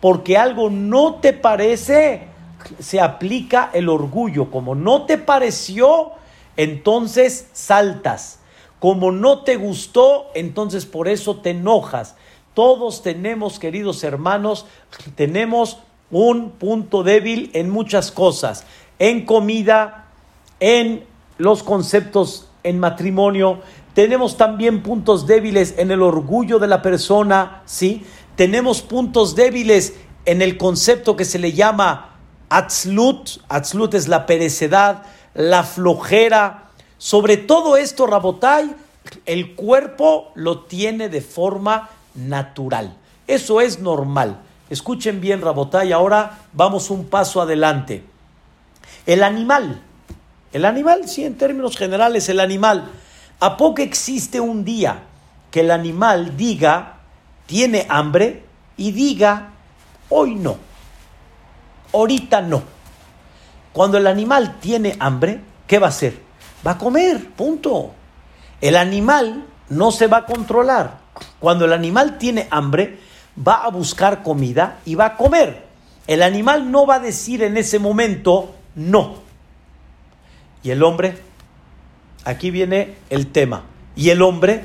porque 0.00 0.36
algo 0.36 0.68
no 0.68 1.16
te 1.16 1.32
parece, 1.32 2.26
se 2.80 3.00
aplica 3.00 3.70
el 3.72 3.88
orgullo. 3.88 4.50
Como 4.50 4.74
no 4.74 5.06
te 5.06 5.16
pareció, 5.16 6.12
entonces 6.56 7.48
saltas. 7.52 8.40
Como 8.80 9.12
no 9.12 9.42
te 9.44 9.56
gustó, 9.56 10.26
entonces 10.34 10.86
por 10.86 11.06
eso 11.06 11.36
te 11.36 11.50
enojas. 11.50 12.16
Todos 12.52 13.02
tenemos, 13.02 13.60
queridos 13.60 14.02
hermanos, 14.02 14.66
tenemos 15.14 15.78
un 16.10 16.50
punto 16.50 17.04
débil 17.04 17.50
en 17.54 17.70
muchas 17.70 18.10
cosas. 18.10 18.64
En 18.98 19.24
comida, 19.24 20.06
en 20.58 21.04
los 21.38 21.62
conceptos 21.62 22.48
en 22.64 22.78
matrimonio. 22.78 23.60
Tenemos 23.94 24.36
también 24.36 24.82
puntos 24.82 25.26
débiles 25.26 25.74
en 25.76 25.90
el 25.90 26.02
orgullo 26.02 26.58
de 26.58 26.66
la 26.66 26.80
persona, 26.80 27.62
¿sí? 27.66 28.04
Tenemos 28.36 28.80
puntos 28.80 29.34
débiles 29.34 29.94
en 30.24 30.40
el 30.40 30.56
concepto 30.56 31.16
que 31.16 31.24
se 31.24 31.38
le 31.38 31.52
llama 31.52 32.16
atzlut. 32.48 33.42
Atzlut 33.48 33.94
es 33.94 34.08
la 34.08 34.24
perecedad, 34.24 35.02
la 35.34 35.62
flojera. 35.62 36.70
Sobre 36.96 37.36
todo 37.36 37.76
esto, 37.76 38.06
Rabotai, 38.06 38.74
el 39.26 39.54
cuerpo 39.54 40.32
lo 40.34 40.60
tiene 40.60 41.08
de 41.08 41.20
forma 41.20 41.90
natural. 42.14 42.96
Eso 43.26 43.60
es 43.60 43.80
normal. 43.80 44.40
Escuchen 44.70 45.20
bien, 45.20 45.42
Rabotai, 45.42 45.92
ahora 45.92 46.38
vamos 46.54 46.90
un 46.90 47.04
paso 47.06 47.42
adelante. 47.42 48.04
El 49.04 49.22
animal, 49.22 49.82
el 50.52 50.64
animal, 50.64 51.08
sí, 51.08 51.24
en 51.24 51.36
términos 51.36 51.76
generales, 51.76 52.28
el 52.28 52.40
animal. 52.40 52.90
¿A 53.42 53.56
poco 53.56 53.82
existe 53.82 54.38
un 54.38 54.64
día 54.64 55.02
que 55.50 55.62
el 55.62 55.72
animal 55.72 56.36
diga, 56.36 56.98
tiene 57.46 57.84
hambre, 57.88 58.44
y 58.76 58.92
diga, 58.92 59.50
hoy 60.10 60.36
no, 60.36 60.58
ahorita 61.92 62.40
no? 62.40 62.62
Cuando 63.72 63.98
el 63.98 64.06
animal 64.06 64.60
tiene 64.60 64.96
hambre, 65.00 65.40
¿qué 65.66 65.80
va 65.80 65.88
a 65.88 65.90
hacer? 65.90 66.20
Va 66.64 66.72
a 66.72 66.78
comer, 66.78 67.30
punto. 67.30 67.90
El 68.60 68.76
animal 68.76 69.44
no 69.70 69.90
se 69.90 70.06
va 70.06 70.18
a 70.18 70.26
controlar. 70.26 71.00
Cuando 71.40 71.64
el 71.64 71.72
animal 71.72 72.18
tiene 72.18 72.46
hambre, 72.48 73.00
va 73.36 73.64
a 73.64 73.70
buscar 73.70 74.22
comida 74.22 74.78
y 74.84 74.94
va 74.94 75.06
a 75.06 75.16
comer. 75.16 75.66
El 76.06 76.22
animal 76.22 76.70
no 76.70 76.86
va 76.86 76.94
a 76.94 77.00
decir 77.00 77.42
en 77.42 77.56
ese 77.56 77.80
momento 77.80 78.54
no. 78.76 79.16
Y 80.62 80.70
el 80.70 80.84
hombre, 80.84 81.31
aquí 82.24 82.50
viene 82.50 82.94
el 83.10 83.28
tema. 83.28 83.64
Y 83.96 84.10
el 84.10 84.22
hombre, 84.22 84.64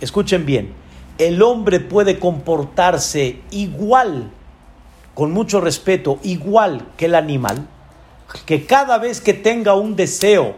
escuchen 0.00 0.46
bien, 0.46 0.72
el 1.18 1.42
hombre 1.42 1.80
puede 1.80 2.18
comportarse 2.18 3.40
igual, 3.50 4.30
con 5.14 5.32
mucho 5.32 5.60
respeto, 5.60 6.18
igual 6.22 6.86
que 6.96 7.06
el 7.06 7.14
animal, 7.14 7.66
que 8.46 8.66
cada 8.66 8.98
vez 8.98 9.20
que 9.20 9.34
tenga 9.34 9.74
un 9.74 9.96
deseo, 9.96 10.56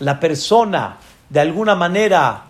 la 0.00 0.18
persona 0.18 0.98
de 1.28 1.40
alguna 1.40 1.74
manera 1.74 2.44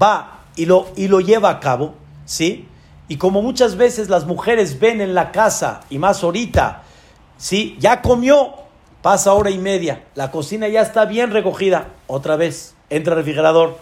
va 0.00 0.40
y 0.56 0.66
lo, 0.66 0.88
y 0.96 1.08
lo 1.08 1.20
lleva 1.20 1.50
a 1.50 1.60
cabo, 1.60 1.94
¿sí? 2.24 2.66
Y 3.08 3.16
como 3.16 3.42
muchas 3.42 3.76
veces 3.76 4.08
las 4.08 4.26
mujeres 4.26 4.80
ven 4.80 5.00
en 5.00 5.14
la 5.14 5.30
casa, 5.30 5.82
y 5.90 5.98
más 5.98 6.22
ahorita, 6.22 6.82
¿sí? 7.36 7.76
Ya 7.78 8.02
comió, 8.02 8.54
pasa 9.04 9.34
hora 9.34 9.50
y 9.50 9.58
media, 9.58 10.02
la 10.14 10.30
cocina 10.30 10.66
ya 10.66 10.80
está 10.80 11.04
bien 11.04 11.30
recogida, 11.30 11.88
otra 12.06 12.36
vez, 12.36 12.74
entra 12.88 13.12
el 13.12 13.18
refrigerador, 13.18 13.76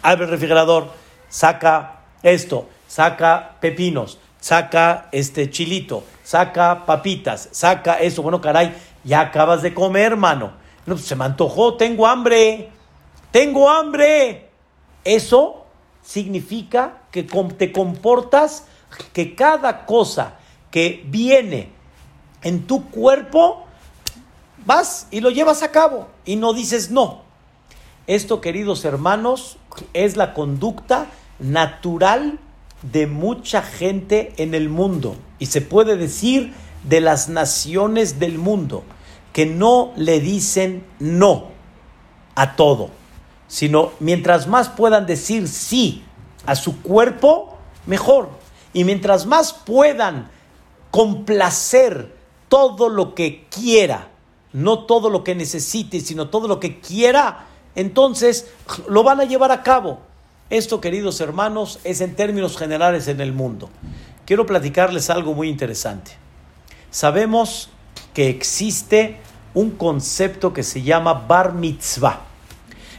abre 0.00 0.24
el 0.24 0.30
refrigerador, 0.30 0.88
saca 1.28 2.00
esto, 2.22 2.66
saca 2.88 3.56
pepinos, 3.60 4.18
saca 4.40 5.10
este 5.12 5.50
chilito, 5.50 6.02
saca 6.22 6.86
papitas, 6.86 7.50
saca 7.52 8.00
eso, 8.00 8.22
bueno, 8.22 8.40
caray, 8.40 8.74
ya 9.04 9.20
acabas 9.20 9.60
de 9.60 9.74
comer, 9.74 10.12
hermano. 10.12 10.52
No, 10.86 10.94
pues, 10.94 11.04
se 11.04 11.14
me 11.14 11.26
antojó, 11.26 11.74
tengo 11.74 12.06
hambre 12.06 12.70
tengo 13.34 13.68
hambre. 13.68 14.48
Eso 15.02 15.66
significa 16.04 17.02
que 17.10 17.24
te 17.24 17.72
comportas 17.72 18.68
que 19.12 19.34
cada 19.34 19.86
cosa 19.86 20.34
que 20.70 21.02
viene 21.06 21.70
en 22.42 22.64
tu 22.68 22.88
cuerpo, 22.90 23.63
vas 24.66 25.06
y 25.10 25.20
lo 25.20 25.30
llevas 25.30 25.62
a 25.62 25.70
cabo 25.70 26.08
y 26.24 26.36
no 26.36 26.52
dices 26.52 26.90
no. 26.90 27.22
Esto, 28.06 28.40
queridos 28.40 28.84
hermanos, 28.84 29.56
es 29.92 30.16
la 30.16 30.34
conducta 30.34 31.06
natural 31.38 32.38
de 32.82 33.06
mucha 33.06 33.62
gente 33.62 34.34
en 34.36 34.54
el 34.54 34.68
mundo 34.68 35.16
y 35.38 35.46
se 35.46 35.62
puede 35.62 35.96
decir 35.96 36.52
de 36.84 37.00
las 37.00 37.28
naciones 37.28 38.18
del 38.18 38.38
mundo 38.38 38.84
que 39.32 39.46
no 39.46 39.92
le 39.96 40.20
dicen 40.20 40.84
no 40.98 41.48
a 42.34 42.56
todo 42.56 42.90
sino 43.54 43.92
mientras 44.00 44.46
más 44.46 44.68
puedan 44.68 45.06
decir 45.06 45.46
sí 45.46 46.02
a 46.44 46.56
su 46.56 46.82
cuerpo, 46.82 47.56
mejor. 47.86 48.30
Y 48.72 48.82
mientras 48.82 49.26
más 49.26 49.52
puedan 49.52 50.28
complacer 50.90 52.14
todo 52.48 52.88
lo 52.88 53.14
que 53.14 53.46
quiera, 53.50 54.08
no 54.54 54.84
todo 54.84 55.10
lo 55.10 55.24
que 55.24 55.34
necesite, 55.34 56.00
sino 56.00 56.28
todo 56.28 56.46
lo 56.46 56.60
que 56.60 56.78
quiera, 56.78 57.46
entonces 57.74 58.46
lo 58.88 59.02
van 59.02 59.20
a 59.20 59.24
llevar 59.24 59.50
a 59.50 59.62
cabo. 59.62 59.98
Esto, 60.48 60.80
queridos 60.80 61.20
hermanos, 61.20 61.80
es 61.82 62.00
en 62.00 62.14
términos 62.14 62.56
generales 62.56 63.08
en 63.08 63.20
el 63.20 63.32
mundo. 63.32 63.68
Quiero 64.24 64.46
platicarles 64.46 65.10
algo 65.10 65.34
muy 65.34 65.48
interesante. 65.48 66.12
Sabemos 66.92 67.68
que 68.14 68.28
existe 68.28 69.18
un 69.54 69.72
concepto 69.72 70.52
que 70.52 70.62
se 70.62 70.82
llama 70.82 71.14
bar 71.14 71.52
mitzvah. 71.52 72.20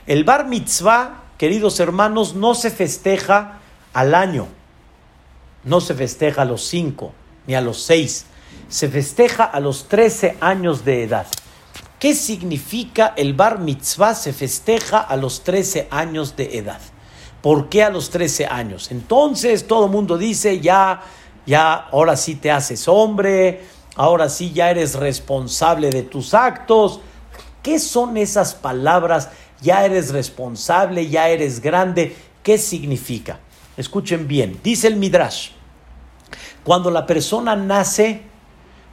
El 0.08 0.26
bar 0.26 0.48
mitzvah, 0.48 1.24
queridos 1.38 1.80
hermanos, 1.80 2.36
no 2.36 2.54
se 2.54 2.70
festeja 2.70 3.60
al 3.94 4.13
año, 4.13 4.48
no 5.63 5.80
se 5.80 5.94
festeja 5.94 6.41
a 6.41 6.46
los 6.46 6.65
cinco 6.65 7.13
ni 7.48 7.56
a 7.56 7.62
los 7.62 7.82
seis, 7.82 8.26
se 8.68 8.89
festeja 8.89 9.46
a 9.46 9.62
los 9.62 9.88
trece 9.88 10.36
años 10.41 10.84
de 10.84 11.04
edad. 11.04 11.28
¿Qué 12.06 12.13
significa 12.13 13.15
el 13.18 13.34
bar 13.34 13.58
mitzvah 13.58 14.13
se 14.13 14.32
festeja 14.32 15.00
a 15.00 15.15
los 15.15 15.44
trece 15.44 15.88
años 15.89 16.36
de 16.36 16.60
edad? 16.60 16.80
¿Por 17.41 17.68
qué 17.68 17.82
a 17.82 17.89
los 17.89 18.12
trece 18.12 18.46
años? 18.46 18.91
Entonces 18.91 19.65
todo 19.65 19.86
el 19.86 19.91
mundo 19.91 20.15
dice, 20.15 20.60
ya, 20.60 21.02
ya, 21.48 21.74
ahora 21.74 22.15
sí 22.15 22.36
te 22.36 22.52
haces 22.52 22.88
hombre, 22.88 23.63
ahora 23.96 24.30
sí 24.30 24.54
ya 24.54 24.70
eres 24.70 24.94
responsable 24.94 25.89
de 25.89 26.04
tus 26.04 26.36
actos. 26.36 27.00
¿Qué 27.63 27.80
son 27.80 28.18
esas 28.18 28.54
palabras? 28.54 29.30
ya 29.63 29.84
eres 29.84 30.12
responsable, 30.12 31.10
ya 31.10 31.30
eres 31.30 31.60
grande. 31.60 32.15
¿Qué 32.44 32.60
significa? 32.60 33.39
Escuchen 33.78 34.28
bien, 34.28 34.60
dice 34.63 34.86
el 34.86 34.98
Midrash, 34.98 35.54
cuando 36.63 36.91
la 36.91 37.08
persona 37.08 37.56
nace, 37.56 38.22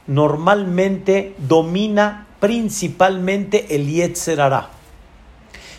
normalmente 0.07 1.35
domina 1.37 2.25
principalmente 2.43 3.73
el 3.73 3.89
Yetzerará. 3.89 4.67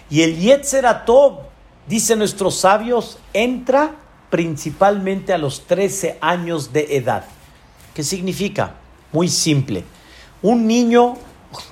Y 0.09 0.22
el 0.22 0.38
Yetzeratov, 0.38 1.40
dicen 1.87 2.20
nuestros 2.20 2.55
sabios, 2.59 3.18
entra 3.35 3.96
principalmente 4.31 5.35
a 5.35 5.37
los 5.37 5.66
13 5.66 6.16
años 6.22 6.72
de 6.72 6.96
edad. 6.96 7.27
¿Qué 7.92 8.03
significa? 8.03 8.77
Muy 9.12 9.29
simple. 9.29 9.85
Un 10.40 10.66
niño 10.66 11.18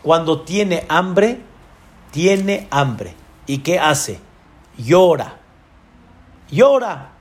cuando 0.03 0.43
tiene 0.43 0.85
hambre 0.91 1.41
tiene 2.11 2.67
hambre. 2.71 3.15
¿Y 3.47 3.61
qué 3.61 3.79
hace? 3.79 4.19
Llora. 4.77 5.39
Llora. 6.51 7.13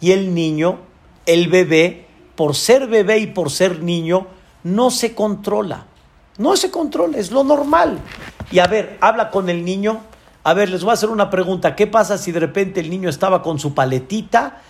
Y 0.00 0.10
el 0.10 0.34
niño, 0.34 0.80
el 1.24 1.46
bebé, 1.46 2.08
por 2.34 2.56
ser 2.56 2.88
bebé 2.88 3.18
y 3.18 3.26
por 3.28 3.52
ser 3.52 3.80
niño, 3.80 4.26
no 4.64 4.90
se 4.90 5.14
controla. 5.14 5.86
No 6.38 6.56
se 6.56 6.70
controla, 6.70 7.18
es 7.18 7.30
lo 7.30 7.44
normal. 7.44 7.98
Y 8.50 8.58
a 8.58 8.66
ver, 8.66 8.98
habla 9.00 9.30
con 9.30 9.48
el 9.48 9.64
niño. 9.64 10.00
A 10.44 10.54
ver, 10.54 10.68
les 10.68 10.82
voy 10.82 10.90
a 10.90 10.94
hacer 10.94 11.08
una 11.08 11.30
pregunta. 11.30 11.74
¿Qué 11.74 11.86
pasa 11.86 12.18
si 12.18 12.32
de 12.32 12.40
repente 12.40 12.80
el 12.80 12.90
niño 12.90 13.08
estaba 13.08 13.42
con 13.42 13.58
su 13.58 13.74
paletita 13.74 14.60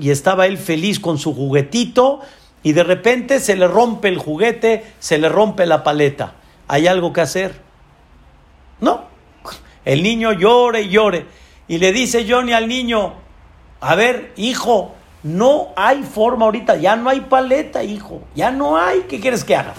y 0.00 0.10
estaba 0.10 0.46
él 0.46 0.58
feliz 0.58 1.00
con 1.00 1.18
su 1.18 1.34
juguetito 1.34 2.20
y 2.62 2.72
de 2.72 2.84
repente 2.84 3.40
se 3.40 3.56
le 3.56 3.66
rompe 3.66 4.08
el 4.08 4.18
juguete, 4.18 4.84
se 4.98 5.18
le 5.18 5.28
rompe 5.28 5.64
la 5.66 5.84
paleta? 5.84 6.34
¿Hay 6.68 6.86
algo 6.86 7.12
que 7.12 7.20
hacer? 7.20 7.60
No. 8.80 9.04
El 9.84 10.02
niño 10.02 10.32
llore 10.32 10.82
y 10.82 10.88
llore. 10.88 11.26
Y 11.68 11.78
le 11.78 11.92
dice 11.92 12.26
Johnny 12.28 12.52
al 12.52 12.68
niño, 12.68 13.14
a 13.80 13.94
ver, 13.94 14.32
hijo, 14.36 14.94
no 15.22 15.68
hay 15.76 16.02
forma 16.02 16.44
ahorita, 16.44 16.76
ya 16.76 16.96
no 16.96 17.08
hay 17.08 17.20
paleta, 17.20 17.82
hijo, 17.82 18.22
ya 18.34 18.50
no 18.50 18.76
hay, 18.76 19.06
¿qué 19.08 19.20
quieres 19.20 19.44
que 19.44 19.56
haga? 19.56 19.74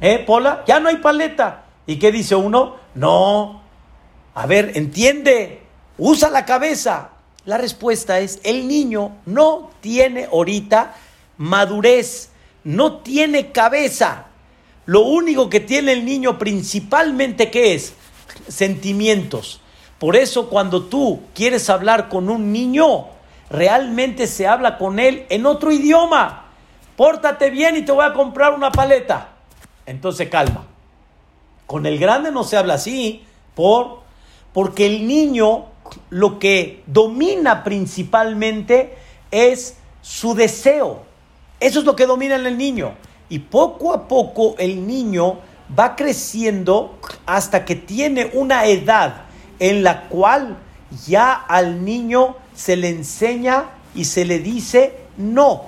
¿Eh, 0.00 0.24
Pola? 0.26 0.64
Ya 0.66 0.80
no 0.80 0.88
hay 0.88 0.96
paleta. 0.96 1.64
¿Y 1.86 1.98
qué 1.98 2.10
dice 2.12 2.34
uno? 2.34 2.76
No. 2.94 3.62
A 4.34 4.46
ver, 4.46 4.72
entiende, 4.74 5.62
usa 5.98 6.30
la 6.30 6.44
cabeza. 6.44 7.10
La 7.44 7.58
respuesta 7.58 8.20
es, 8.20 8.40
el 8.44 8.68
niño 8.68 9.12
no 9.26 9.70
tiene 9.80 10.26
ahorita 10.26 10.94
madurez, 11.38 12.30
no 12.64 12.98
tiene 12.98 13.50
cabeza. 13.50 14.26
Lo 14.86 15.00
único 15.00 15.48
que 15.48 15.60
tiene 15.60 15.92
el 15.92 16.04
niño 16.04 16.38
principalmente, 16.38 17.50
¿qué 17.50 17.74
es? 17.74 17.94
Sentimientos. 18.48 19.60
Por 19.98 20.16
eso 20.16 20.48
cuando 20.48 20.84
tú 20.84 21.20
quieres 21.34 21.68
hablar 21.70 22.08
con 22.08 22.28
un 22.28 22.52
niño, 22.52 23.06
realmente 23.50 24.26
se 24.26 24.46
habla 24.46 24.78
con 24.78 24.98
él 24.98 25.26
en 25.28 25.46
otro 25.46 25.72
idioma. 25.72 26.44
Pórtate 26.96 27.50
bien 27.50 27.76
y 27.76 27.82
te 27.82 27.92
voy 27.92 28.04
a 28.04 28.12
comprar 28.12 28.52
una 28.52 28.70
paleta. 28.70 29.28
Entonces 29.86 30.28
calma. 30.28 30.66
Con 31.66 31.86
el 31.86 31.98
grande 31.98 32.32
no 32.32 32.44
se 32.44 32.56
habla 32.56 32.74
así, 32.74 33.24
por, 33.54 34.00
porque 34.52 34.86
el 34.86 35.06
niño 35.06 35.66
lo 36.10 36.38
que 36.38 36.82
domina 36.86 37.64
principalmente 37.64 38.96
es 39.30 39.76
su 40.02 40.34
deseo. 40.34 41.02
Eso 41.60 41.80
es 41.80 41.84
lo 41.84 41.94
que 41.94 42.06
domina 42.06 42.36
en 42.36 42.46
el 42.46 42.58
niño. 42.58 42.94
Y 43.28 43.38
poco 43.38 43.92
a 43.92 44.08
poco 44.08 44.56
el 44.58 44.86
niño 44.86 45.38
va 45.78 45.94
creciendo 45.94 46.98
hasta 47.26 47.64
que 47.64 47.76
tiene 47.76 48.30
una 48.34 48.66
edad 48.66 49.22
en 49.58 49.82
la 49.82 50.08
cual 50.08 50.56
ya 51.06 51.32
al 51.32 51.84
niño 51.84 52.36
se 52.54 52.76
le 52.76 52.88
enseña 52.88 53.66
y 53.94 54.04
se 54.04 54.24
le 54.24 54.40
dice 54.40 54.94
no. 55.16 55.64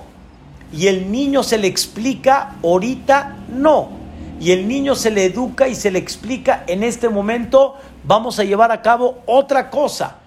Y 0.73 0.87
el 0.87 1.11
niño 1.11 1.43
se 1.43 1.57
le 1.57 1.67
explica 1.67 2.55
ahorita 2.63 3.37
no. 3.49 4.02
Y 4.43 4.51
el 4.51 4.67
niño 4.67 4.93
se 4.93 5.09
le 5.09 5.23
educa 5.23 5.69
y 5.69 5.75
se 5.75 5.89
le 5.89 5.99
explica 5.99 6.65
en 6.67 6.83
este 6.83 7.07
momento 7.07 7.75
vamos 8.03 8.39
a 8.39 8.43
llevar 8.43 8.73
a 8.73 8.81
cabo 8.81 9.19
otra 9.25 9.69
cosa. 9.69 10.17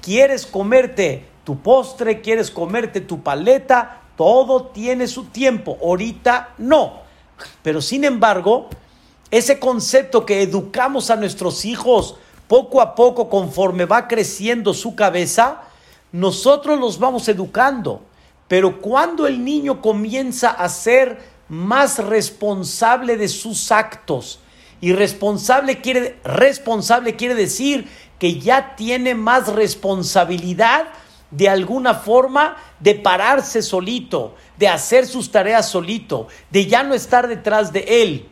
¿Quieres 0.00 0.46
comerte 0.46 1.24
tu 1.42 1.58
postre? 1.58 2.20
¿Quieres 2.20 2.52
comerte 2.52 3.00
tu 3.00 3.24
paleta? 3.24 4.02
Todo 4.16 4.66
tiene 4.66 5.08
su 5.08 5.24
tiempo. 5.24 5.76
Ahorita 5.82 6.50
no. 6.58 7.00
Pero 7.64 7.82
sin 7.82 8.04
embargo, 8.04 8.68
ese 9.32 9.58
concepto 9.58 10.24
que 10.24 10.42
educamos 10.42 11.10
a 11.10 11.16
nuestros 11.16 11.64
hijos 11.64 12.14
poco 12.46 12.80
a 12.80 12.94
poco 12.94 13.28
conforme 13.28 13.86
va 13.86 14.06
creciendo 14.06 14.72
su 14.72 14.94
cabeza, 14.94 15.62
nosotros 16.12 16.78
los 16.78 17.00
vamos 17.00 17.26
educando. 17.26 18.02
Pero 18.46 18.80
cuando 18.80 19.26
el 19.26 19.44
niño 19.44 19.80
comienza 19.80 20.50
a 20.50 20.68
ser 20.68 21.33
más 21.48 21.98
responsable 21.98 23.16
de 23.16 23.28
sus 23.28 23.70
actos, 23.72 24.40
y 24.80 24.92
responsable 24.92 25.80
quiere, 25.80 26.18
responsable 26.24 27.16
quiere 27.16 27.34
decir 27.34 27.88
que 28.18 28.38
ya 28.38 28.76
tiene 28.76 29.14
más 29.14 29.48
responsabilidad 29.48 30.88
de 31.30 31.48
alguna 31.48 31.94
forma 31.94 32.56
de 32.80 32.94
pararse 32.94 33.62
solito, 33.62 34.36
de 34.58 34.68
hacer 34.68 35.06
sus 35.06 35.30
tareas 35.30 35.68
solito, 35.68 36.28
de 36.50 36.66
ya 36.66 36.82
no 36.82 36.94
estar 36.94 37.28
detrás 37.28 37.72
de 37.72 38.02
él 38.02 38.28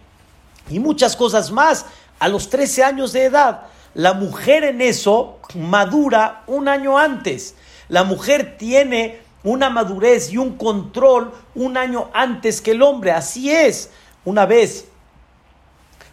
y 0.71 0.79
muchas 0.79 1.17
cosas 1.17 1.51
más 1.51 1.87
a 2.19 2.29
los 2.29 2.49
13 2.49 2.85
años 2.85 3.13
de 3.13 3.25
edad. 3.25 3.63
La 3.95 4.15
mujer 4.15 4.65
en 4.65 4.81
eso 4.81 5.39
madura 5.55 6.45
un 6.47 6.69
año 6.69 6.97
antes. 6.97 7.55
La 7.89 8.05
mujer 8.05 8.57
tiene 8.59 9.21
una 9.45 9.71
madurez 9.71 10.33
y 10.33 10.39
un 10.39 10.57
control 10.57 11.33
un 11.55 11.77
año 11.77 12.09
antes 12.13 12.61
que 12.61 12.73
el 12.73 12.83
hombre. 12.83 13.13
Así 13.13 13.51
es. 13.51 13.91
Una 14.25 14.47
vez, 14.47 14.89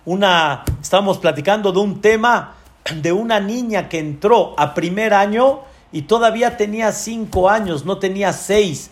una, 0.05 0.63
estábamos 0.81 1.17
platicando 1.19 1.71
de 1.71 1.79
un 1.79 2.01
tema 2.01 2.55
de 2.95 3.11
una 3.11 3.39
niña 3.39 3.87
que 3.87 3.99
entró 3.99 4.55
a 4.57 4.73
primer 4.73 5.13
año 5.13 5.61
y 5.91 6.03
todavía 6.03 6.57
tenía 6.57 6.91
cinco 6.91 7.49
años, 7.49 7.85
no 7.85 7.99
tenía 7.99 8.33
seis. 8.33 8.91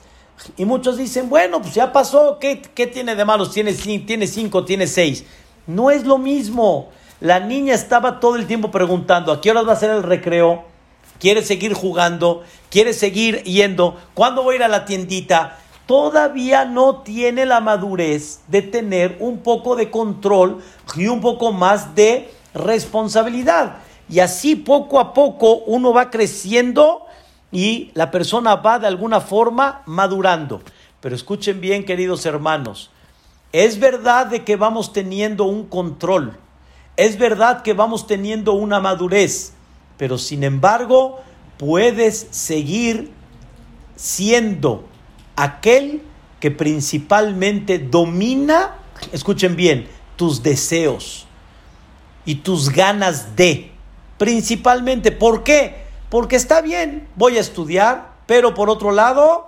Y 0.55 0.65
muchos 0.65 0.97
dicen, 0.97 1.29
bueno, 1.29 1.61
pues 1.61 1.73
ya 1.73 1.91
pasó, 1.91 2.37
¿qué, 2.39 2.55
tiene 2.93 3.15
de 3.15 3.25
malo? 3.25 3.49
Tiene, 3.49 3.73
tiene 3.73 4.27
cinco, 4.27 4.65
tiene 4.65 4.85
seis. 4.85 5.25
No 5.65 5.89
es 5.89 6.05
lo 6.05 6.17
mismo. 6.17 6.89
La 7.19 7.39
niña 7.39 7.73
estaba 7.73 8.19
todo 8.19 8.35
el 8.35 8.45
tiempo 8.45 8.69
preguntando, 8.69 9.31
¿a 9.31 9.41
qué 9.41 9.49
horas 9.49 9.67
va 9.67 9.73
a 9.73 9.77
ser 9.77 9.89
el 9.89 10.03
recreo? 10.03 10.65
¿Quiere 11.19 11.43
seguir 11.43 11.73
jugando? 11.73 12.43
¿Quiere 12.69 12.93
seguir 12.93 13.43
yendo? 13.43 13.97
¿Cuándo 14.13 14.43
voy 14.43 14.53
a 14.53 14.57
ir 14.57 14.63
a 14.63 14.67
la 14.67 14.85
tiendita? 14.85 15.57
Todavía 15.85 16.65
no 16.65 16.97
tiene 16.97 17.45
la 17.45 17.61
madurez 17.61 18.41
de 18.47 18.61
tener 18.61 19.17
un 19.19 19.39
poco 19.39 19.75
de 19.75 19.89
control 19.89 20.61
y 20.95 21.07
un 21.07 21.21
poco 21.21 21.53
más 21.53 21.95
de 21.95 22.29
responsabilidad. 22.53 23.77
Y 24.09 24.19
así 24.19 24.55
poco 24.55 24.99
a 24.99 25.13
poco 25.13 25.59
uno 25.65 25.93
va 25.93 26.09
creciendo 26.09 27.05
y 27.51 27.91
la 27.93 28.11
persona 28.11 28.55
va 28.55 28.79
de 28.79 28.87
alguna 28.87 29.21
forma 29.21 29.81
madurando. 29.85 30.61
Pero 30.99 31.15
escuchen 31.15 31.61
bien, 31.61 31.85
queridos 31.85 32.25
hermanos, 32.25 32.89
es 33.51 33.79
verdad 33.79 34.27
de 34.27 34.43
que 34.43 34.55
vamos 34.55 34.93
teniendo 34.93 35.45
un 35.45 35.65
control, 35.65 36.37
es 36.97 37.17
verdad 37.17 37.61
que 37.61 37.73
vamos 37.73 38.07
teniendo 38.07 38.53
una 38.53 38.79
madurez, 38.79 39.53
pero 39.97 40.17
sin 40.17 40.43
embargo 40.43 41.19
puedes 41.57 42.27
seguir 42.31 43.11
siendo 43.95 44.85
aquel 45.35 46.01
que 46.39 46.51
principalmente 46.51 47.79
domina, 47.79 48.75
escuchen 49.11 49.55
bien, 49.55 49.87
tus 50.15 50.43
deseos 50.43 51.25
y 52.25 52.35
tus 52.35 52.69
ganas 52.69 53.35
de. 53.35 53.71
Principalmente, 54.17 55.11
¿por 55.11 55.43
qué? 55.43 55.85
Porque 56.09 56.35
está 56.35 56.61
bien, 56.61 57.07
voy 57.15 57.37
a 57.37 57.41
estudiar, 57.41 58.13
pero 58.25 58.53
por 58.53 58.69
otro 58.69 58.91
lado, 58.91 59.47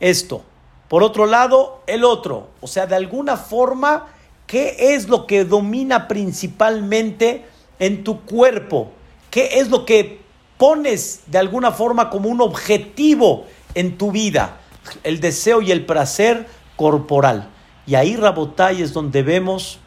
esto. 0.00 0.44
Por 0.88 1.02
otro 1.02 1.26
lado, 1.26 1.82
el 1.86 2.04
otro. 2.04 2.48
O 2.60 2.66
sea, 2.66 2.86
de 2.86 2.94
alguna 2.94 3.36
forma, 3.36 4.08
¿qué 4.46 4.94
es 4.94 5.08
lo 5.08 5.26
que 5.26 5.44
domina 5.44 6.06
principalmente 6.06 7.46
en 7.78 8.04
tu 8.04 8.20
cuerpo? 8.22 8.90
¿Qué 9.32 9.60
es 9.60 9.70
lo 9.70 9.86
que 9.86 10.20
pones 10.58 11.22
de 11.26 11.38
alguna 11.38 11.72
forma 11.72 12.10
como 12.10 12.28
un 12.28 12.42
objetivo 12.42 13.46
en 13.74 13.96
tu 13.96 14.12
vida? 14.12 14.58
El 15.04 15.20
deseo 15.20 15.62
y 15.62 15.72
el 15.72 15.86
placer 15.86 16.46
corporal. 16.76 17.48
Y 17.86 17.94
ahí, 17.94 18.14
Rabotay, 18.14 18.82
es 18.82 18.92
donde 18.92 19.22
vemos 19.22 19.78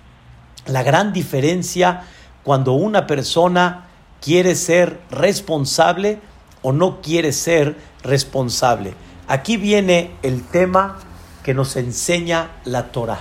la 0.65 0.81
gran 0.81 1.13
diferencia 1.13 2.05
cuando 2.41 2.73
una 2.73 3.05
persona 3.05 3.85
quiere 4.19 4.55
ser 4.55 4.99
responsable 5.11 6.19
o 6.63 6.71
no 6.71 6.99
quiere 7.03 7.31
ser 7.31 7.77
responsable. 8.01 8.95
Aquí 9.27 9.57
viene 9.57 10.09
el 10.23 10.41
tema 10.41 10.97
que 11.43 11.53
nos 11.53 11.75
enseña 11.75 12.49
la 12.63 12.91
Torah. 12.91 13.19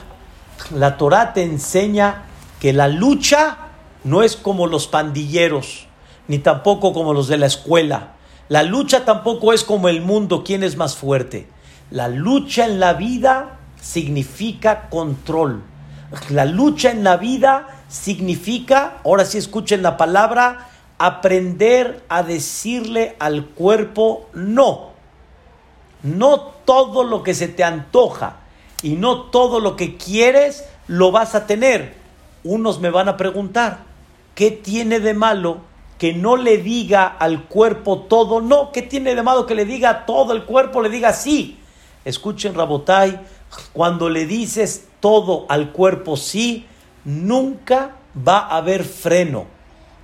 La 0.75 0.97
Torah 0.97 1.35
te 1.35 1.43
enseña 1.43 2.23
que 2.61 2.73
la 2.73 2.89
lucha 2.89 3.59
no 4.05 4.23
es 4.23 4.37
como 4.37 4.67
los 4.67 4.87
pandilleros, 4.87 5.87
ni 6.29 6.39
tampoco 6.39 6.93
como 6.93 7.13
los 7.13 7.29
de 7.29 7.39
la 7.39 7.47
escuela. 7.47 8.15
La 8.49 8.63
lucha 8.63 9.05
tampoco 9.05 9.53
es 9.53 9.65
como 9.65 9.89
el 9.89 10.01
mundo, 10.01 10.45
quién 10.45 10.63
es 10.63 10.77
más 10.77 10.97
fuerte. 10.97 11.49
La 11.91 12.09
lucha 12.09 12.67
en 12.67 12.81
la 12.81 12.95
vida 12.95 13.59
significa 13.81 14.89
control. 14.89 15.63
La 16.31 16.45
lucha 16.45 16.91
en 16.91 17.05
la 17.05 17.17
vida 17.17 17.69
significa, 17.89 18.99
ahora 19.05 19.25
sí 19.25 19.39
escuchen 19.39 19.83
la 19.83 19.97
palabra, 19.97 20.69
aprender 20.99 22.03
a 22.09 22.23
decirle 22.23 23.17
al 23.19 23.47
cuerpo 23.47 24.29
no. 24.35 24.93
No 26.03 26.39
todo 26.65 27.05
lo 27.05 27.23
que 27.23 27.35
se 27.35 27.49
te 27.49 27.65
antoja 27.65 28.37
y 28.83 28.97
no 28.97 29.23
todo 29.23 29.61
lo 29.61 29.77
que 29.77 29.97
quieres 29.97 30.65
lo 30.87 31.13
vas 31.13 31.35
a 31.35 31.47
tener. 31.47 31.95
Unos 32.43 32.81
me 32.81 32.91
van 32.91 33.09
a 33.09 33.17
preguntar, 33.17 33.79
¿qué 34.35 34.51
tiene 34.51 35.01
de 35.01 35.15
malo 35.15 35.61
que 35.99 36.13
no 36.13 36.37
le 36.37 36.59
diga 36.59 37.07
al 37.07 37.45
cuerpo 37.45 38.01
todo 38.01 38.41
no? 38.41 38.73
¿Qué 38.73 38.83
tiene 38.83 39.15
de 39.15 39.23
malo 39.23 39.47
que 39.47 39.55
le 39.55 39.65
diga 39.65 40.07
todo 40.07 40.33
el 40.33 40.45
cuerpo, 40.45 40.83
le 40.83 40.89
diga 40.89 41.13
sí? 41.13 41.59
Escuchen, 42.05 42.55
Rabotai, 42.55 43.21
cuando 43.73 44.11
le 44.11 44.27
dices 44.27 44.89
todo 45.01 45.47
al 45.49 45.73
cuerpo 45.73 46.17
sí, 46.17 46.67
nunca 47.05 47.97
va 48.17 48.39
a 48.39 48.57
haber 48.59 48.85
freno 48.85 49.47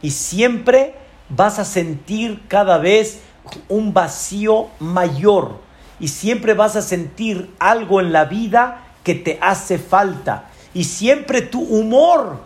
y 0.03 0.11
siempre 0.11 0.95
vas 1.29 1.59
a 1.59 1.65
sentir 1.65 2.43
cada 2.49 2.79
vez 2.79 3.21
un 3.69 3.93
vacío 3.93 4.69
mayor 4.79 5.59
y 5.99 6.09
siempre 6.09 6.55
vas 6.55 6.77
a 6.77 6.83
sentir 6.83 7.55
algo 7.59 8.01
en 8.01 8.13
la 8.13 8.25
vida 8.25 8.85
que 9.05 9.15
te 9.15 9.39
hace 9.41 9.79
falta 9.79 10.51
y 10.75 10.85
siempre 10.85 11.43
tu 11.43 11.61
humor 11.61 12.39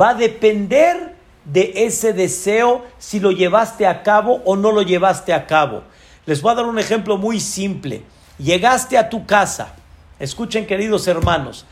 va 0.00 0.10
a 0.10 0.14
depender 0.14 1.17
de 1.48 1.72
ese 1.86 2.12
deseo 2.12 2.84
si 2.98 3.20
lo 3.20 3.32
llevaste 3.32 3.86
a 3.86 4.02
cabo 4.02 4.42
o 4.44 4.56
no 4.56 4.70
lo 4.70 4.82
llevaste 4.82 5.32
a 5.32 5.46
cabo. 5.46 5.82
Les 6.26 6.42
voy 6.42 6.52
a 6.52 6.56
dar 6.56 6.66
un 6.66 6.78
ejemplo 6.78 7.16
muy 7.16 7.40
simple. 7.40 8.02
Llegaste 8.38 8.96
a 8.96 9.08
tu 9.08 9.26
casa, 9.26 9.74
escuchen 10.20 10.66
queridos 10.66 11.08
hermanos, 11.08 11.64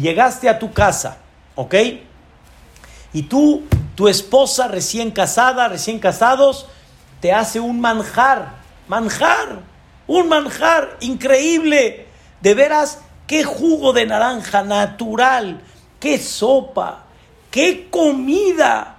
llegaste 0.00 0.48
a 0.48 0.58
tu 0.58 0.72
casa, 0.72 1.18
¿ok? 1.56 1.74
Y 3.12 3.22
tú, 3.22 3.64
tu 3.94 4.06
esposa 4.06 4.68
recién 4.68 5.10
casada, 5.10 5.68
recién 5.68 5.98
casados, 5.98 6.66
te 7.20 7.32
hace 7.32 7.58
un 7.58 7.80
manjar, 7.80 8.54
manjar, 8.86 9.60
un 10.06 10.28
manjar 10.28 10.96
increíble. 11.00 12.06
De 12.40 12.54
veras, 12.54 13.00
qué 13.26 13.44
jugo 13.44 13.92
de 13.92 14.06
naranja 14.06 14.62
natural, 14.62 15.60
qué 15.98 16.18
sopa, 16.18 17.04
qué 17.50 17.88
comida, 17.90 18.91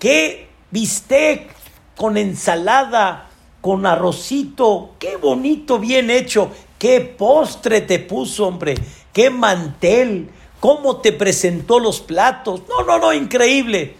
qué 0.00 0.48
bistec 0.72 1.48
con 1.96 2.16
ensalada, 2.16 3.28
con 3.60 3.86
arrocito, 3.86 4.94
qué 4.98 5.16
bonito, 5.16 5.78
bien 5.78 6.10
hecho, 6.10 6.50
qué 6.78 7.00
postre 7.00 7.82
te 7.82 8.00
puso, 8.00 8.48
hombre, 8.48 8.74
qué 9.12 9.30
mantel, 9.30 10.30
cómo 10.58 10.96
te 10.96 11.12
presentó 11.12 11.78
los 11.78 12.00
platos. 12.00 12.62
No, 12.68 12.84
no, 12.84 12.98
no, 12.98 13.12
increíble. 13.12 13.94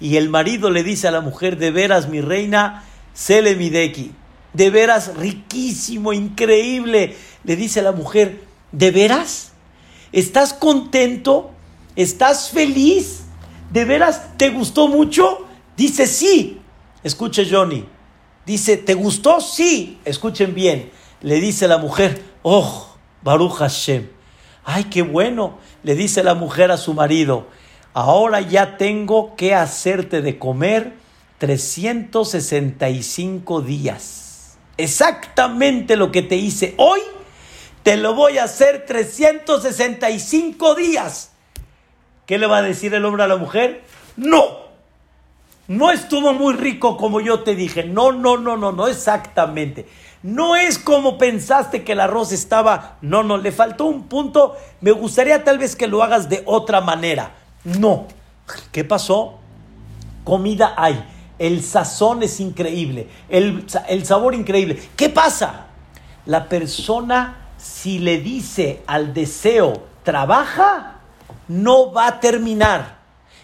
Y 0.00 0.16
el 0.16 0.30
marido 0.30 0.70
le 0.70 0.82
dice 0.82 1.06
a 1.06 1.12
la 1.12 1.20
mujer, 1.20 1.58
de 1.58 1.70
veras, 1.70 2.08
mi 2.08 2.20
reina, 2.20 2.84
Sele 3.14 3.54
Mideki, 3.54 4.10
de 4.54 4.70
veras, 4.70 5.14
riquísimo, 5.16 6.12
increíble. 6.12 7.16
Le 7.44 7.56
dice 7.56 7.80
a 7.80 7.84
la 7.84 7.92
mujer, 7.92 8.42
¿de 8.72 8.90
veras? 8.90 9.52
¿Estás 10.10 10.54
contento? 10.54 11.50
¿Estás 11.94 12.50
feliz? 12.50 13.21
¿De 13.72 13.84
veras 13.84 14.36
te 14.36 14.50
gustó 14.50 14.88
mucho? 14.88 15.46
Dice, 15.76 16.06
sí. 16.06 16.60
Escuche, 17.02 17.48
Johnny. 17.50 17.86
Dice, 18.44 18.76
¿te 18.76 18.94
gustó? 18.94 19.40
Sí. 19.40 19.98
Escuchen 20.04 20.54
bien. 20.54 20.92
Le 21.22 21.40
dice 21.40 21.66
la 21.68 21.78
mujer, 21.78 22.22
oh, 22.42 22.88
Baruch 23.22 23.54
Hashem. 23.54 24.10
Ay, 24.64 24.84
qué 24.84 25.02
bueno. 25.02 25.58
Le 25.82 25.94
dice 25.94 26.22
la 26.22 26.34
mujer 26.34 26.70
a 26.70 26.76
su 26.76 26.92
marido, 26.94 27.48
ahora 27.94 28.40
ya 28.40 28.76
tengo 28.76 29.34
que 29.36 29.54
hacerte 29.54 30.22
de 30.22 30.38
comer 30.38 30.92
365 31.38 33.62
días. 33.62 34.58
Exactamente 34.76 35.96
lo 35.96 36.12
que 36.12 36.22
te 36.22 36.36
hice 36.36 36.74
hoy, 36.76 37.00
te 37.82 37.96
lo 37.96 38.14
voy 38.14 38.38
a 38.38 38.44
hacer 38.44 38.86
365 38.86 40.76
días. 40.76 41.31
¿Qué 42.32 42.38
le 42.38 42.46
va 42.46 42.56
a 42.56 42.62
decir 42.62 42.94
el 42.94 43.04
hombre 43.04 43.24
a 43.24 43.26
la 43.26 43.36
mujer? 43.36 43.82
No, 44.16 44.60
no 45.68 45.90
estuvo 45.90 46.32
muy 46.32 46.54
rico 46.54 46.96
como 46.96 47.20
yo 47.20 47.40
te 47.40 47.54
dije. 47.54 47.84
No, 47.84 48.10
no, 48.10 48.38
no, 48.38 48.56
no, 48.56 48.72
no, 48.72 48.88
exactamente. 48.88 49.86
No 50.22 50.56
es 50.56 50.78
como 50.78 51.18
pensaste 51.18 51.84
que 51.84 51.92
el 51.92 52.00
arroz 52.00 52.32
estaba. 52.32 52.96
No, 53.02 53.22
no, 53.22 53.36
le 53.36 53.52
faltó 53.52 53.84
un 53.84 54.04
punto. 54.04 54.56
Me 54.80 54.92
gustaría 54.92 55.44
tal 55.44 55.58
vez 55.58 55.76
que 55.76 55.88
lo 55.88 56.02
hagas 56.02 56.30
de 56.30 56.42
otra 56.46 56.80
manera. 56.80 57.32
No. 57.64 58.06
¿Qué 58.72 58.82
pasó? 58.82 59.38
Comida 60.24 60.72
hay. 60.78 61.06
El 61.38 61.62
sazón 61.62 62.22
es 62.22 62.40
increíble. 62.40 63.08
El, 63.28 63.66
el 63.90 64.06
sabor 64.06 64.34
increíble. 64.34 64.82
¿Qué 64.96 65.10
pasa? 65.10 65.66
La 66.24 66.48
persona, 66.48 67.48
si 67.58 67.98
le 67.98 68.22
dice 68.22 68.82
al 68.86 69.12
deseo, 69.12 69.82
trabaja, 70.02 71.01
no 71.48 71.92
va 71.92 72.06
a 72.06 72.20
terminar. 72.20 72.98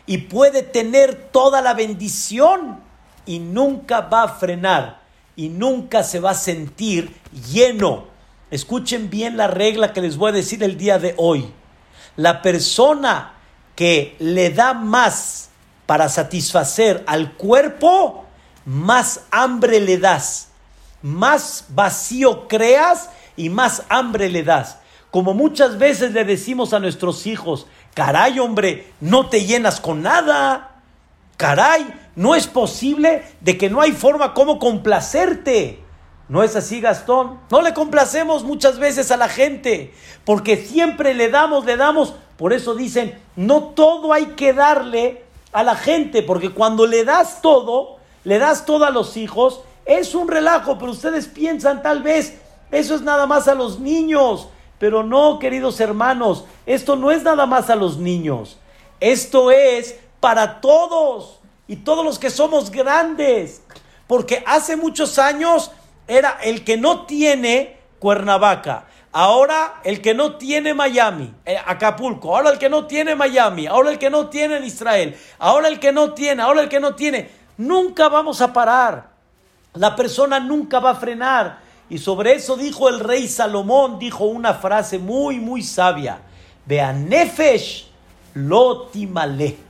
Y 0.06 0.18
puede 0.18 0.62
tener 0.62 1.28
toda 1.30 1.60
la 1.60 1.74
bendición 1.74 2.80
y 3.26 3.38
nunca 3.38 4.00
va 4.00 4.22
a 4.22 4.28
frenar 4.28 5.00
y 5.36 5.50
nunca 5.50 6.02
se 6.02 6.18
va 6.18 6.30
a 6.30 6.34
sentir 6.34 7.14
lleno. 7.52 8.06
Escuchen 8.50 9.10
bien 9.10 9.36
la 9.36 9.46
regla 9.46 9.92
que 9.92 10.00
les 10.00 10.16
voy 10.16 10.30
a 10.30 10.34
decir 10.34 10.62
el 10.62 10.78
día 10.78 10.98
de 10.98 11.14
hoy. 11.16 11.52
La 12.16 12.42
persona 12.42 13.34
que 13.76 14.16
le 14.18 14.50
da 14.50 14.74
más 14.74 15.50
para 15.86 16.08
satisfacer 16.08 17.04
al 17.06 17.34
cuerpo, 17.34 18.24
más 18.64 19.20
hambre 19.30 19.80
le 19.80 19.98
das, 19.98 20.48
más 21.02 21.66
vacío 21.68 22.48
creas 22.48 23.10
y 23.36 23.48
más 23.48 23.84
hambre 23.88 24.28
le 24.28 24.42
das. 24.42 24.78
Como 25.10 25.34
muchas 25.34 25.78
veces 25.78 26.12
le 26.12 26.24
decimos 26.24 26.72
a 26.72 26.80
nuestros 26.80 27.26
hijos, 27.26 27.66
caray 27.98 28.38
hombre, 28.38 28.92
no 29.00 29.28
te 29.28 29.44
llenas 29.44 29.80
con 29.80 30.02
nada. 30.02 30.82
Caray, 31.36 31.92
no 32.14 32.36
es 32.36 32.46
posible 32.46 33.24
de 33.40 33.58
que 33.58 33.68
no 33.68 33.80
hay 33.80 33.90
forma 33.90 34.34
como 34.34 34.60
complacerte. 34.60 35.80
¿No 36.28 36.44
es 36.44 36.54
así, 36.54 36.80
Gastón? 36.80 37.40
No 37.50 37.60
le 37.60 37.74
complacemos 37.74 38.44
muchas 38.44 38.78
veces 38.78 39.10
a 39.10 39.16
la 39.16 39.28
gente, 39.28 39.92
porque 40.24 40.56
siempre 40.56 41.12
le 41.12 41.28
damos, 41.28 41.64
le 41.64 41.76
damos. 41.76 42.14
Por 42.36 42.52
eso 42.52 42.76
dicen, 42.76 43.20
no 43.34 43.70
todo 43.74 44.12
hay 44.12 44.26
que 44.36 44.52
darle 44.52 45.24
a 45.50 45.64
la 45.64 45.74
gente, 45.74 46.22
porque 46.22 46.50
cuando 46.50 46.86
le 46.86 47.02
das 47.04 47.42
todo, 47.42 47.96
le 48.22 48.38
das 48.38 48.64
todo 48.64 48.84
a 48.84 48.90
los 48.90 49.16
hijos, 49.16 49.62
es 49.84 50.14
un 50.14 50.28
relajo, 50.28 50.78
pero 50.78 50.92
ustedes 50.92 51.26
piensan 51.26 51.82
tal 51.82 52.04
vez, 52.04 52.38
eso 52.70 52.94
es 52.94 53.02
nada 53.02 53.26
más 53.26 53.48
a 53.48 53.56
los 53.56 53.80
niños. 53.80 54.50
Pero 54.78 55.02
no, 55.02 55.38
queridos 55.38 55.80
hermanos, 55.80 56.44
esto 56.66 56.96
no 56.96 57.10
es 57.10 57.22
nada 57.22 57.46
más 57.46 57.70
a 57.70 57.76
los 57.76 57.98
niños. 57.98 58.58
Esto 59.00 59.50
es 59.50 59.98
para 60.20 60.60
todos 60.60 61.40
y 61.66 61.76
todos 61.76 62.04
los 62.04 62.18
que 62.18 62.30
somos 62.30 62.70
grandes. 62.70 63.62
Porque 64.06 64.42
hace 64.46 64.76
muchos 64.76 65.18
años 65.18 65.70
era 66.06 66.38
el 66.42 66.64
que 66.64 66.76
no 66.76 67.06
tiene 67.06 67.76
Cuernavaca. 67.98 68.86
Ahora 69.12 69.80
el 69.84 70.00
que 70.02 70.14
no 70.14 70.36
tiene 70.36 70.74
Miami, 70.74 71.32
eh, 71.46 71.56
Acapulco, 71.64 72.36
ahora 72.36 72.50
el 72.50 72.58
que 72.58 72.68
no 72.68 72.86
tiene 72.86 73.14
Miami, 73.14 73.66
ahora 73.66 73.90
el 73.90 73.98
que 73.98 74.10
no 74.10 74.28
tiene 74.28 74.64
Israel, 74.66 75.16
ahora 75.38 75.68
el 75.68 75.80
que 75.80 75.92
no 75.92 76.12
tiene, 76.12 76.42
ahora 76.42 76.60
el 76.60 76.68
que 76.68 76.78
no 76.78 76.94
tiene. 76.94 77.30
Nunca 77.56 78.08
vamos 78.08 78.40
a 78.42 78.52
parar. 78.52 79.08
La 79.74 79.96
persona 79.96 80.38
nunca 80.38 80.78
va 80.78 80.90
a 80.90 80.94
frenar. 80.94 81.60
Y 81.90 81.98
sobre 81.98 82.34
eso 82.34 82.56
dijo 82.56 82.88
el 82.88 83.00
rey 83.00 83.28
Salomón, 83.28 83.98
dijo 83.98 84.24
una 84.24 84.54
frase 84.54 84.98
muy, 84.98 85.38
muy 85.38 85.62
sabia. 85.62 86.20
Beanefesh 86.66 87.86
lotimale 88.34 89.68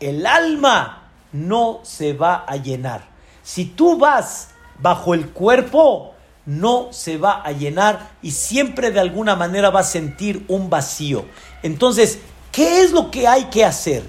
el 0.00 0.26
alma 0.26 1.10
no 1.32 1.80
se 1.82 2.12
va 2.12 2.44
a 2.46 2.56
llenar. 2.56 3.02
Si 3.42 3.64
tú 3.64 3.98
vas 3.98 4.48
bajo 4.78 5.14
el 5.14 5.30
cuerpo, 5.30 6.14
no 6.44 6.88
se 6.92 7.18
va 7.18 7.42
a 7.42 7.52
llenar 7.52 8.10
y 8.22 8.30
siempre 8.32 8.90
de 8.90 9.00
alguna 9.00 9.36
manera 9.36 9.70
va 9.70 9.80
a 9.80 9.84
sentir 9.84 10.44
un 10.48 10.70
vacío. 10.70 11.24
Entonces, 11.62 12.18
¿qué 12.52 12.82
es 12.82 12.92
lo 12.92 13.10
que 13.10 13.26
hay 13.26 13.44
que 13.44 13.64
hacer? 13.64 14.04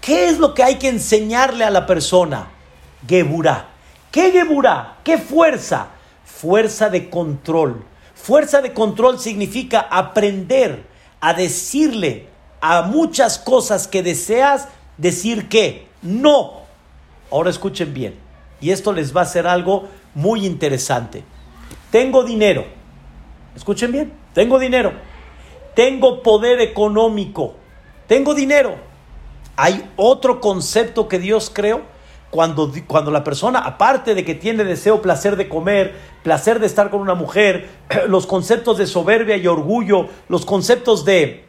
¿Qué 0.00 0.28
es 0.28 0.38
lo 0.38 0.54
que 0.54 0.62
hay 0.62 0.76
que 0.76 0.88
enseñarle 0.88 1.64
a 1.64 1.70
la 1.70 1.86
persona? 1.86 2.48
Geburá. 3.06 3.68
¿Qué 4.10 4.30
Geburá? 4.30 4.98
¿Qué 5.04 5.18
fuerza? 5.18 5.88
Fuerza 6.40 6.88
de 6.88 7.10
control. 7.10 7.84
Fuerza 8.14 8.62
de 8.62 8.72
control 8.72 9.18
significa 9.18 9.80
aprender 9.80 10.86
a 11.20 11.34
decirle 11.34 12.28
a 12.62 12.80
muchas 12.80 13.38
cosas 13.38 13.86
que 13.86 14.02
deseas, 14.02 14.68
decir 14.96 15.50
que 15.50 15.86
no. 16.00 16.62
Ahora 17.30 17.50
escuchen 17.50 17.92
bien, 17.92 18.14
y 18.58 18.70
esto 18.70 18.94
les 18.94 19.14
va 19.14 19.20
a 19.20 19.26
ser 19.26 19.46
algo 19.46 19.88
muy 20.14 20.46
interesante. 20.46 21.24
Tengo 21.90 22.24
dinero, 22.24 22.64
escuchen 23.54 23.92
bien, 23.92 24.10
tengo 24.32 24.58
dinero, 24.58 24.94
tengo 25.74 26.22
poder 26.22 26.60
económico, 26.62 27.52
tengo 28.06 28.32
dinero. 28.32 28.76
Hay 29.56 29.90
otro 29.96 30.40
concepto 30.40 31.06
que 31.06 31.18
Dios 31.18 31.50
creó 31.52 31.82
cuando, 32.30 32.72
cuando 32.86 33.10
la 33.10 33.24
persona, 33.24 33.58
aparte 33.58 34.14
de 34.14 34.24
que 34.24 34.34
tiene 34.34 34.64
deseo, 34.64 35.02
placer 35.02 35.36
de 35.36 35.48
comer, 35.48 35.94
placer 36.22 36.60
de 36.60 36.66
estar 36.66 36.90
con 36.90 37.00
una 37.00 37.14
mujer, 37.14 37.68
los 38.08 38.26
conceptos 38.26 38.78
de 38.78 38.86
soberbia 38.86 39.36
y 39.36 39.46
orgullo, 39.46 40.08
los 40.28 40.46
conceptos 40.46 41.04
de, 41.04 41.44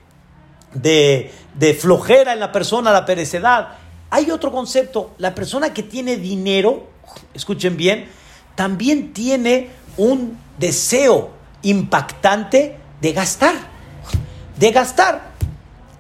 de, 0.74 1.32
de 1.54 1.74
flojera 1.76 2.34
en 2.34 2.40
la 2.40 2.52
persona, 2.52 2.92
la 2.92 3.06
perecedad. 3.06 3.70
Hay 4.10 4.32
otro 4.32 4.52
concepto, 4.52 5.12
la 5.20 5.36
persona 5.36 5.74
que 5.74 5.84
tiene 5.84 6.18
dinero, 6.18 6.88
escuchen 7.34 7.78
bien, 7.78 8.08
también 8.56 9.14
tiene 9.14 9.70
un 9.98 10.38
deseo 10.58 11.30
impactante 11.62 12.78
de 13.00 13.14
gastar, 13.14 13.56
de 14.58 14.72
gastar, 14.72 15.22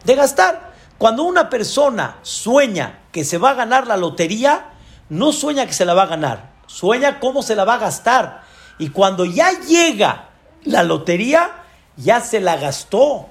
de 0.03 0.15
gastar. 0.15 0.71
Cuando 0.97 1.23
una 1.23 1.49
persona 1.49 2.17
sueña 2.21 2.99
que 3.11 3.23
se 3.23 3.37
va 3.37 3.51
a 3.51 3.53
ganar 3.55 3.87
la 3.87 3.97
lotería, 3.97 4.70
no 5.11 5.31
sueña 5.31 5.67
que 5.67 5.73
se 5.73 5.85
la 5.85 5.93
va 5.93 6.03
a 6.03 6.07
ganar, 6.07 6.53
sueña 6.65 7.19
cómo 7.19 7.43
se 7.43 7.55
la 7.55 7.65
va 7.65 7.75
a 7.75 7.79
gastar. 7.79 8.41
Y 8.79 8.89
cuando 8.89 9.25
ya 9.25 9.51
llega 9.59 10.29
la 10.63 10.81
lotería, 10.81 11.51
ya 11.97 12.19
se 12.19 12.39
la 12.39 12.55
gastó 12.57 13.27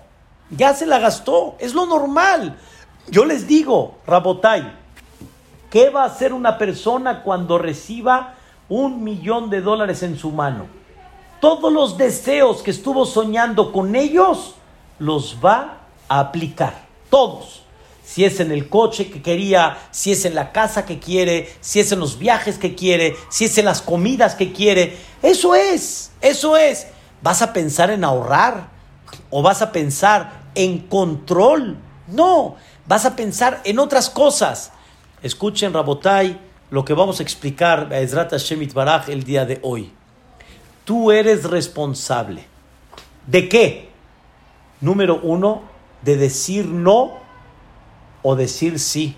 ya 0.51 0.75
se 0.75 0.87
la 0.87 0.99
gastó, 0.99 1.57
es 1.59 1.75
lo 1.75 1.87
normal. 1.87 2.59
Yo 3.09 3.25
les 3.25 3.47
digo, 3.47 3.99
Rabotai, 4.07 4.73
¿qué 5.71 5.91
va 5.91 6.03
a 6.03 6.07
hacer 6.07 6.33
una 6.33 6.59
persona 6.59 7.23
cuando 7.23 7.59
reciba 7.59 8.35
un 8.69 9.03
millón 9.03 9.51
de 9.51 9.61
dólares 9.61 10.03
en 10.03 10.19
su 10.19 10.31
mano? 10.31 10.67
Todos 11.41 11.73
los 11.73 11.97
deseos 11.97 12.63
que 12.63 12.71
estuvo 12.71 13.07
soñando 13.07 13.73
con 13.73 13.97
ellos 13.97 14.55
los 14.99 15.39
va 15.43 15.79
a 16.09 16.21
aplicar, 16.21 16.75
todos. 17.09 17.60
Si 18.11 18.25
es 18.25 18.41
en 18.41 18.51
el 18.51 18.69
coche 18.69 19.09
que 19.09 19.23
quería, 19.23 19.79
si 19.93 20.11
es 20.11 20.25
en 20.25 20.35
la 20.35 20.51
casa 20.51 20.85
que 20.85 20.99
quiere, 20.99 21.49
si 21.61 21.79
es 21.79 21.93
en 21.93 22.01
los 22.01 22.19
viajes 22.19 22.59
que 22.59 22.75
quiere, 22.75 23.15
si 23.29 23.45
es 23.45 23.57
en 23.57 23.67
las 23.67 23.83
comidas 23.83 24.35
que 24.35 24.53
quiere. 24.53 24.97
Eso 25.23 25.55
es, 25.55 26.11
eso 26.21 26.57
es. 26.57 26.89
¿Vas 27.23 27.41
a 27.41 27.53
pensar 27.53 27.89
en 27.89 28.03
ahorrar 28.03 28.69
o 29.31 29.43
vas 29.43 29.63
a 29.63 29.71
pensar 29.71 30.43
en 30.57 30.81
control? 30.89 31.79
No, 32.09 32.57
vas 32.85 33.07
a 33.07 33.15
pensar 33.15 33.61
en 33.63 33.79
otras 33.79 34.11
cosas. 34.11 34.73
Escuchen, 35.23 35.73
Rabotai, 35.73 36.37
lo 36.71 36.85
que 36.85 36.95
vamos 36.95 37.21
a 37.21 37.23
explicar 37.23 37.93
a 37.93 38.01
Ezrat 38.01 38.35
Shemit 38.35 38.73
Baraj 38.73 39.09
el 39.09 39.23
día 39.23 39.47
de 39.47 39.61
hoy. 39.63 39.93
Tú 40.85 41.13
eres 41.13 41.45
responsable. 41.45 42.45
¿De 43.29 43.49
qué? 43.49 43.89
Número 44.81 45.21
uno, 45.23 45.63
de 46.03 46.17
decir 46.17 46.67
no 46.67 47.20
o 48.23 48.37
decir 48.37 48.79
sí. 48.79 49.17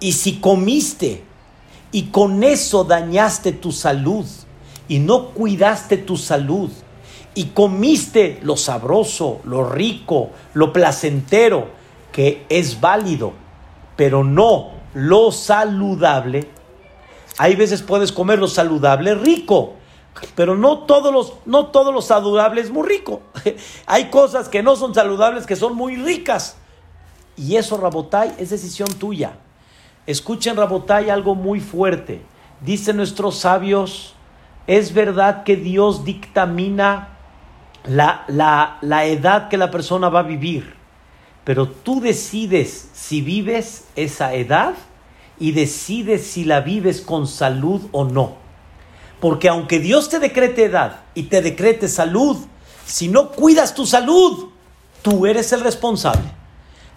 Y 0.00 0.12
si 0.12 0.40
comiste 0.40 1.24
y 1.92 2.04
con 2.04 2.42
eso 2.42 2.84
dañaste 2.84 3.52
tu 3.52 3.72
salud 3.72 4.26
y 4.88 4.98
no 4.98 5.30
cuidaste 5.30 5.96
tu 5.96 6.16
salud 6.16 6.70
y 7.34 7.46
comiste 7.46 8.38
lo 8.42 8.56
sabroso, 8.56 9.40
lo 9.44 9.68
rico, 9.68 10.30
lo 10.54 10.72
placentero, 10.72 11.68
que 12.12 12.44
es 12.48 12.80
válido, 12.80 13.32
pero 13.96 14.22
no 14.22 14.70
lo 14.94 15.32
saludable, 15.32 16.48
hay 17.38 17.56
veces 17.56 17.82
puedes 17.82 18.12
comer 18.12 18.38
lo 18.38 18.46
saludable 18.46 19.14
rico, 19.14 19.74
pero 20.36 20.54
no 20.56 20.80
todos 20.80 21.12
los, 21.12 21.32
no 21.46 21.66
todos 21.66 21.92
los 21.92 22.04
saludables 22.04 22.70
muy 22.70 22.86
rico. 22.86 23.22
Hay 23.86 24.10
cosas 24.10 24.48
que 24.48 24.62
no 24.62 24.76
son 24.76 24.94
saludables 24.94 25.46
que 25.46 25.56
son 25.56 25.74
muy 25.74 25.96
ricas. 25.96 26.56
Y 27.36 27.56
eso, 27.56 27.76
Rabotay, 27.76 28.34
es 28.38 28.50
decisión 28.50 28.88
tuya. 28.88 29.38
Escuchen, 30.06 30.56
Rabotay, 30.56 31.10
algo 31.10 31.34
muy 31.34 31.60
fuerte. 31.60 32.22
Dicen 32.60 32.96
nuestros 32.96 33.38
sabios, 33.38 34.14
es 34.66 34.94
verdad 34.94 35.44
que 35.44 35.56
Dios 35.56 36.04
dictamina 36.04 37.08
la, 37.86 38.24
la, 38.28 38.78
la 38.80 39.04
edad 39.04 39.48
que 39.48 39.58
la 39.58 39.70
persona 39.70 40.08
va 40.08 40.20
a 40.20 40.24
vivir, 40.24 40.74
pero 41.44 41.68
tú 41.68 42.00
decides 42.00 42.88
si 42.94 43.20
vives 43.20 43.86
esa 43.96 44.34
edad 44.34 44.74
y 45.38 45.52
decides 45.52 46.26
si 46.26 46.44
la 46.44 46.60
vives 46.60 47.00
con 47.02 47.26
salud 47.26 47.82
o 47.92 48.04
no. 48.04 48.36
Porque 49.20 49.48
aunque 49.48 49.78
Dios 49.78 50.08
te 50.08 50.18
decrete 50.18 50.64
edad 50.64 51.02
y 51.14 51.24
te 51.24 51.42
decrete 51.42 51.88
salud, 51.88 52.38
si 52.86 53.08
no 53.08 53.30
cuidas 53.30 53.74
tu 53.74 53.86
salud, 53.86 54.50
tú 55.02 55.26
eres 55.26 55.52
el 55.52 55.60
responsable. 55.60 56.43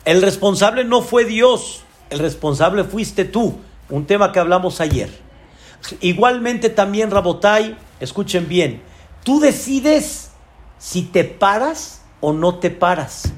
El 0.08 0.22
responsable 0.22 0.86
no 0.86 1.02
fue 1.02 1.26
Dios, 1.26 1.82
el 2.10 2.20
responsable 2.20 2.86
fuiste 2.86 3.26
tú. 3.26 3.58
Un 3.90 4.06
tema 4.06 4.32
que 4.32 4.40
hablamos 4.40 4.80
ayer. 4.80 5.10
Igualmente 6.00 6.70
también, 6.70 7.12
Rabotai, 7.12 7.78
escuchen 8.00 8.48
bien, 8.48 8.82
tú 9.26 9.42
decides 9.42 10.32
si 10.78 11.02
te 11.02 11.26
paras 11.26 12.04
o 12.22 12.32
no 12.32 12.56
te 12.56 12.70
paras. 12.70 13.34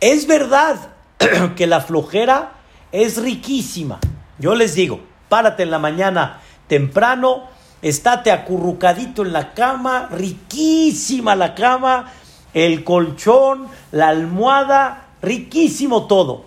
Es 0.00 0.26
verdad 0.26 0.94
que 1.54 1.66
la 1.66 1.82
flojera 1.82 2.54
es 2.92 3.18
riquísima. 3.20 4.00
Yo 4.38 4.54
les 4.54 4.74
digo, 4.74 5.00
párate 5.28 5.64
en 5.64 5.70
la 5.70 5.78
mañana 5.78 6.40
temprano, 6.66 7.42
estate 7.82 8.30
acurrucadito 8.32 9.20
en 9.20 9.34
la 9.34 9.52
cama, 9.52 10.08
riquísima 10.10 11.36
la 11.36 11.54
cama, 11.54 12.10
el 12.54 12.84
colchón, 12.84 13.68
la 13.92 14.08
almohada, 14.08 15.05
riquísimo 15.26 16.06
todo. 16.06 16.44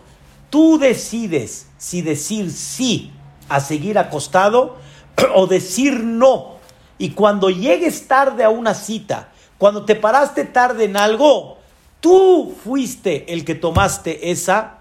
Tú 0.49 0.79
decides 0.79 1.67
si 1.77 2.01
decir 2.01 2.49
sí 2.49 3.11
a 3.49 3.59
seguir 3.59 3.97
acostado 3.97 4.77
o 5.35 5.47
decir 5.47 5.99
no. 6.03 6.55
Y 6.97 7.11
cuando 7.11 7.49
llegues 7.49 8.07
tarde 8.07 8.43
a 8.43 8.49
una 8.49 8.73
cita, 8.73 9.31
cuando 9.57 9.85
te 9.85 9.95
paraste 9.95 10.45
tarde 10.45 10.85
en 10.85 10.95
algo, 10.95 11.57
tú 11.99 12.55
fuiste 12.63 13.33
el 13.33 13.43
que 13.43 13.55
tomaste 13.55 14.31
esa 14.31 14.79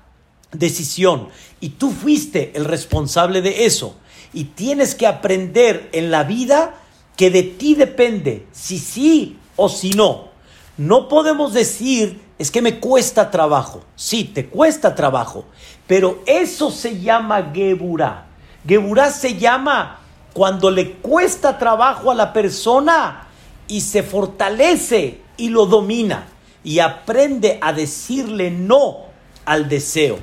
decisión 0.52 1.28
y 1.60 1.70
tú 1.70 1.90
fuiste 1.90 2.52
el 2.54 2.64
responsable 2.64 3.42
de 3.42 3.66
eso. 3.66 3.96
Y 4.32 4.44
tienes 4.44 4.94
que 4.94 5.06
aprender 5.06 5.88
en 5.92 6.10
la 6.10 6.22
vida 6.22 6.74
que 7.16 7.30
de 7.30 7.42
ti 7.42 7.74
depende 7.74 8.46
si 8.52 8.78
sí 8.78 9.38
o 9.56 9.68
si 9.68 9.90
no. 9.90 10.28
No 10.76 11.08
podemos 11.08 11.52
decir 11.52 12.27
es 12.38 12.50
que 12.50 12.62
me 12.62 12.78
cuesta 12.78 13.30
trabajo. 13.30 13.82
Sí, 13.96 14.24
te 14.24 14.46
cuesta 14.46 14.94
trabajo, 14.94 15.44
pero 15.86 16.22
eso 16.26 16.70
se 16.70 17.00
llama 17.00 17.50
Geburá. 17.52 18.26
Geburá 18.66 19.10
se 19.10 19.36
llama 19.36 19.98
cuando 20.32 20.70
le 20.70 20.92
cuesta 20.92 21.58
trabajo 21.58 22.10
a 22.10 22.14
la 22.14 22.32
persona 22.32 23.26
y 23.66 23.80
se 23.80 24.02
fortalece 24.02 25.20
y 25.36 25.48
lo 25.48 25.66
domina 25.66 26.26
y 26.62 26.78
aprende 26.78 27.58
a 27.60 27.72
decirle 27.72 28.50
no 28.50 29.06
al 29.44 29.68
deseo. 29.68 30.18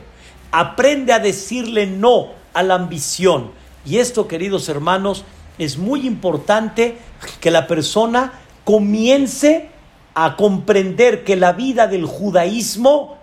Aprende 0.51 1.11
a 1.11 1.19
decirle 1.19 1.87
no 1.87 2.29
a 2.53 2.63
la 2.63 2.75
ambición. 2.75 3.51
Y 3.85 3.97
esto, 3.97 4.27
queridos 4.27 4.69
hermanos, 4.69 5.25
es 5.57 5.77
muy 5.77 6.07
importante 6.07 6.97
que 7.39 7.51
la 7.51 7.67
persona 7.67 8.33
comience 8.63 9.69
a 10.15 10.37
comprender 10.37 11.23
que 11.25 11.35
la 11.35 11.51
vida 11.51 11.87
del 11.87 12.05
judaísmo 12.05 13.17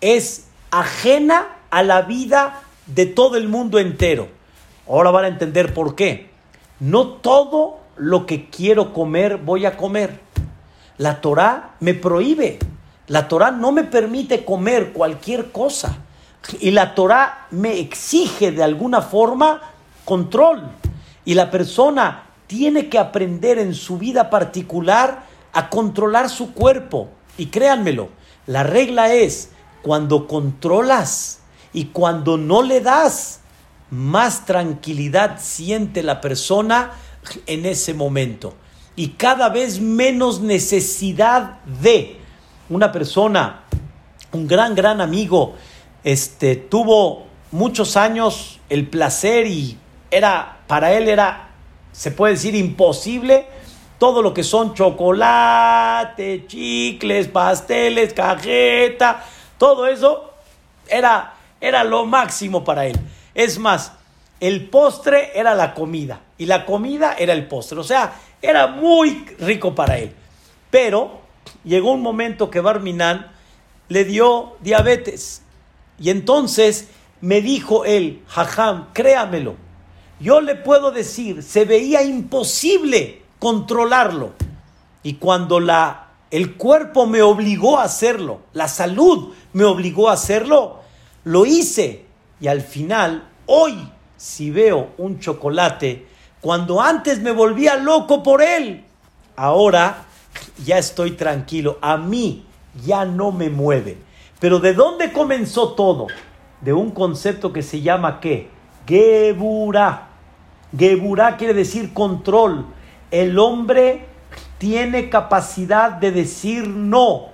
es 0.00 0.46
ajena 0.70 1.48
a 1.70 1.82
la 1.82 2.02
vida 2.02 2.62
de 2.86 3.06
todo 3.06 3.36
el 3.36 3.48
mundo 3.48 3.78
entero. 3.80 4.28
Ahora 4.88 5.10
van 5.10 5.24
a 5.24 5.28
entender 5.28 5.74
por 5.74 5.96
qué. 5.96 6.30
No 6.78 7.08
todo 7.08 7.80
lo 7.96 8.26
que 8.26 8.48
quiero 8.48 8.92
comer 8.92 9.38
voy 9.38 9.66
a 9.66 9.76
comer. 9.76 10.20
La 10.98 11.20
Torah 11.20 11.74
me 11.80 11.94
prohíbe. 11.94 12.58
La 13.08 13.26
Torah 13.26 13.50
no 13.50 13.72
me 13.72 13.84
permite 13.84 14.44
comer 14.44 14.92
cualquier 14.92 15.50
cosa. 15.50 15.98
Y 16.60 16.70
la 16.70 16.94
Torah 16.94 17.46
me 17.50 17.80
exige 17.80 18.52
de 18.52 18.62
alguna 18.62 19.02
forma 19.02 19.60
control. 20.04 20.62
Y 21.24 21.34
la 21.34 21.50
persona 21.50 22.22
tiene 22.46 22.88
que 22.88 23.00
aprender 23.00 23.58
en 23.58 23.74
su 23.74 23.98
vida 23.98 24.30
particular 24.30 25.24
a 25.56 25.70
controlar 25.70 26.28
su 26.28 26.52
cuerpo. 26.52 27.08
Y 27.38 27.46
créanmelo, 27.46 28.10
la 28.46 28.62
regla 28.62 29.12
es 29.14 29.50
cuando 29.82 30.26
controlas 30.26 31.40
y 31.72 31.86
cuando 31.86 32.36
no 32.36 32.62
le 32.62 32.82
das, 32.82 33.40
más 33.90 34.44
tranquilidad 34.44 35.40
siente 35.40 36.02
la 36.02 36.20
persona 36.20 36.92
en 37.46 37.64
ese 37.64 37.94
momento. 37.94 38.54
Y 38.96 39.08
cada 39.10 39.48
vez 39.48 39.80
menos 39.80 40.42
necesidad 40.42 41.62
de 41.64 42.18
una 42.68 42.92
persona, 42.92 43.62
un 44.32 44.46
gran, 44.46 44.74
gran 44.74 45.00
amigo, 45.00 45.54
este, 46.04 46.56
tuvo 46.56 47.28
muchos 47.50 47.96
años 47.96 48.60
el 48.68 48.88
placer 48.88 49.46
y 49.46 49.78
era, 50.10 50.60
para 50.66 50.92
él 50.92 51.08
era, 51.08 51.48
se 51.92 52.10
puede 52.10 52.34
decir, 52.34 52.54
imposible 52.54 53.55
todo 53.98 54.22
lo 54.22 54.34
que 54.34 54.44
son 54.44 54.74
chocolate, 54.74 56.46
chicles, 56.46 57.28
pasteles, 57.28 58.12
cajeta, 58.12 59.24
todo 59.58 59.86
eso 59.86 60.32
era, 60.88 61.34
era 61.60 61.84
lo 61.84 62.04
máximo 62.04 62.64
para 62.64 62.86
él. 62.86 62.98
Es 63.34 63.58
más, 63.58 63.92
el 64.40 64.68
postre 64.68 65.38
era 65.38 65.54
la 65.54 65.74
comida 65.74 66.20
y 66.38 66.46
la 66.46 66.66
comida 66.66 67.14
era 67.18 67.32
el 67.32 67.46
postre. 67.48 67.78
O 67.78 67.84
sea, 67.84 68.20
era 68.42 68.66
muy 68.66 69.24
rico 69.38 69.74
para 69.74 69.98
él. 69.98 70.12
Pero 70.70 71.20
llegó 71.64 71.92
un 71.92 72.02
momento 72.02 72.50
que 72.50 72.60
Barminan 72.60 73.32
le 73.88 74.04
dio 74.04 74.56
diabetes 74.60 75.42
y 75.98 76.10
entonces 76.10 76.88
me 77.20 77.40
dijo 77.40 77.84
él, 77.84 78.22
Jajam, 78.26 78.92
créamelo, 78.92 79.56
yo 80.20 80.40
le 80.40 80.54
puedo 80.54 80.90
decir, 80.90 81.42
se 81.42 81.64
veía 81.64 82.02
imposible 82.02 83.22
controlarlo. 83.46 84.32
Y 85.04 85.14
cuando 85.14 85.60
la, 85.60 86.08
el 86.32 86.56
cuerpo 86.56 87.06
me 87.06 87.22
obligó 87.22 87.78
a 87.78 87.84
hacerlo, 87.84 88.40
la 88.52 88.66
salud 88.66 89.34
me 89.52 89.62
obligó 89.62 90.08
a 90.08 90.14
hacerlo, 90.14 90.80
lo 91.22 91.46
hice. 91.46 92.06
Y 92.40 92.48
al 92.48 92.60
final, 92.60 93.28
hoy, 93.46 93.88
si 94.16 94.50
veo 94.50 94.88
un 94.98 95.20
chocolate, 95.20 96.08
cuando 96.40 96.80
antes 96.80 97.20
me 97.20 97.30
volvía 97.30 97.76
loco 97.76 98.24
por 98.24 98.42
él, 98.42 98.84
ahora 99.36 100.06
ya 100.64 100.78
estoy 100.78 101.12
tranquilo. 101.12 101.78
A 101.82 101.98
mí 101.98 102.44
ya 102.84 103.04
no 103.04 103.30
me 103.30 103.48
mueve. 103.48 103.96
Pero 104.40 104.58
¿de 104.58 104.74
dónde 104.74 105.12
comenzó 105.12 105.74
todo? 105.74 106.08
De 106.62 106.72
un 106.72 106.90
concepto 106.90 107.52
que 107.52 107.62
se 107.62 107.80
llama 107.80 108.18
¿qué? 108.18 108.50
Geburá. 108.88 110.08
Geburá 110.76 111.36
quiere 111.36 111.54
decir 111.54 111.94
control. 111.94 112.74
El 113.10 113.38
hombre 113.38 114.06
tiene 114.58 115.10
capacidad 115.10 115.92
de 115.92 116.12
decir 116.12 116.66
no. 116.66 117.26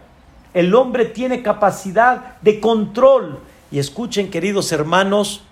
El 0.55 0.75
hombre 0.75 1.07
tiene 1.07 1.43
capacidad 1.43 2.41
de 2.41 2.61
control. 2.61 3.41
Y 3.70 3.79
escuchen, 3.79 4.31
queridos 4.31 4.70
hermanos, 4.73 5.45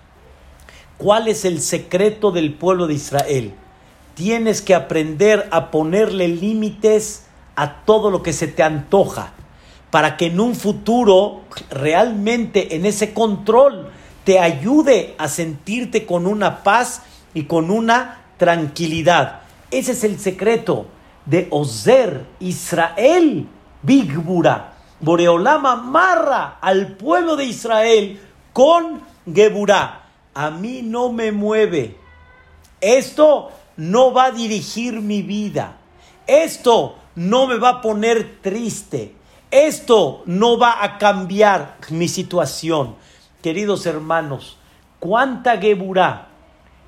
cuál 0.97 1.27
es 1.27 1.45
el 1.45 1.61
secreto 1.61 2.31
del 2.31 2.53
pueblo 2.53 2.87
de 2.87 2.93
Israel. 2.93 3.53
Tienes 4.13 4.61
que 4.61 4.75
aprender 4.75 5.47
a 5.51 5.71
ponerle 5.71 6.27
límites 6.27 7.25
a 7.55 7.83
todo 7.85 8.11
lo 8.11 8.21
que 8.21 8.33
se 8.33 8.47
te 8.47 8.61
antoja, 8.61 9.31
para 9.89 10.17
que 10.17 10.27
en 10.27 10.39
un 10.39 10.55
futuro 10.55 11.41
realmente 11.71 12.75
en 12.75 12.85
ese 12.85 13.13
control 13.13 13.89
te 14.23 14.39
ayude 14.39 15.15
a 15.17 15.27
sentirte 15.27 16.05
con 16.05 16.27
una 16.27 16.61
paz 16.63 17.01
y 17.33 17.43
con 17.43 17.71
una 17.71 18.21
tranquilidad. 18.37 19.40
Ese 19.71 19.93
es 19.93 20.03
el 20.03 20.19
secreto 20.19 20.87
de 21.25 21.47
Ozer 21.49 22.25
Israel 22.39 23.47
Bigbura. 23.81 24.73
Boreolama 24.99 25.71
amarra 25.71 26.57
al 26.61 26.95
pueblo 26.97 27.37
de 27.37 27.45
Israel 27.45 28.21
con 28.51 29.01
Geburá. 29.33 30.03
A 30.33 30.49
mí 30.51 30.81
no 30.83 31.11
me 31.11 31.31
mueve. 31.31 31.97
Esto 32.81 33.51
no 33.77 34.13
va 34.13 34.25
a 34.25 34.31
dirigir 34.31 35.01
mi 35.01 35.21
vida. 35.21 35.77
Esto 36.27 36.97
no 37.15 37.47
me 37.47 37.57
va 37.57 37.69
a 37.69 37.81
poner 37.81 38.39
triste. 38.41 39.15
Esto 39.49 40.23
no 40.25 40.57
va 40.57 40.83
a 40.83 40.97
cambiar 40.97 41.77
mi 41.89 42.07
situación. 42.07 42.95
Queridos 43.41 43.85
hermanos, 43.85 44.57
¿cuánta 44.99 45.57
Geburá 45.57 46.27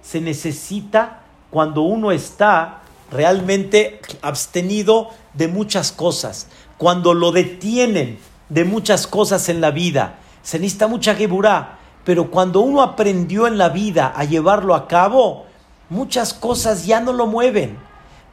se 0.02 0.22
necesita 0.22 1.23
cuando 1.54 1.84
uno 1.84 2.12
está 2.12 2.82
realmente 3.12 4.02
abstenido 4.24 5.12
de 5.36 5.48
muchas 5.48 5.92
cosas? 5.92 6.48
Cuando 6.80 7.14
lo 7.14 7.32
detienen 7.32 8.18
de 8.50 8.66
muchas 8.66 9.06
cosas 9.06 9.50
en 9.50 9.62
la 9.62 9.70
vida. 9.70 10.16
Se 10.42 10.58
necesita 10.58 10.88
mucha 10.88 11.14
Geburá. 11.14 11.78
Pero 12.06 12.32
cuando 12.32 12.62
uno 12.62 12.82
aprendió 12.82 13.46
en 13.46 13.60
la 13.60 13.70
vida 13.70 14.12
a 14.16 14.24
llevarlo 14.24 14.74
a 14.74 14.88
cabo, 14.88 15.46
muchas 15.90 16.34
cosas 16.34 16.88
ya 16.88 17.00
no 17.00 17.14
lo 17.14 17.28
mueven. 17.28 17.78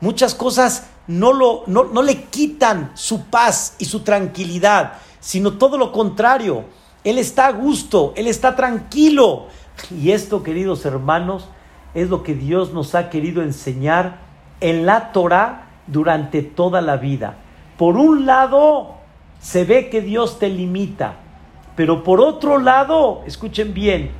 Muchas 0.01 0.35
cosas 0.35 0.85
no, 1.07 1.35
lo, 1.35 1.65
no, 1.67 1.85
no 1.85 2.03
le 2.03 2.25
quitan 2.25 2.91
su 2.95 3.27
paz 3.27 3.75
y 3.79 3.85
su 3.85 4.01
tranquilidad, 4.01 4.95
sino 5.21 5.59
todo 5.59 5.77
lo 5.77 5.93
contrario. 5.93 6.65
Él 7.05 7.19
está 7.19 7.49
a 7.49 7.53
gusto, 7.53 8.15
él 8.17 8.29
está 8.29 8.57
tranquilo. 8.57 9.49
Y 9.95 10.11
esto, 10.13 10.43
queridos 10.43 10.87
hermanos, 10.87 11.45
es 11.95 12.09
lo 12.09 12.23
que 12.23 12.35
Dios 12.35 12.73
nos 12.73 12.95
ha 12.95 13.11
querido 13.11 13.43
enseñar 13.43 14.19
en 14.61 14.87
la 14.87 15.13
Torah 15.13 15.69
durante 15.87 16.43
toda 16.43 16.81
la 16.81 16.97
vida. 16.97 17.37
Por 17.77 17.97
un 17.97 18.27
lado, 18.27 18.97
se 19.41 19.65
ve 19.65 19.89
que 19.89 20.01
Dios 20.01 20.39
te 20.39 20.49
limita, 20.49 21.15
pero 21.77 22.05
por 22.05 22.21
otro 22.21 22.59
lado, 22.59 23.23
escuchen 23.27 23.73
bien, 23.73 24.11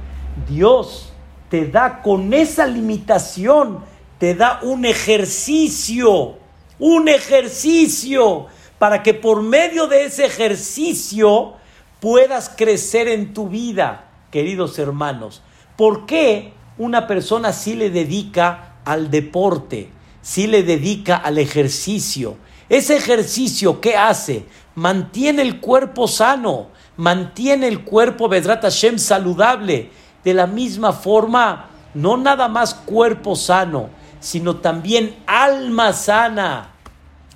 Dios 0.49 1.13
te 1.49 1.67
da 1.67 2.01
con 2.03 2.33
esa 2.33 2.67
limitación, 2.67 3.81
te 4.19 4.35
da 4.35 4.61
un 4.63 4.85
ejercicio, 4.85 6.37
un 6.79 7.09
ejercicio, 7.09 8.47
para 8.79 9.03
que 9.03 9.13
por 9.13 9.43
medio 9.43 9.87
de 9.87 10.07
ese 10.07 10.25
ejercicio 10.25 11.55
puedas 12.01 12.49
crecer 12.49 13.09
en 13.09 13.35
tu 13.35 13.49
vida, 13.49 14.09
queridos 14.31 14.79
hermanos. 14.79 15.43
¿Por 15.77 16.07
qué 16.07 16.55
una 16.81 17.07
persona 17.07 17.53
sí 17.53 17.75
le 17.75 17.91
dedica 17.91 18.77
al 18.87 19.11
deporte, 19.11 19.91
sí 20.23 20.47
le 20.47 20.63
dedica 20.63 21.17
al 21.17 21.37
ejercicio? 21.37 22.39
Ese 22.71 22.97
ejercicio, 22.97 23.83
¿qué 23.83 23.97
hace? 23.97 24.47
Mantiene 24.77 25.43
el 25.43 25.61
cuerpo 25.61 26.09
sano, 26.09 26.69
mantiene 26.97 27.69
el 27.69 27.85
cuerpo 27.85 28.31
Bedrat 28.31 28.63
Hashem 28.63 28.99
saludable. 28.99 29.91
De 30.25 30.33
la 30.33 30.47
misma 30.47 30.95
forma, 30.95 31.69
no 31.93 32.17
nada 32.17 32.49
más 32.49 32.73
cuerpo 32.73 33.37
sano, 33.37 33.91
sino 34.19 34.57
también 34.57 35.17
alma 35.27 35.93
sana. 35.93 36.71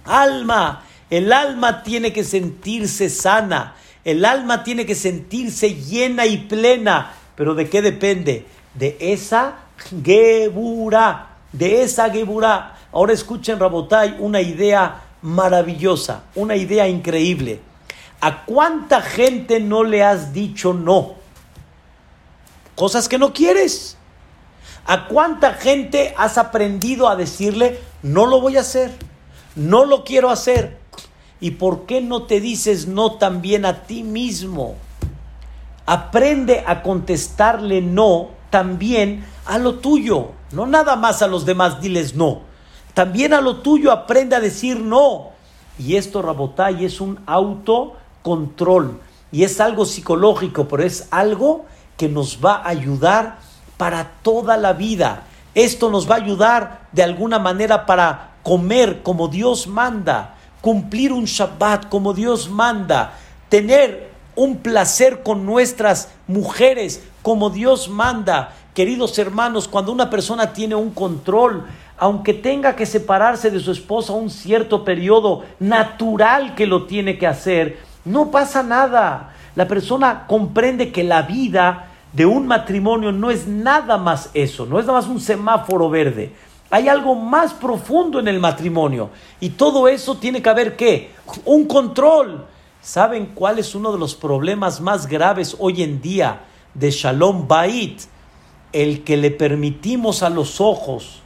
Alma, 0.06 0.84
el 1.10 1.34
alma 1.34 1.82
tiene 1.82 2.14
que 2.14 2.24
sentirse 2.24 3.10
sana, 3.10 3.74
el 4.04 4.24
alma 4.24 4.64
tiene 4.64 4.86
que 4.86 4.94
sentirse 4.94 5.74
llena 5.74 6.24
y 6.24 6.38
plena. 6.38 7.12
¿Pero 7.36 7.54
de 7.54 7.68
qué 7.68 7.82
depende? 7.82 8.46
De 8.74 8.96
esa 9.00 9.56
gebura, 9.94 11.36
de 11.52 11.82
esa 11.82 12.10
gebura. 12.10 12.76
Ahora 12.92 13.12
escuchen, 13.12 13.58
Rabotai, 13.58 14.16
una 14.18 14.40
idea 14.40 15.02
maravillosa, 15.22 16.24
una 16.34 16.56
idea 16.56 16.86
increíble. 16.88 17.60
¿A 18.20 18.44
cuánta 18.44 19.00
gente 19.02 19.60
no 19.60 19.84
le 19.84 20.02
has 20.02 20.32
dicho 20.32 20.72
no? 20.72 21.14
Cosas 22.74 23.08
que 23.08 23.18
no 23.18 23.32
quieres. 23.32 23.96
¿A 24.86 25.08
cuánta 25.08 25.54
gente 25.54 26.14
has 26.16 26.36
aprendido 26.36 27.08
a 27.08 27.16
decirle, 27.16 27.80
no 28.02 28.26
lo 28.26 28.40
voy 28.40 28.56
a 28.56 28.60
hacer, 28.60 28.92
no 29.56 29.84
lo 29.84 30.04
quiero 30.04 30.30
hacer? 30.30 30.78
¿Y 31.40 31.52
por 31.52 31.86
qué 31.86 32.00
no 32.00 32.24
te 32.24 32.40
dices 32.40 32.86
no 32.86 33.16
también 33.16 33.64
a 33.64 33.84
ti 33.84 34.02
mismo? 34.02 34.76
Aprende 35.86 36.64
a 36.66 36.82
contestarle 36.82 37.80
no 37.80 38.30
también 38.54 39.24
a 39.46 39.58
lo 39.58 39.80
tuyo, 39.80 40.28
no 40.52 40.64
nada 40.64 40.94
más 40.94 41.22
a 41.22 41.26
los 41.26 41.44
demás, 41.44 41.80
diles 41.80 42.14
no. 42.14 42.42
También 42.94 43.34
a 43.34 43.40
lo 43.40 43.56
tuyo 43.62 43.90
aprende 43.90 44.36
a 44.36 44.40
decir 44.40 44.78
no. 44.78 45.30
Y 45.76 45.96
esto, 45.96 46.22
Rabotay, 46.22 46.84
es 46.84 47.00
un 47.00 47.18
autocontrol. 47.26 49.00
Y 49.32 49.42
es 49.42 49.60
algo 49.60 49.84
psicológico, 49.84 50.68
pero 50.68 50.84
es 50.84 51.08
algo 51.10 51.64
que 51.96 52.08
nos 52.08 52.38
va 52.44 52.58
a 52.58 52.68
ayudar 52.68 53.38
para 53.76 54.12
toda 54.22 54.56
la 54.56 54.72
vida. 54.72 55.24
Esto 55.56 55.90
nos 55.90 56.08
va 56.08 56.14
a 56.14 56.18
ayudar 56.18 56.86
de 56.92 57.02
alguna 57.02 57.40
manera 57.40 57.86
para 57.86 58.34
comer 58.44 59.02
como 59.02 59.26
Dios 59.26 59.66
manda, 59.66 60.36
cumplir 60.60 61.12
un 61.12 61.24
Shabbat 61.24 61.88
como 61.88 62.14
Dios 62.14 62.48
manda, 62.48 63.14
tener 63.48 64.12
un 64.36 64.58
placer 64.58 65.24
con 65.24 65.44
nuestras 65.44 66.10
mujeres 66.28 67.02
como 67.24 67.48
Dios 67.48 67.88
manda. 67.88 68.52
Queridos 68.74 69.18
hermanos, 69.18 69.66
cuando 69.66 69.90
una 69.90 70.10
persona 70.10 70.52
tiene 70.52 70.74
un 70.74 70.90
control, 70.90 71.64
aunque 71.96 72.34
tenga 72.34 72.76
que 72.76 72.84
separarse 72.84 73.50
de 73.50 73.60
su 73.60 73.72
esposa 73.72 74.12
un 74.12 74.28
cierto 74.28 74.84
periodo 74.84 75.42
natural 75.58 76.54
que 76.54 76.66
lo 76.66 76.84
tiene 76.84 77.16
que 77.16 77.26
hacer, 77.26 77.78
no 78.04 78.30
pasa 78.30 78.62
nada. 78.62 79.32
La 79.56 79.66
persona 79.66 80.26
comprende 80.26 80.92
que 80.92 81.02
la 81.02 81.22
vida 81.22 81.88
de 82.12 82.26
un 82.26 82.46
matrimonio 82.46 83.10
no 83.10 83.30
es 83.30 83.48
nada 83.48 83.96
más 83.96 84.28
eso, 84.34 84.66
no 84.66 84.78
es 84.78 84.84
nada 84.84 84.98
más 85.00 85.08
un 85.08 85.18
semáforo 85.18 85.88
verde. 85.88 86.30
Hay 86.68 86.88
algo 86.88 87.14
más 87.14 87.54
profundo 87.54 88.20
en 88.20 88.28
el 88.28 88.38
matrimonio 88.38 89.08
y 89.40 89.48
todo 89.48 89.88
eso 89.88 90.18
tiene 90.18 90.42
que 90.42 90.50
haber 90.50 90.76
qué? 90.76 91.12
Un 91.46 91.64
control. 91.64 92.44
¿Saben 92.82 93.30
cuál 93.34 93.58
es 93.58 93.74
uno 93.74 93.92
de 93.92 93.98
los 93.98 94.14
problemas 94.14 94.78
más 94.78 95.06
graves 95.06 95.56
hoy 95.58 95.82
en 95.82 96.02
día 96.02 96.42
de 96.74 96.90
Shalom 96.90 97.48
Bait? 97.48 98.00
El 98.72 99.04
que 99.04 99.16
le 99.16 99.30
permitimos 99.30 100.22
a 100.22 100.30
los 100.30 100.60
ojos 100.60 101.22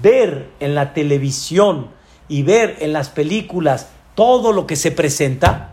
ver 0.00 0.48
en 0.60 0.74
la 0.74 0.94
televisión 0.94 1.88
y 2.28 2.42
ver 2.42 2.76
en 2.80 2.92
las 2.92 3.08
películas 3.08 3.88
todo 4.14 4.52
lo 4.52 4.66
que 4.66 4.76
se 4.76 4.90
presenta 4.90 5.72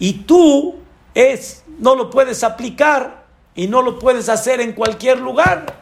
y 0.00 0.14
tú 0.24 0.76
es 1.14 1.62
no 1.78 1.94
lo 1.94 2.10
puedes 2.10 2.42
aplicar 2.42 3.24
y 3.54 3.68
no 3.68 3.82
lo 3.82 3.98
puedes 4.00 4.28
hacer 4.28 4.60
en 4.60 4.72
cualquier 4.72 5.20
lugar. 5.20 5.80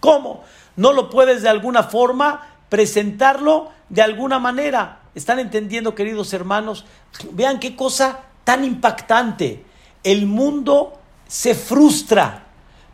¿Cómo? 0.00 0.44
No 0.76 0.92
lo 0.92 1.10
puedes 1.10 1.42
de 1.42 1.48
alguna 1.48 1.82
forma 1.82 2.46
presentarlo 2.68 3.70
de 3.88 4.02
alguna 4.02 4.38
manera. 4.38 5.00
¿Están 5.14 5.40
entendiendo, 5.40 5.94
queridos 5.94 6.32
hermanos? 6.32 6.86
Vean 7.32 7.58
qué 7.58 7.74
cosa 7.74 8.20
tan 8.44 8.64
impactante. 8.64 9.64
El 10.04 10.26
mundo 10.26 10.95
se 11.26 11.54
frustra 11.54 12.46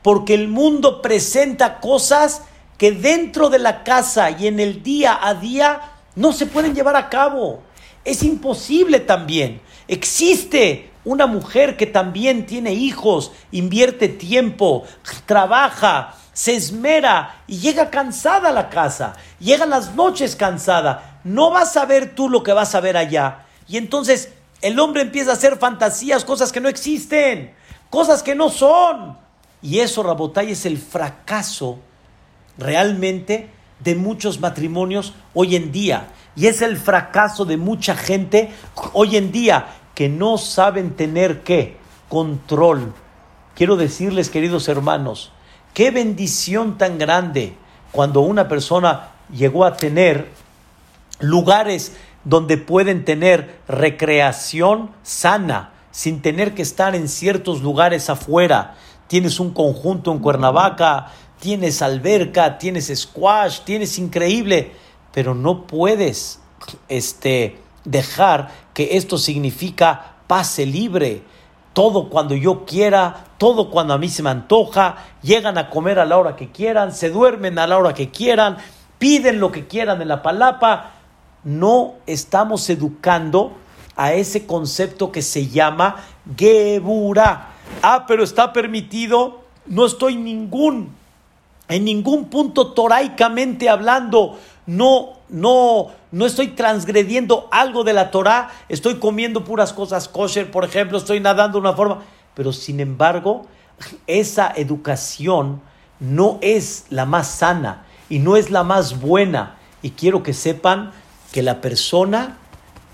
porque 0.03 0.35
el 0.35 0.49
mundo 0.49 1.01
presenta 1.01 1.81
cosas 1.81 2.43
que 2.77 2.93
dentro 2.93 3.49
de 3.49 3.59
la 3.59 3.85
casa 3.85 4.31
y 4.31 4.49
en 4.49 4.59
el 4.59 4.83
día 4.83 5.19
a 5.23 5.35
día 5.35 5.93
no 6.17 6.33
se 6.33 6.47
pueden 6.47 6.75
llevar 6.75 6.97
a 6.97 7.09
cabo. 7.09 7.63
Es 8.05 8.23
imposible 8.23 8.99
también. 9.01 9.61
Existe 9.87 10.91
una 11.05 11.27
mujer 11.27 11.77
que 11.77 11.87
también 11.87 12.47
tiene 12.47 12.75
hijos, 12.75 13.33
invierte 13.51 14.09
tiempo, 14.09 14.85
trabaja, 15.27 16.15
se 16.33 16.55
esmera 16.55 17.43
y 17.47 17.59
llega 17.59 17.91
cansada 17.91 18.49
a 18.49 18.53
la 18.53 18.71
casa, 18.71 19.15
llega 19.39 19.67
las 19.67 19.95
noches 19.95 20.35
cansada. 20.35 21.21
No 21.25 21.51
vas 21.51 21.77
a 21.77 21.85
ver 21.85 22.15
tú 22.15 22.29
lo 22.29 22.43
que 22.43 22.53
vas 22.53 22.75
a 22.75 22.81
ver 22.81 22.97
allá. 22.97 23.47
Y 23.69 23.77
entonces 23.77 24.31
el 24.61 24.79
hombre 24.81 25.03
empieza 25.03 25.31
a 25.31 25.35
hacer 25.35 25.59
fantasías, 25.59 26.25
cosas 26.25 26.53
que 26.53 26.61
no 26.61 26.69
existen, 26.69 27.55
cosas 27.93 28.23
que 28.23 28.35
no 28.35 28.49
son. 28.49 29.19
Y 29.61 29.81
eso, 29.81 30.03
Rabotay, 30.03 30.53
es 30.53 30.65
el 30.65 30.79
fracaso 30.79 31.79
realmente 32.57 33.51
de 33.81 33.95
muchos 33.95 34.41
matrimonios 34.41 35.13
hoy 35.35 35.57
en 35.57 35.73
día. 35.73 36.09
Y 36.35 36.47
es 36.47 36.63
el 36.63 36.79
fracaso 36.79 37.45
de 37.45 37.59
mucha 37.59 37.95
gente 37.95 38.51
hoy 38.95 39.17
en 39.19 39.31
día 39.31 39.67
que 39.95 40.09
no 40.09 40.39
saben 40.39 40.97
tener 40.97 41.43
qué? 41.43 41.77
Control. 42.09 42.95
quiero 43.55 43.77
decirles, 43.77 44.31
queridos 44.31 44.69
hermanos, 44.69 45.31
qué 45.75 45.91
bendición 45.91 46.79
tan 46.79 46.97
grande 46.97 47.55
cuando 47.91 48.23
una 48.23 48.49
persona 48.49 49.11
llegó 49.31 49.67
a 49.67 49.77
tener 49.77 50.31
lugares 51.21 51.95
donde 52.25 52.57
pueden 52.57 53.05
tener 53.05 53.59
recreación 53.69 54.91
sana, 55.03 55.72
sin 55.93 56.23
tener 56.23 56.55
que 56.55 56.63
estar 56.63 56.97
en 56.97 57.09
ciertos 57.09 57.63
lugares 57.63 58.11
afuera. 58.11 58.75
Tienes 59.07 59.39
un 59.39 59.53
conjunto 59.53 60.11
en 60.11 60.19
Cuernavaca, 60.19 61.13
tienes 61.39 61.83
alberca, 61.83 62.59
tienes 62.59 62.91
squash, 62.95 63.61
tienes 63.61 63.99
increíble, 63.99 64.73
pero 65.13 65.35
no 65.35 65.67
puedes 65.67 66.41
este, 66.89 67.59
dejar 67.85 68.51
que 68.75 68.97
esto 68.97 69.19
significa 69.19 70.15
pase 70.27 70.67
libre. 70.67 71.23
Todo 71.75 72.09
cuando 72.09 72.35
yo 72.35 72.65
quiera, 72.65 73.25
todo 73.39 73.71
cuando 73.71 73.95
a 73.95 73.99
mí 73.99 74.09
se 74.09 74.23
me 74.23 74.31
antoja, 74.31 74.97
llegan 75.23 75.59
a 75.59 75.71
comer 75.71 75.99
a 75.99 76.05
la 76.05 76.19
hora 76.19 76.37
que 76.37 76.51
quieran, 76.51 76.93
se 76.93 77.11
duermen 77.11 77.59
a 77.59 77.67
la 77.67 77.79
hora 77.79 77.95
que 77.95 78.11
quieran, 78.11 78.59
piden 78.99 79.41
lo 79.41 79.53
que 79.53 79.67
quieran 79.67 80.01
en 80.01 80.09
la 80.09 80.23
palapa. 80.23 80.93
No 81.45 81.95
estamos 82.07 82.69
educando 82.71 83.53
a 83.97 84.15
ese 84.15 84.47
concepto 84.47 85.13
que 85.13 85.23
se 85.23 85.49
llama 85.49 85.97
Gebura. 86.37 87.51
Ah, 87.83 88.05
pero 88.07 88.25
está 88.25 88.53
permitido. 88.53 89.43
No 89.67 89.87
estoy 89.87 90.17
ningún, 90.17 90.95
en 91.69 91.85
ningún 91.85 92.27
punto 92.27 92.73
toraicamente 92.73 93.69
hablando. 93.69 94.39
No, 94.67 95.19
no, 95.29 95.89
no 96.11 96.27
estoy 96.27 96.49
transgrediendo 96.49 97.49
algo 97.51 97.85
de 97.85 97.93
la 97.93 98.11
Torah. 98.11 98.51
Estoy 98.69 98.97
comiendo 98.97 99.45
puras 99.45 99.73
cosas 99.73 100.09
kosher, 100.09 100.51
por 100.51 100.65
ejemplo. 100.65 100.99
Estoy 100.99 101.21
nadando 101.21 101.59
de 101.59 101.69
una 101.69 101.77
forma. 101.77 102.03
Pero 102.35 102.53
sin 102.53 102.81
embargo, 102.81 103.47
esa 104.07 104.53
educación 104.55 105.61
no 106.01 106.39
es 106.41 106.87
la 106.91 107.07
más 107.07 107.29
sana 107.29 107.85
y 108.09 108.19
no 108.19 108.37
es 108.37 108.51
la 108.51 108.65
más 108.65 109.01
buena. 109.01 109.57
Y 109.83 109.91
quiero 109.91 110.23
que 110.23 110.33
sepan 110.33 110.93
que 111.33 111.43
la 111.43 111.61
persona, 111.61 112.39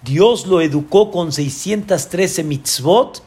Dios 0.03 0.47
lo 0.47 0.61
educó 0.61 1.11
con 1.11 1.33
613 1.33 2.45
mitzvot, 2.45 3.23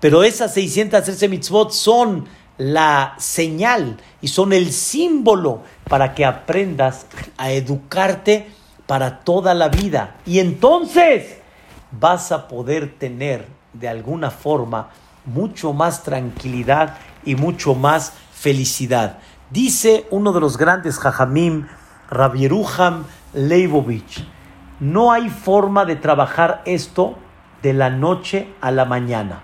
pero 0.00 0.22
esas 0.22 0.54
613 0.54 1.28
mitzvot 1.28 1.72
son 1.72 2.26
la 2.58 3.14
señal 3.18 3.96
y 4.20 4.28
son 4.28 4.52
el 4.52 4.72
símbolo 4.72 5.62
para 5.88 6.14
que 6.14 6.24
aprendas 6.24 7.06
a 7.38 7.50
educarte 7.52 8.50
para 8.86 9.20
toda 9.20 9.54
la 9.54 9.68
vida. 9.68 10.16
Y 10.26 10.40
entonces 10.40 11.38
vas 11.90 12.32
a 12.32 12.48
poder 12.48 12.98
tener 12.98 13.46
de 13.72 13.88
alguna 13.88 14.30
forma 14.30 14.90
mucho 15.24 15.72
más 15.72 16.02
tranquilidad 16.02 16.98
y 17.24 17.34
mucho 17.34 17.74
más 17.74 18.12
felicidad. 18.32 19.18
Dice 19.50 20.06
uno 20.10 20.32
de 20.32 20.40
los 20.40 20.56
grandes 20.56 20.98
jajamim, 20.98 21.66
Rabieruham 22.10 23.04
Leibovich, 23.32 24.24
no 24.80 25.12
hay 25.12 25.28
forma 25.28 25.84
de 25.84 25.96
trabajar 25.96 26.62
esto 26.64 27.16
de 27.62 27.74
la 27.74 27.90
noche 27.90 28.52
a 28.60 28.70
la 28.70 28.86
mañana. 28.86 29.42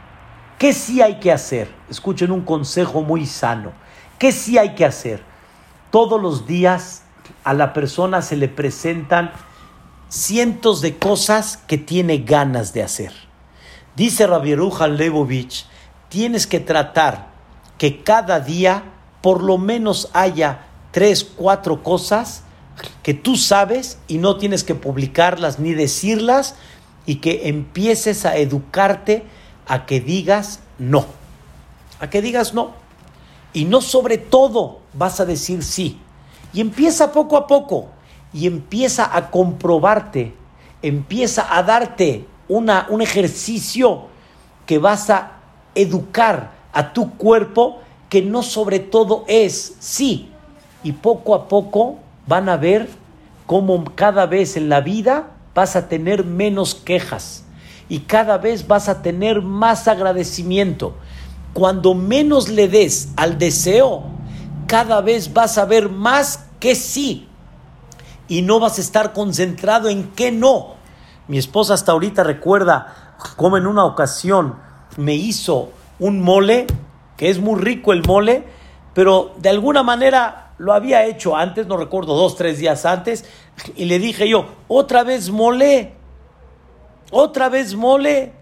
¿Qué 0.59 0.72
sí 0.72 1.03
hay 1.03 1.20
que 1.20 1.30
hacer? 1.30 1.70
Escuchen 1.91 2.32
un 2.32 2.41
consejo 2.41 3.03
muy 3.03 3.26
sano. 3.26 3.72
¿Qué 4.18 4.32
sí 4.32 4.57
hay 4.57 4.74
que 4.74 4.87
hacer? 4.87 5.22
Todos 5.91 6.20
los 6.20 6.47
días 6.47 7.03
a 7.45 7.53
la 7.53 7.74
persona 7.74 8.22
se 8.22 8.37
le 8.37 8.49
presentan 8.49 9.32
cientos 10.09 10.80
de 10.80 10.97
cosas 10.97 11.59
que 11.66 11.76
tiene 11.76 12.18
ganas 12.18 12.72
de 12.72 12.82
hacer. 12.82 13.12
Dice 13.95 14.26
Rabieruham 14.26 14.93
Leibovich, 14.93 15.66
tienes 16.09 16.47
que 16.47 16.61
tratar 16.61 17.28
que 17.76 18.03
cada 18.03 18.41
día 18.41 18.84
por 19.20 19.43
lo 19.43 19.59
menos 19.59 20.09
haya 20.14 20.66
tres, 20.93 21.24
cuatro 21.24 21.82
cosas 21.82 22.45
que 23.02 23.14
tú 23.14 23.36
sabes 23.36 23.98
y 24.08 24.18
no 24.18 24.36
tienes 24.36 24.64
que 24.64 24.74
publicarlas 24.74 25.58
ni 25.58 25.72
decirlas 25.72 26.56
y 27.06 27.16
que 27.16 27.48
empieces 27.48 28.26
a 28.26 28.36
educarte 28.36 29.24
a 29.66 29.86
que 29.86 30.00
digas 30.00 30.60
no. 30.78 31.06
A 32.00 32.10
que 32.10 32.20
digas 32.20 32.52
no. 32.52 32.72
Y 33.52 33.64
no 33.64 33.80
sobre 33.80 34.18
todo 34.18 34.80
vas 34.92 35.20
a 35.20 35.24
decir 35.24 35.62
sí. 35.62 35.98
Y 36.52 36.60
empieza 36.60 37.12
poco 37.12 37.36
a 37.36 37.46
poco 37.46 37.88
y 38.32 38.46
empieza 38.46 39.16
a 39.16 39.30
comprobarte, 39.30 40.34
empieza 40.82 41.56
a 41.56 41.62
darte 41.62 42.26
una, 42.48 42.86
un 42.90 43.02
ejercicio 43.02 44.08
que 44.66 44.78
vas 44.78 45.10
a 45.10 45.32
educar 45.74 46.52
a 46.72 46.92
tu 46.92 47.16
cuerpo 47.16 47.80
que 48.08 48.22
no 48.22 48.42
sobre 48.42 48.78
todo 48.80 49.24
es 49.26 49.76
sí. 49.78 50.30
Y 50.82 50.92
poco 50.92 51.34
a 51.34 51.48
poco 51.48 51.98
van 52.26 52.48
a 52.48 52.56
ver 52.56 52.88
cómo 53.46 53.84
cada 53.94 54.26
vez 54.26 54.56
en 54.56 54.68
la 54.68 54.80
vida 54.80 55.30
vas 55.54 55.76
a 55.76 55.88
tener 55.88 56.24
menos 56.24 56.74
quejas 56.74 57.44
y 57.88 58.00
cada 58.00 58.38
vez 58.38 58.66
vas 58.66 58.88
a 58.88 59.02
tener 59.02 59.42
más 59.42 59.88
agradecimiento. 59.88 60.94
Cuando 61.52 61.94
menos 61.94 62.48
le 62.48 62.68
des 62.68 63.10
al 63.16 63.38
deseo, 63.38 64.04
cada 64.66 65.00
vez 65.00 65.32
vas 65.32 65.56
a 65.58 65.64
ver 65.64 65.88
más 65.88 66.46
que 66.60 66.74
sí 66.74 67.28
y 68.28 68.42
no 68.42 68.58
vas 68.58 68.78
a 68.78 68.80
estar 68.80 69.12
concentrado 69.12 69.88
en 69.88 70.10
que 70.10 70.32
no. 70.32 70.74
Mi 71.28 71.38
esposa 71.38 71.74
hasta 71.74 71.92
ahorita 71.92 72.24
recuerda 72.24 73.14
cómo 73.36 73.56
en 73.56 73.66
una 73.66 73.84
ocasión 73.84 74.56
me 74.96 75.14
hizo 75.14 75.70
un 75.98 76.20
mole 76.20 76.66
que 77.16 77.30
es 77.30 77.38
muy 77.38 77.60
rico 77.60 77.92
el 77.92 78.02
mole, 78.04 78.44
pero 78.92 79.32
de 79.38 79.48
alguna 79.48 79.82
manera 79.82 80.45
lo 80.59 80.72
había 80.72 81.04
hecho 81.04 81.36
antes, 81.36 81.66
no 81.66 81.76
recuerdo, 81.76 82.14
dos, 82.14 82.36
tres 82.36 82.59
días 82.59 82.86
antes, 82.86 83.24
y 83.76 83.84
le 83.84 83.98
dije 83.98 84.28
yo, 84.28 84.46
otra 84.68 85.04
vez 85.04 85.30
mole, 85.30 85.92
otra 87.11 87.48
vez 87.48 87.74
mole. 87.74 88.32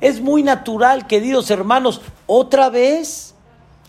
Es 0.00 0.20
muy 0.20 0.42
natural, 0.42 1.06
queridos 1.06 1.50
hermanos, 1.50 2.00
otra 2.26 2.70
vez. 2.70 3.34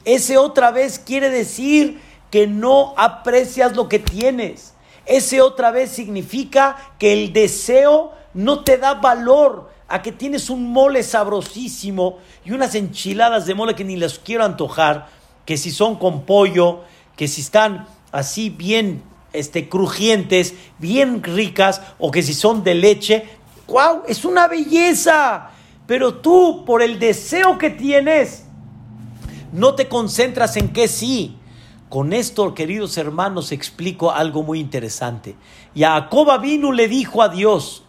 Ese 0.04 0.38
otra 0.38 0.72
vez 0.72 1.00
quiere 1.00 1.30
decir 1.30 2.02
que 2.30 2.48
no 2.48 2.94
aprecias 2.98 3.76
lo 3.76 3.88
que 3.88 4.00
tienes. 4.00 4.74
Ese 5.06 5.42
otra 5.42 5.72
vez 5.72 5.92
significa 5.92 6.76
que 7.00 7.14
el 7.14 7.34
deseo 7.34 8.14
no 8.34 8.64
te 8.64 8.78
da 8.78 8.96
valor 8.96 9.70
a 9.88 10.02
que 10.02 10.12
tienes 10.12 10.50
un 10.50 10.72
mole 10.72 11.04
sabrosísimo 11.04 12.18
y 12.46 12.52
unas 12.52 12.76
enchiladas 12.76 13.46
de 13.46 13.56
mole 13.56 13.76
que 13.76 13.84
ni 13.84 13.98
las 13.98 14.20
quiero 14.20 14.46
antojar, 14.46 15.08
que 15.46 15.58
si 15.58 15.72
son 15.72 15.96
con 15.98 16.26
pollo, 16.26 16.82
que 17.22 17.28
si 17.28 17.42
están 17.42 17.86
así 18.12 18.50
bien 18.50 19.04
este, 19.32 19.70
crujientes, 19.70 20.56
bien 20.80 21.22
ricas, 21.22 21.80
o 22.00 22.10
que 22.10 22.24
si 22.24 22.34
son 22.34 22.64
de 22.64 22.74
leche, 22.74 23.30
¡wow! 23.68 24.02
Es 24.08 24.26
una 24.26 24.48
belleza. 24.48 25.52
Pero 25.86 26.16
tú, 26.16 26.64
por 26.66 26.82
el 26.82 26.98
deseo 26.98 27.60
que 27.60 27.70
tienes, 27.70 28.46
no 29.54 29.76
te 29.76 29.88
concentras 29.88 30.58
en 30.58 30.74
que 30.74 30.88
sí. 30.88 31.38
Con 31.90 32.12
esto, 32.12 32.56
queridos 32.56 32.98
hermanos, 32.98 33.52
explico 33.52 34.10
algo 34.10 34.42
muy 34.42 34.60
interesante. 34.60 35.36
Jacob 35.76 36.42
vino 36.42 36.72
le 36.72 36.88
dijo 36.88 37.22
a 37.22 37.30
Dios, 37.30 37.84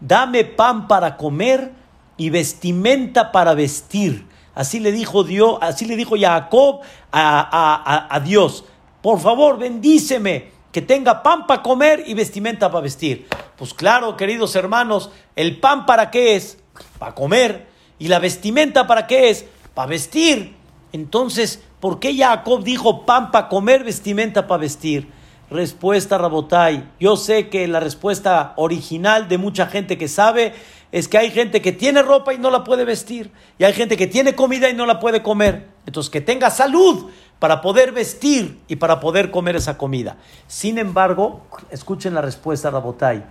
dame 0.00 0.42
pan 0.42 0.88
para 0.88 1.16
comer 1.16 1.70
y 2.16 2.30
vestimenta 2.30 3.30
para 3.30 3.54
vestir. 3.54 4.26
Así 4.54 4.80
le 4.80 4.92
dijo 4.92 5.24
Dios, 5.24 5.58
así 5.62 5.86
le 5.86 5.96
dijo 5.96 6.16
Jacob 6.18 6.80
a, 7.10 8.20
Dios. 8.24 8.64
Por 9.02 9.18
favor, 9.18 9.58
bendíceme, 9.58 10.50
que 10.70 10.80
tenga 10.80 11.22
pan 11.22 11.46
para 11.46 11.62
comer 11.62 12.04
y 12.06 12.14
vestimenta 12.14 12.70
para 12.70 12.82
vestir. 12.82 13.26
Pues 13.56 13.74
claro, 13.74 14.16
queridos 14.16 14.56
hermanos, 14.56 15.10
el 15.36 15.60
pan 15.60 15.84
para 15.86 16.10
qué 16.10 16.36
es? 16.36 16.58
Para 16.98 17.14
comer. 17.14 17.66
¿Y 17.98 18.08
la 18.08 18.20
vestimenta 18.20 18.86
para 18.86 19.06
qué 19.06 19.30
es? 19.30 19.44
Para 19.74 19.88
vestir. 19.88 20.54
Entonces, 20.92 21.62
¿por 21.80 21.98
qué 21.98 22.16
Jacob 22.16 22.62
dijo 22.62 23.04
pan 23.04 23.30
para 23.30 23.48
comer, 23.48 23.84
vestimenta 23.84 24.46
para 24.46 24.60
vestir? 24.60 25.08
Respuesta, 25.50 26.16
Rabotai. 26.16 26.88
Yo 26.98 27.16
sé 27.16 27.48
que 27.48 27.68
la 27.68 27.80
respuesta 27.80 28.54
original 28.56 29.28
de 29.28 29.36
mucha 29.36 29.66
gente 29.66 29.98
que 29.98 30.08
sabe 30.08 30.54
es 30.92 31.08
que 31.08 31.18
hay 31.18 31.30
gente 31.30 31.60
que 31.60 31.72
tiene 31.72 32.02
ropa 32.02 32.32
y 32.32 32.38
no 32.38 32.50
la 32.50 32.64
puede 32.64 32.84
vestir. 32.84 33.30
Y 33.58 33.64
hay 33.64 33.72
gente 33.72 33.96
que 33.96 34.06
tiene 34.06 34.34
comida 34.34 34.70
y 34.70 34.74
no 34.74 34.86
la 34.86 35.00
puede 35.00 35.22
comer. 35.22 35.68
Entonces, 35.86 36.10
que 36.10 36.20
tenga 36.20 36.50
salud 36.50 37.10
para 37.42 37.60
poder 37.60 37.90
vestir 37.90 38.62
y 38.68 38.76
para 38.76 39.00
poder 39.00 39.32
comer 39.32 39.56
esa 39.56 39.76
comida. 39.76 40.16
Sin 40.46 40.78
embargo, 40.78 41.44
escuchen 41.72 42.14
la 42.14 42.20
respuesta, 42.20 42.70
Rabotai. 42.70 43.24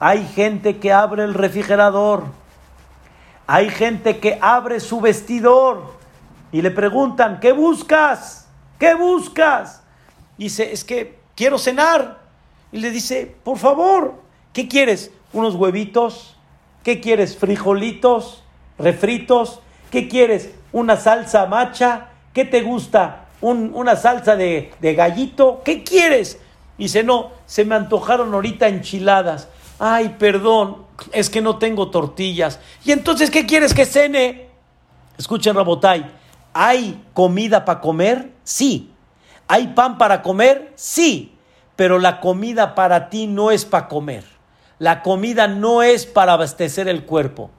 Hay 0.00 0.26
gente 0.26 0.78
que 0.78 0.92
abre 0.92 1.22
el 1.22 1.34
refrigerador. 1.34 2.24
Hay 3.46 3.70
gente 3.70 4.18
que 4.18 4.40
abre 4.42 4.80
su 4.80 5.00
vestidor 5.00 5.84
y 6.50 6.62
le 6.62 6.72
preguntan, 6.72 7.38
¿qué 7.38 7.52
buscas? 7.52 8.48
¿Qué 8.76 8.96
buscas? 8.96 9.84
Dice, 10.36 10.72
es 10.72 10.82
que 10.82 11.20
quiero 11.36 11.56
cenar. 11.56 12.22
Y 12.72 12.80
le 12.80 12.90
dice, 12.90 13.36
por 13.44 13.58
favor, 13.58 14.14
¿qué 14.52 14.66
quieres? 14.66 15.12
¿Unos 15.32 15.54
huevitos? 15.54 16.36
¿Qué 16.82 17.00
quieres? 17.00 17.36
¿Frijolitos? 17.36 18.42
¿Refritos? 18.80 19.60
¿Qué 19.92 20.08
quieres? 20.08 20.50
¿Una 20.72 20.96
salsa 20.96 21.46
macha? 21.46 22.08
¿Qué 22.32 22.44
te 22.44 22.60
gusta? 22.62 23.23
¿Una 23.40 23.96
salsa 23.96 24.36
de, 24.36 24.72
de 24.80 24.94
gallito? 24.94 25.62
¿Qué 25.64 25.82
quieres? 25.82 26.38
Dice, 26.78 27.02
no, 27.04 27.30
se 27.46 27.64
me 27.64 27.74
antojaron 27.74 28.32
ahorita 28.32 28.68
enchiladas. 28.68 29.48
Ay, 29.78 30.16
perdón, 30.18 30.84
es 31.12 31.28
que 31.30 31.40
no 31.40 31.58
tengo 31.58 31.90
tortillas. 31.90 32.60
¿Y 32.84 32.92
entonces 32.92 33.30
qué 33.30 33.46
quieres 33.46 33.74
que 33.74 33.84
cene? 33.84 34.48
Escuchen, 35.18 35.54
Rabotay, 35.54 36.10
¿hay 36.52 37.04
comida 37.12 37.64
para 37.64 37.80
comer? 37.80 38.32
Sí. 38.42 38.92
¿Hay 39.46 39.68
pan 39.68 39.98
para 39.98 40.22
comer? 40.22 40.72
Sí. 40.74 41.36
Pero 41.76 41.98
la 41.98 42.20
comida 42.20 42.74
para 42.74 43.10
ti 43.10 43.26
no 43.26 43.50
es 43.50 43.64
para 43.64 43.88
comer. 43.88 44.24
La 44.78 45.02
comida 45.02 45.46
no 45.48 45.82
es 45.82 46.06
para 46.06 46.32
abastecer 46.32 46.88
el 46.88 47.04
cuerpo. 47.04 47.50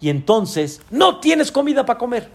Y 0.00 0.08
entonces 0.08 0.80
no 0.90 1.20
tienes 1.20 1.52
comida 1.52 1.86
para 1.86 1.98
comer. 1.98 2.30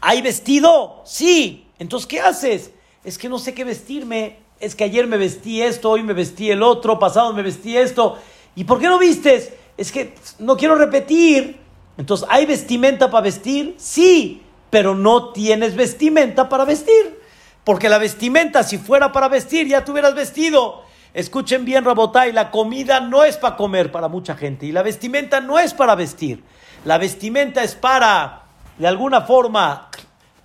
¿Hay 0.00 0.22
vestido? 0.22 1.02
Sí. 1.04 1.67
Entonces, 1.78 2.06
¿qué 2.06 2.20
haces? 2.20 2.70
Es 3.04 3.18
que 3.18 3.28
no 3.28 3.38
sé 3.38 3.54
qué 3.54 3.64
vestirme. 3.64 4.38
Es 4.60 4.74
que 4.74 4.84
ayer 4.84 5.06
me 5.06 5.16
vestí 5.16 5.62
esto, 5.62 5.90
hoy 5.90 6.02
me 6.02 6.12
vestí 6.12 6.50
el 6.50 6.62
otro, 6.62 6.98
pasado 6.98 7.32
me 7.32 7.42
vestí 7.42 7.76
esto. 7.76 8.18
¿Y 8.56 8.64
por 8.64 8.80
qué 8.80 8.86
no 8.86 8.98
vistes? 8.98 9.52
Es 9.76 9.92
que 9.92 10.14
no 10.40 10.56
quiero 10.56 10.74
repetir. 10.74 11.58
Entonces, 11.96 12.26
¿hay 12.28 12.44
vestimenta 12.44 13.10
para 13.10 13.22
vestir? 13.22 13.76
Sí, 13.78 14.42
pero 14.70 14.94
no 14.94 15.32
tienes 15.32 15.76
vestimenta 15.76 16.48
para 16.48 16.64
vestir. 16.64 17.20
Porque 17.62 17.88
la 17.88 17.98
vestimenta, 17.98 18.62
si 18.62 18.78
fuera 18.78 19.12
para 19.12 19.28
vestir, 19.28 19.68
ya 19.68 19.84
te 19.84 19.92
hubieras 19.92 20.14
vestido. 20.14 20.82
Escuchen 21.14 21.64
bien, 21.64 21.84
Rabotay, 21.84 22.32
la 22.32 22.50
comida 22.50 23.00
no 23.00 23.24
es 23.24 23.36
para 23.36 23.56
comer 23.56 23.90
para 23.90 24.08
mucha 24.08 24.36
gente 24.36 24.66
y 24.66 24.72
la 24.72 24.82
vestimenta 24.82 25.40
no 25.40 25.58
es 25.58 25.74
para 25.74 25.94
vestir. 25.94 26.42
La 26.84 26.98
vestimenta 26.98 27.62
es 27.62 27.74
para, 27.74 28.44
de 28.78 28.86
alguna 28.86 29.22
forma, 29.22 29.90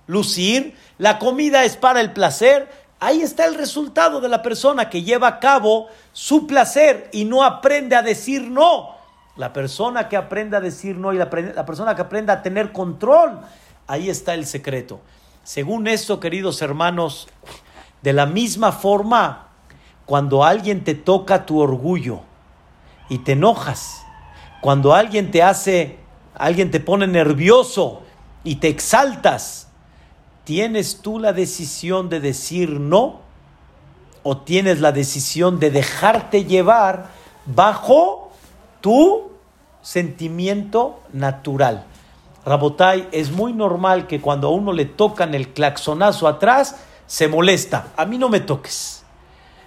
lucir. 0.06 0.74
La 0.98 1.18
comida 1.18 1.64
es 1.64 1.76
para 1.76 2.00
el 2.00 2.12
placer. 2.12 2.70
Ahí 3.00 3.22
está 3.22 3.46
el 3.46 3.54
resultado 3.54 4.20
de 4.20 4.28
la 4.28 4.42
persona 4.42 4.88
que 4.88 5.02
lleva 5.02 5.28
a 5.28 5.40
cabo 5.40 5.88
su 6.12 6.46
placer 6.46 7.10
y 7.12 7.24
no 7.24 7.42
aprende 7.44 7.96
a 7.96 8.02
decir 8.02 8.42
no. 8.42 8.94
La 9.36 9.52
persona 9.52 10.08
que 10.08 10.16
aprende 10.16 10.56
a 10.56 10.60
decir 10.60 10.96
no 10.96 11.12
y 11.12 11.16
la, 11.16 11.28
persona 11.28 11.96
que 11.96 12.02
aprende 12.02 12.30
a 12.30 12.42
tener 12.42 12.72
control, 12.72 13.40
ahí 13.88 14.08
está 14.08 14.34
el 14.34 14.46
secreto. 14.46 15.00
Según 15.42 15.88
esto, 15.88 16.20
queridos 16.20 16.62
hermanos, 16.62 17.28
de 18.00 18.12
la 18.12 18.26
misma 18.26 18.70
forma, 18.70 19.48
cuando 20.06 20.44
alguien 20.44 20.84
te 20.84 20.94
toca 20.94 21.46
tu 21.46 21.58
orgullo 21.60 22.20
y 23.08 23.18
te 23.18 23.32
enojas, 23.32 24.02
cuando 24.60 24.94
alguien 24.94 25.30
te 25.30 25.42
hace, 25.42 25.98
alguien 26.34 26.70
te 26.70 26.78
pone 26.78 27.06
nervioso 27.06 28.02
y 28.44 28.56
te 28.56 28.68
exaltas, 28.68 29.63
¿tienes 30.44 30.98
tú 31.00 31.18
la 31.18 31.32
decisión 31.32 32.08
de 32.08 32.20
decir 32.20 32.80
no? 32.80 33.20
¿O 34.22 34.38
tienes 34.38 34.80
la 34.80 34.92
decisión 34.92 35.58
de 35.58 35.70
dejarte 35.70 36.44
llevar 36.44 37.10
bajo 37.46 38.32
tu 38.80 39.32
sentimiento 39.82 41.00
natural? 41.12 41.84
Rabotai, 42.46 43.08
es 43.12 43.30
muy 43.30 43.52
normal 43.52 44.06
que 44.06 44.20
cuando 44.20 44.48
a 44.48 44.50
uno 44.50 44.72
le 44.72 44.84
tocan 44.84 45.34
el 45.34 45.48
claxonazo 45.48 46.28
atrás, 46.28 46.76
se 47.06 47.28
molesta. 47.28 47.88
A 47.96 48.04
mí 48.04 48.18
no 48.18 48.28
me 48.28 48.40
toques 48.40 49.04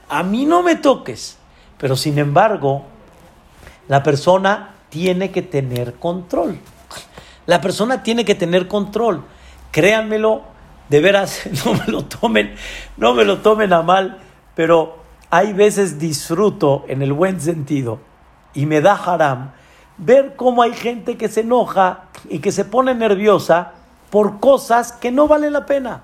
a 0.10 0.24
mí 0.24 0.46
no 0.46 0.64
me 0.64 0.76
toques. 0.76 1.38
Pero 1.78 1.96
sin 1.96 2.18
embargo, 2.18 2.84
la 3.88 4.04
persona 4.04 4.76
tiene 4.90 5.32
que 5.32 5.42
tener 5.42 5.96
control. 5.96 6.60
La 7.46 7.62
persona 7.62 8.04
tiene 8.04 8.26
que 8.26 8.36
tener 8.36 8.68
control. 8.68 9.24
Créanmelo, 9.72 10.42
de 10.90 11.00
veras, 11.02 11.42
no 11.66 11.74
me 11.74 11.86
lo 11.88 12.06
tomen, 12.06 12.56
no 12.98 13.14
me 13.14 13.26
lo 13.26 13.40
tomen 13.40 13.74
a 13.74 13.82
mal, 13.82 14.20
pero 14.56 14.98
hay 15.30 15.54
veces 15.54 16.00
disfruto 16.00 16.86
en 16.88 17.02
el 17.02 17.14
buen 17.14 17.42
sentido 17.42 18.00
y 18.54 18.66
me 18.66 18.82
da 18.82 18.94
haram 18.94 19.52
ver 19.98 20.36
cómo 20.36 20.62
hay 20.62 20.74
gente 20.74 21.18
que 21.18 21.28
se 21.28 21.42
enoja 21.42 22.06
y 22.30 22.40
que 22.40 22.52
se 22.52 22.66
pone 22.66 22.96
nerviosa 22.96 23.74
por 24.10 24.40
cosas 24.40 24.92
que 24.92 25.12
no 25.12 25.28
valen 25.28 25.54
la 25.54 25.66
pena 25.66 26.04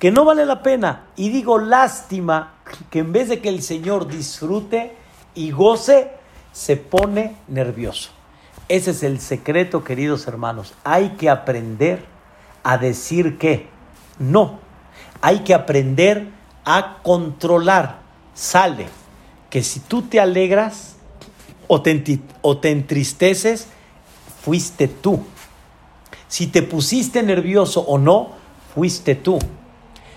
que 0.00 0.10
no 0.10 0.24
vale 0.24 0.46
la 0.46 0.62
pena. 0.62 1.04
Y 1.14 1.28
digo, 1.28 1.58
lástima 1.58 2.54
que 2.88 3.00
en 3.00 3.12
vez 3.12 3.28
de 3.28 3.40
que 3.40 3.50
el 3.50 3.62
Señor 3.62 4.08
disfrute 4.08 4.96
y 5.34 5.52
goce, 5.52 6.10
se 6.52 6.76
pone 6.76 7.36
nervioso. 7.46 8.10
Ese 8.68 8.92
es 8.92 9.02
el 9.02 9.20
secreto, 9.20 9.84
queridos 9.84 10.26
hermanos. 10.26 10.74
Hay 10.84 11.10
que 11.10 11.28
aprender 11.28 12.02
a 12.64 12.78
decir 12.78 13.36
que 13.36 13.68
no. 14.20 14.60
Hay 15.20 15.40
que 15.40 15.54
aprender 15.54 16.28
a 16.64 16.98
controlar. 17.02 18.02
Sale 18.34 18.86
que 19.50 19.64
si 19.64 19.80
tú 19.80 20.02
te 20.02 20.20
alegras 20.20 20.94
o 21.66 21.82
te, 21.82 22.70
entristeces, 22.70 23.66
fuiste 24.42 24.86
tú. 24.86 25.24
Si 26.28 26.46
te 26.46 26.62
pusiste 26.62 27.22
nervioso 27.22 27.80
o 27.80 27.98
no, 27.98 28.30
fuiste 28.74 29.16
tú. 29.16 29.38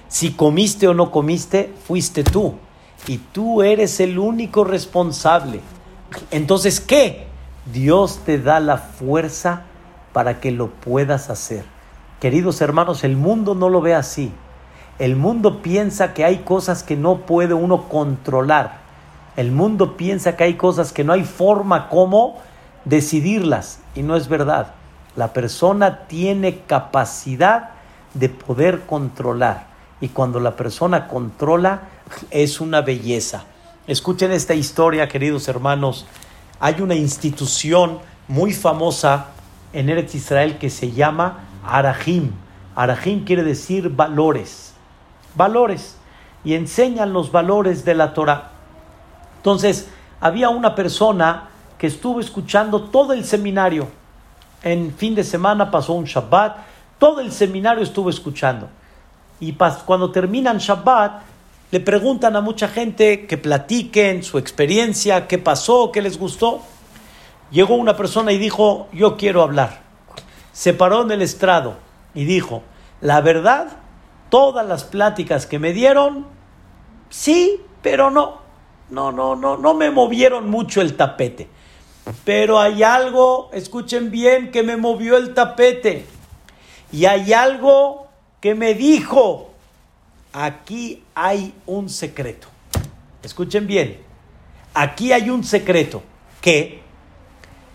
Si 0.07 0.33
comiste 0.33 0.87
o 0.87 0.93
no 0.93 1.11
comiste, 1.11 1.73
fuiste 1.87 2.23
tú. 2.23 2.55
Y 3.07 3.17
tú 3.17 3.63
eres 3.63 3.99
el 3.99 4.19
único 4.19 4.63
responsable. 4.63 5.59
Entonces, 6.29 6.79
¿qué? 6.79 7.27
Dios 7.71 8.19
te 8.25 8.37
da 8.37 8.59
la 8.59 8.77
fuerza 8.77 9.63
para 10.13 10.39
que 10.39 10.51
lo 10.51 10.69
puedas 10.69 11.29
hacer. 11.29 11.72
Queridos 12.23 12.61
hermanos, 12.61 13.03
el 13.03 13.17
mundo 13.17 13.53
no 13.53 13.67
lo 13.67 13.81
ve 13.81 13.93
así. 13.93 14.31
El 14.97 15.17
mundo 15.17 15.61
piensa 15.61 16.13
que 16.13 16.23
hay 16.23 16.37
cosas 16.37 16.81
que 16.81 16.95
no 16.95 17.25
puede 17.25 17.53
uno 17.53 17.89
controlar. 17.89 18.77
El 19.35 19.51
mundo 19.51 19.97
piensa 19.97 20.37
que 20.37 20.45
hay 20.45 20.53
cosas 20.53 20.93
que 20.93 21.03
no 21.03 21.11
hay 21.11 21.25
forma 21.25 21.89
como 21.89 22.39
decidirlas. 22.85 23.81
Y 23.93 24.03
no 24.03 24.15
es 24.15 24.29
verdad. 24.29 24.67
La 25.17 25.33
persona 25.33 26.07
tiene 26.07 26.59
capacidad 26.59 27.71
de 28.13 28.29
poder 28.29 28.85
controlar 28.85 29.67
y 29.99 30.07
cuando 30.07 30.39
la 30.39 30.55
persona 30.55 31.09
controla 31.09 31.89
es 32.31 32.61
una 32.61 32.79
belleza. 32.79 33.43
Escuchen 33.85 34.31
esta 34.31 34.53
historia, 34.53 35.09
queridos 35.09 35.49
hermanos. 35.49 36.05
Hay 36.61 36.79
una 36.79 36.95
institución 36.95 37.99
muy 38.29 38.53
famosa 38.53 39.25
en 39.73 39.89
Eretz 39.89 40.15
Israel 40.15 40.57
que 40.57 40.69
se 40.69 40.93
llama 40.93 41.49
Arahim. 41.65 42.31
Arahim 42.75 43.25
quiere 43.25 43.43
decir 43.43 43.89
valores. 43.89 44.73
Valores. 45.35 45.97
Y 46.43 46.55
enseñan 46.55 47.13
los 47.13 47.31
valores 47.31 47.85
de 47.85 47.95
la 47.95 48.13
Torah. 48.13 48.51
Entonces, 49.37 49.89
había 50.19 50.49
una 50.49 50.75
persona 50.75 51.49
que 51.77 51.87
estuvo 51.87 52.19
escuchando 52.19 52.83
todo 52.83 53.13
el 53.13 53.25
seminario. 53.25 53.87
En 54.61 54.93
fin 54.93 55.15
de 55.15 55.23
semana 55.23 55.69
pasó 55.69 55.93
un 55.93 56.05
Shabbat, 56.05 56.57
todo 56.97 57.19
el 57.19 57.31
seminario 57.31 57.83
estuvo 57.83 58.09
escuchando 58.09 58.69
y 59.43 59.57
cuando 59.85 60.09
terminan 60.09 60.57
Shabbat, 60.57 61.21
le 61.71 61.79
preguntan 61.81 62.33
a 62.37 62.41
mucha 62.41 62.69
gente 62.69 63.27
que 63.27 63.37
platiquen 63.37 64.23
su 64.23 64.37
experiencia, 64.37 65.27
qué 65.27 65.37
pasó, 65.37 65.91
qué 65.91 66.01
les 66.01 66.17
gustó. 66.17 66.61
Llegó 67.51 67.75
una 67.75 67.97
persona 67.97 68.31
y 68.31 68.37
dijo, 68.37 68.87
yo 68.93 69.17
quiero 69.17 69.41
hablar. 69.41 69.82
Se 70.53 70.73
paró 70.73 71.01
en 71.01 71.11
el 71.11 71.21
estrado 71.21 71.75
y 72.13 72.23
dijo, 72.23 72.63
la 73.01 73.19
verdad, 73.19 73.67
todas 74.29 74.65
las 74.65 74.85
pláticas 74.85 75.45
que 75.45 75.59
me 75.59 75.73
dieron, 75.73 76.27
sí, 77.09 77.61
pero 77.81 78.09
no, 78.09 78.39
no, 78.89 79.11
no, 79.11 79.35
no, 79.35 79.57
no 79.57 79.73
me 79.73 79.91
movieron 79.91 80.49
mucho 80.49 80.79
el 80.79 80.95
tapete. 80.95 81.49
Pero 82.23 82.59
hay 82.59 82.83
algo, 82.83 83.49
escuchen 83.53 84.11
bien, 84.11 84.51
que 84.51 84.63
me 84.63 84.77
movió 84.77 85.17
el 85.17 85.33
tapete. 85.33 86.05
Y 86.91 87.05
hay 87.05 87.33
algo 87.33 88.07
que 88.39 88.55
me 88.55 88.75
dijo, 88.75 89.51
aquí 90.33 91.03
hay 91.15 91.55
un 91.65 91.89
secreto. 91.89 92.47
Escuchen 93.23 93.65
bien, 93.65 93.99
aquí 94.73 95.11
hay 95.13 95.29
un 95.29 95.43
secreto, 95.43 96.03
que 96.41 96.82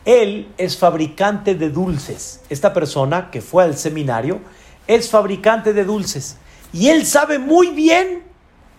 él 0.05 0.49
es 0.59 0.76
fabricante 0.76 1.55
de 1.55 1.70
dulces. 1.70 2.40
Esta 2.49 2.72
persona 2.72 3.30
que 3.30 3.40
fue 3.40 3.64
al 3.64 3.76
seminario 3.76 4.40
es 4.86 5.11
fabricante 5.11 5.72
de 5.72 5.84
dulces. 5.84 6.36
Y 6.72 6.88
él 6.88 7.07
sabe 7.07 7.38
muy 7.38 7.68
bien 7.68 8.22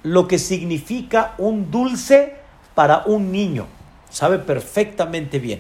lo 0.03 0.27
que 0.27 0.39
significa 0.39 1.33
un 1.37 1.71
dulce 1.71 2.35
para 2.75 3.03
un 3.05 3.31
niño. 3.31 3.67
Sabe 4.09 4.39
perfectamente 4.39 5.39
bien. 5.39 5.59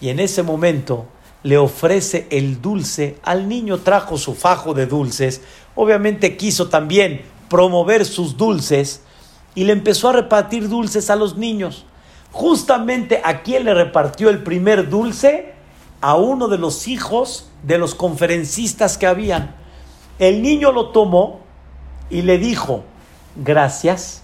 Y 0.00 0.10
en 0.10 0.20
ese 0.20 0.42
momento 0.42 1.06
le 1.42 1.58
ofrece 1.58 2.26
el 2.30 2.60
dulce, 2.60 3.18
al 3.22 3.48
niño 3.48 3.78
trajo 3.78 4.18
su 4.18 4.34
fajo 4.34 4.74
de 4.74 4.86
dulces, 4.86 5.42
obviamente 5.74 6.36
quiso 6.36 6.68
también 6.68 7.22
promover 7.48 8.04
sus 8.04 8.36
dulces 8.36 9.02
y 9.54 9.64
le 9.64 9.72
empezó 9.72 10.08
a 10.08 10.14
repartir 10.14 10.68
dulces 10.68 11.08
a 11.08 11.16
los 11.16 11.36
niños. 11.36 11.84
Justamente 12.36 13.22
a 13.24 13.40
quien 13.40 13.64
le 13.64 13.72
repartió 13.72 14.28
el 14.28 14.42
primer 14.42 14.90
dulce, 14.90 15.54
a 16.02 16.16
uno 16.16 16.48
de 16.48 16.58
los 16.58 16.86
hijos 16.86 17.48
de 17.62 17.78
los 17.78 17.94
conferencistas 17.94 18.98
que 18.98 19.06
habían. 19.06 19.54
El 20.18 20.42
niño 20.42 20.70
lo 20.70 20.90
tomó 20.90 21.40
y 22.10 22.20
le 22.20 22.36
dijo, 22.36 22.84
gracias, 23.36 24.22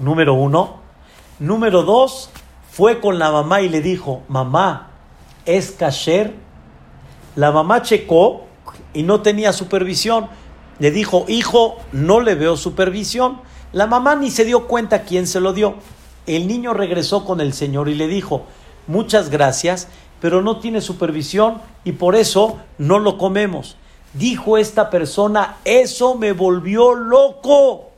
número 0.00 0.34
uno. 0.34 0.80
Número 1.38 1.84
dos, 1.84 2.28
fue 2.72 2.98
con 2.98 3.20
la 3.20 3.30
mamá 3.30 3.60
y 3.60 3.68
le 3.68 3.82
dijo, 3.82 4.22
mamá, 4.26 4.90
¿es 5.44 5.70
kasher? 5.70 6.34
La 7.36 7.52
mamá 7.52 7.82
checó 7.82 8.46
y 8.92 9.04
no 9.04 9.22
tenía 9.22 9.52
supervisión. 9.52 10.26
Le 10.80 10.90
dijo, 10.90 11.24
hijo, 11.28 11.76
no 11.92 12.18
le 12.18 12.34
veo 12.34 12.56
supervisión. 12.56 13.42
La 13.72 13.86
mamá 13.86 14.16
ni 14.16 14.32
se 14.32 14.44
dio 14.44 14.66
cuenta 14.66 15.02
quién 15.02 15.28
se 15.28 15.38
lo 15.38 15.52
dio. 15.52 15.76
El 16.26 16.48
niño 16.48 16.74
regresó 16.74 17.24
con 17.24 17.40
el 17.40 17.52
señor 17.52 17.88
y 17.88 17.94
le 17.94 18.08
dijo, 18.08 18.44
muchas 18.86 19.30
gracias, 19.30 19.88
pero 20.20 20.42
no 20.42 20.58
tiene 20.58 20.80
supervisión 20.80 21.60
y 21.84 21.92
por 21.92 22.16
eso 22.16 22.58
no 22.78 22.98
lo 22.98 23.18
comemos. 23.18 23.76
Dijo 24.12 24.58
esta 24.58 24.90
persona, 24.90 25.58
eso 25.64 26.14
me 26.14 26.32
volvió 26.32 26.94
loco, 26.94 27.90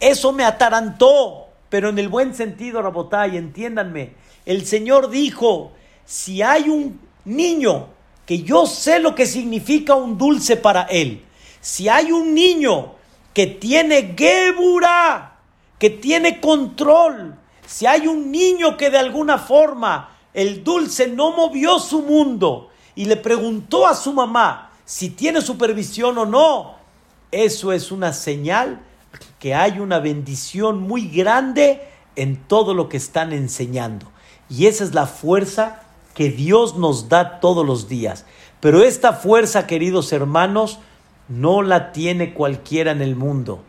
eso 0.00 0.32
me 0.32 0.44
atarantó, 0.44 1.46
pero 1.68 1.90
en 1.90 1.98
el 1.98 2.08
buen 2.08 2.34
sentido, 2.34 2.82
Rabotay, 2.82 3.36
entiéndanme, 3.36 4.14
el 4.46 4.66
Señor 4.66 5.10
dijo, 5.10 5.72
si 6.04 6.42
hay 6.42 6.68
un 6.68 6.98
niño 7.24 7.88
que 8.26 8.42
yo 8.42 8.66
sé 8.66 8.98
lo 8.98 9.14
que 9.14 9.26
significa 9.26 9.94
un 9.94 10.16
dulce 10.16 10.56
para 10.56 10.82
él, 10.84 11.22
si 11.60 11.88
hay 11.88 12.10
un 12.10 12.34
niño 12.34 12.94
que 13.34 13.46
tiene 13.46 14.14
gebura, 14.16 15.36
que 15.78 15.90
tiene 15.90 16.40
control, 16.40 17.36
si 17.70 17.86
hay 17.86 18.08
un 18.08 18.32
niño 18.32 18.76
que 18.76 18.90
de 18.90 18.98
alguna 18.98 19.38
forma 19.38 20.16
el 20.34 20.64
dulce 20.64 21.06
no 21.06 21.30
movió 21.30 21.78
su 21.78 22.02
mundo 22.02 22.68
y 22.96 23.04
le 23.04 23.16
preguntó 23.16 23.86
a 23.86 23.94
su 23.94 24.12
mamá 24.12 24.72
si 24.84 25.10
tiene 25.10 25.40
supervisión 25.40 26.18
o 26.18 26.26
no, 26.26 26.74
eso 27.30 27.72
es 27.72 27.92
una 27.92 28.12
señal 28.12 28.80
que 29.38 29.54
hay 29.54 29.78
una 29.78 30.00
bendición 30.00 30.80
muy 30.80 31.06
grande 31.10 31.80
en 32.16 32.42
todo 32.42 32.74
lo 32.74 32.88
que 32.88 32.96
están 32.96 33.32
enseñando. 33.32 34.10
Y 34.48 34.66
esa 34.66 34.82
es 34.82 34.92
la 34.92 35.06
fuerza 35.06 35.82
que 36.12 36.28
Dios 36.28 36.76
nos 36.76 37.08
da 37.08 37.38
todos 37.38 37.64
los 37.64 37.88
días. 37.88 38.26
Pero 38.58 38.82
esta 38.82 39.12
fuerza, 39.12 39.68
queridos 39.68 40.12
hermanos, 40.12 40.80
no 41.28 41.62
la 41.62 41.92
tiene 41.92 42.34
cualquiera 42.34 42.90
en 42.90 43.00
el 43.00 43.14
mundo, 43.14 43.60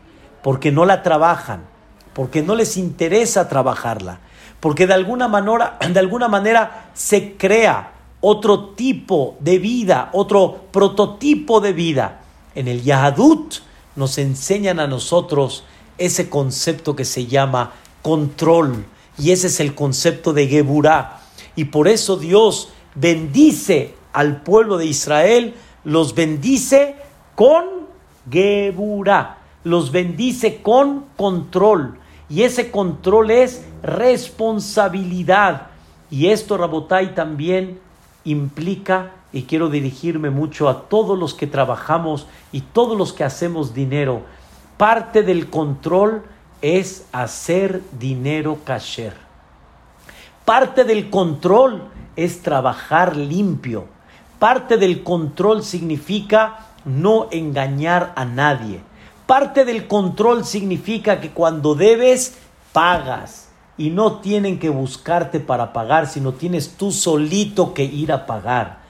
porque 0.42 0.72
no 0.72 0.86
la 0.86 1.04
trabajan, 1.04 1.71
porque 2.14 2.42
no 2.42 2.54
les 2.54 2.76
interesa 2.76 3.48
trabajarla, 3.48 4.20
porque 4.60 4.86
de 4.86 4.94
alguna 4.94 5.28
manera, 5.28 5.78
de 5.92 5.98
alguna 5.98 6.28
manera 6.28 6.90
se 6.94 7.36
crea 7.36 7.92
otro 8.20 8.70
tipo 8.70 9.36
de 9.40 9.58
vida, 9.58 10.10
otro 10.12 10.66
prototipo 10.70 11.60
de 11.60 11.72
vida. 11.72 12.22
En 12.54 12.68
el 12.68 12.82
Yahadut 12.82 13.56
nos 13.96 14.16
enseñan 14.18 14.78
a 14.78 14.86
nosotros 14.86 15.64
ese 15.98 16.30
concepto 16.30 16.96
que 16.96 17.04
se 17.04 17.26
llama 17.26 17.72
control, 18.00 18.86
y 19.18 19.32
ese 19.32 19.48
es 19.48 19.60
el 19.60 19.74
concepto 19.74 20.32
de 20.32 20.46
Geburah. 20.46 21.20
Y 21.56 21.66
por 21.66 21.88
eso 21.88 22.16
Dios 22.16 22.70
bendice 22.94 23.94
al 24.12 24.42
pueblo 24.42 24.78
de 24.78 24.86
Israel, 24.86 25.54
los 25.84 26.14
bendice 26.14 26.96
con 27.34 27.64
Geburah, 28.30 29.38
los 29.64 29.92
bendice 29.92 30.62
con 30.62 31.06
control. 31.16 31.98
Y 32.32 32.44
ese 32.44 32.70
control 32.70 33.30
es 33.30 33.62
responsabilidad. 33.82 35.66
Y 36.10 36.28
esto, 36.28 36.56
Rabotai, 36.56 37.14
también 37.14 37.78
implica, 38.24 39.10
y 39.34 39.42
quiero 39.42 39.68
dirigirme 39.68 40.30
mucho 40.30 40.70
a 40.70 40.88
todos 40.88 41.18
los 41.18 41.34
que 41.34 41.46
trabajamos 41.46 42.26
y 42.50 42.62
todos 42.62 42.96
los 42.96 43.12
que 43.12 43.24
hacemos 43.24 43.74
dinero, 43.74 44.22
parte 44.78 45.22
del 45.22 45.50
control 45.50 46.22
es 46.62 47.04
hacer 47.12 47.82
dinero 47.98 48.60
kasher. 48.64 49.12
Parte 50.46 50.84
del 50.84 51.10
control 51.10 51.82
es 52.16 52.40
trabajar 52.40 53.14
limpio. 53.14 53.88
Parte 54.38 54.78
del 54.78 55.02
control 55.02 55.62
significa 55.62 56.68
no 56.86 57.28
engañar 57.30 58.14
a 58.16 58.24
nadie. 58.24 58.80
Parte 59.26 59.64
del 59.64 59.86
control 59.86 60.44
significa 60.44 61.20
que 61.20 61.30
cuando 61.30 61.74
debes, 61.74 62.36
pagas. 62.72 63.48
Y 63.78 63.90
no 63.90 64.20
tienen 64.20 64.58
que 64.58 64.68
buscarte 64.68 65.40
para 65.40 65.72
pagar, 65.72 66.06
sino 66.06 66.32
tienes 66.32 66.76
tú 66.76 66.92
solito 66.92 67.72
que 67.72 67.84
ir 67.84 68.12
a 68.12 68.26
pagar. 68.26 68.82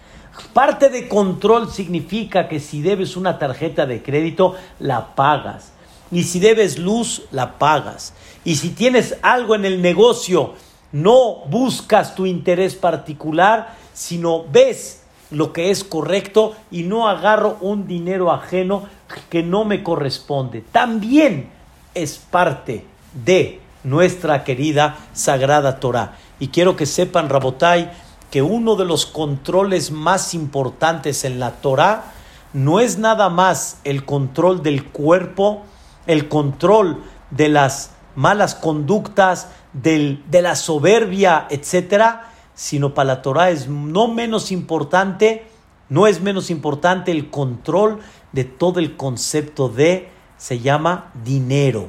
Parte 0.53 0.89
de 0.89 1.09
control 1.09 1.71
significa 1.71 2.49
que 2.49 2.59
si 2.59 2.83
debes 2.83 3.17
una 3.17 3.39
tarjeta 3.39 3.87
de 3.87 4.03
crédito, 4.03 4.57
la 4.79 5.15
pagas. 5.15 5.73
Y 6.11 6.25
si 6.25 6.41
debes 6.41 6.79
luz, 6.79 7.23
la 7.31 7.59
pagas. 7.59 8.13
Y 8.45 8.57
si 8.57 8.71
tienes 8.71 9.17
algo 9.23 9.55
en 9.55 9.65
el 9.65 9.81
negocio, 9.81 10.55
no 10.91 11.45
buscas 11.47 12.15
tu 12.15 12.27
interés 12.27 12.75
particular, 12.75 13.77
sino 13.95 14.45
ves 14.45 15.02
lo 15.33 15.53
que 15.53 15.71
es 15.71 15.83
correcto 15.83 16.55
y 16.71 16.85
no 16.85 17.09
agarro 17.09 17.57
un 17.61 17.87
dinero 17.87 18.31
ajeno 18.31 18.85
que 19.31 19.43
no 19.43 19.65
me 19.65 19.83
corresponde. 19.83 20.63
También 20.73 21.51
es 21.95 22.19
parte 22.19 22.85
de 23.25 23.61
nuestra 23.85 24.45
querida 24.45 24.99
Sagrada 25.13 25.81
Torah. 25.81 26.17
Y 26.39 26.49
quiero 26.49 26.77
que 26.77 26.87
sepan, 26.87 27.29
Rabotai, 27.29 27.91
que 28.31 28.43
uno 28.43 28.77
de 28.77 28.85
los 28.85 29.07
controles 29.07 29.91
más 29.91 30.35
importantes 30.35 31.25
en 31.25 31.39
la 31.39 31.53
Torah 31.53 32.13
no 32.53 32.81
es 32.81 32.99
nada 32.99 33.29
más 33.29 33.79
el 33.85 34.05
control 34.05 34.63
del 34.63 34.85
cuerpo, 34.87 35.63
el 36.07 36.29
control 36.29 37.03
de 37.31 37.49
las 37.49 37.91
malas 38.15 38.55
conductas, 38.55 39.49
del, 39.73 40.23
de 40.31 40.43
la 40.43 40.57
soberbia, 40.57 41.47
etcétera, 41.51 42.32
sino 42.55 42.95
para 42.95 43.07
la 43.07 43.23
Torah 43.23 43.51
es 43.51 43.69
no 43.69 44.09
menos 44.09 44.53
importante, 44.53 45.47
no 45.89 46.07
es 46.07 46.21
menos 46.21 46.51
importante 46.51 47.11
el 47.11 47.31
control 47.31 48.01
de 48.33 48.45
todo 48.45 48.81
el 48.81 48.97
concepto 48.97 49.69
de, 49.69 50.09
se 50.37 50.61
llama 50.61 51.13
dinero. 51.25 51.89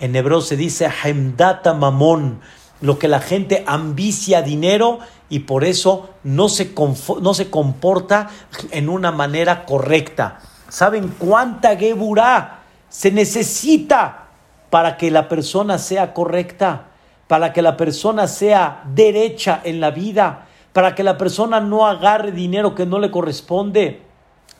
En 0.00 0.16
hebreo 0.16 0.40
se 0.40 0.56
dice 0.56 0.90
hemdata 1.04 1.74
mamón, 1.74 2.40
lo 2.80 2.98
que 2.98 3.08
la 3.08 3.20
gente 3.20 3.62
ambicia 3.66 4.42
dinero 4.42 4.98
y 5.28 5.40
por 5.40 5.64
eso 5.64 6.10
no 6.24 6.48
se, 6.48 6.74
no 7.20 7.34
se 7.34 7.50
comporta 7.50 8.28
en 8.70 8.88
una 8.88 9.12
manera 9.12 9.64
correcta. 9.64 10.40
¿Saben 10.68 11.14
cuánta 11.18 11.76
geburá 11.76 12.62
se 12.88 13.12
necesita 13.12 14.28
para 14.68 14.96
que 14.96 15.10
la 15.10 15.28
persona 15.28 15.78
sea 15.78 16.12
correcta? 16.12 16.91
Para 17.32 17.54
que 17.54 17.62
la 17.62 17.78
persona 17.78 18.28
sea 18.28 18.82
derecha 18.94 19.62
en 19.64 19.80
la 19.80 19.90
vida, 19.90 20.48
para 20.74 20.94
que 20.94 21.02
la 21.02 21.16
persona 21.16 21.60
no 21.60 21.86
agarre 21.86 22.30
dinero 22.30 22.74
que 22.74 22.84
no 22.84 22.98
le 22.98 23.10
corresponde, 23.10 24.02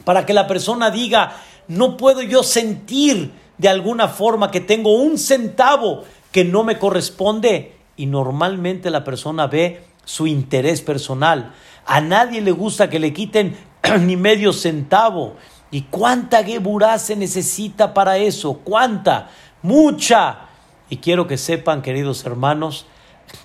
para 0.06 0.24
que 0.24 0.32
la 0.32 0.46
persona 0.46 0.90
diga, 0.90 1.36
no 1.68 1.98
puedo 1.98 2.22
yo 2.22 2.42
sentir 2.42 3.30
de 3.58 3.68
alguna 3.68 4.08
forma 4.08 4.50
que 4.50 4.62
tengo 4.62 4.94
un 4.94 5.18
centavo 5.18 6.04
que 6.30 6.46
no 6.46 6.64
me 6.64 6.78
corresponde. 6.78 7.76
Y 7.94 8.06
normalmente 8.06 8.88
la 8.88 9.04
persona 9.04 9.48
ve 9.48 9.84
su 10.06 10.26
interés 10.26 10.80
personal. 10.80 11.52
A 11.84 12.00
nadie 12.00 12.40
le 12.40 12.52
gusta 12.52 12.88
que 12.88 13.00
le 13.00 13.12
quiten 13.12 13.54
ni 14.00 14.16
medio 14.16 14.50
centavo. 14.54 15.34
¿Y 15.70 15.82
cuánta 15.82 16.42
geburá 16.42 16.98
se 16.98 17.16
necesita 17.16 17.92
para 17.92 18.16
eso? 18.16 18.60
¿Cuánta? 18.64 19.28
Mucha. 19.60 20.48
Y 20.92 20.98
quiero 20.98 21.26
que 21.26 21.38
sepan, 21.38 21.80
queridos 21.80 22.26
hermanos, 22.26 22.84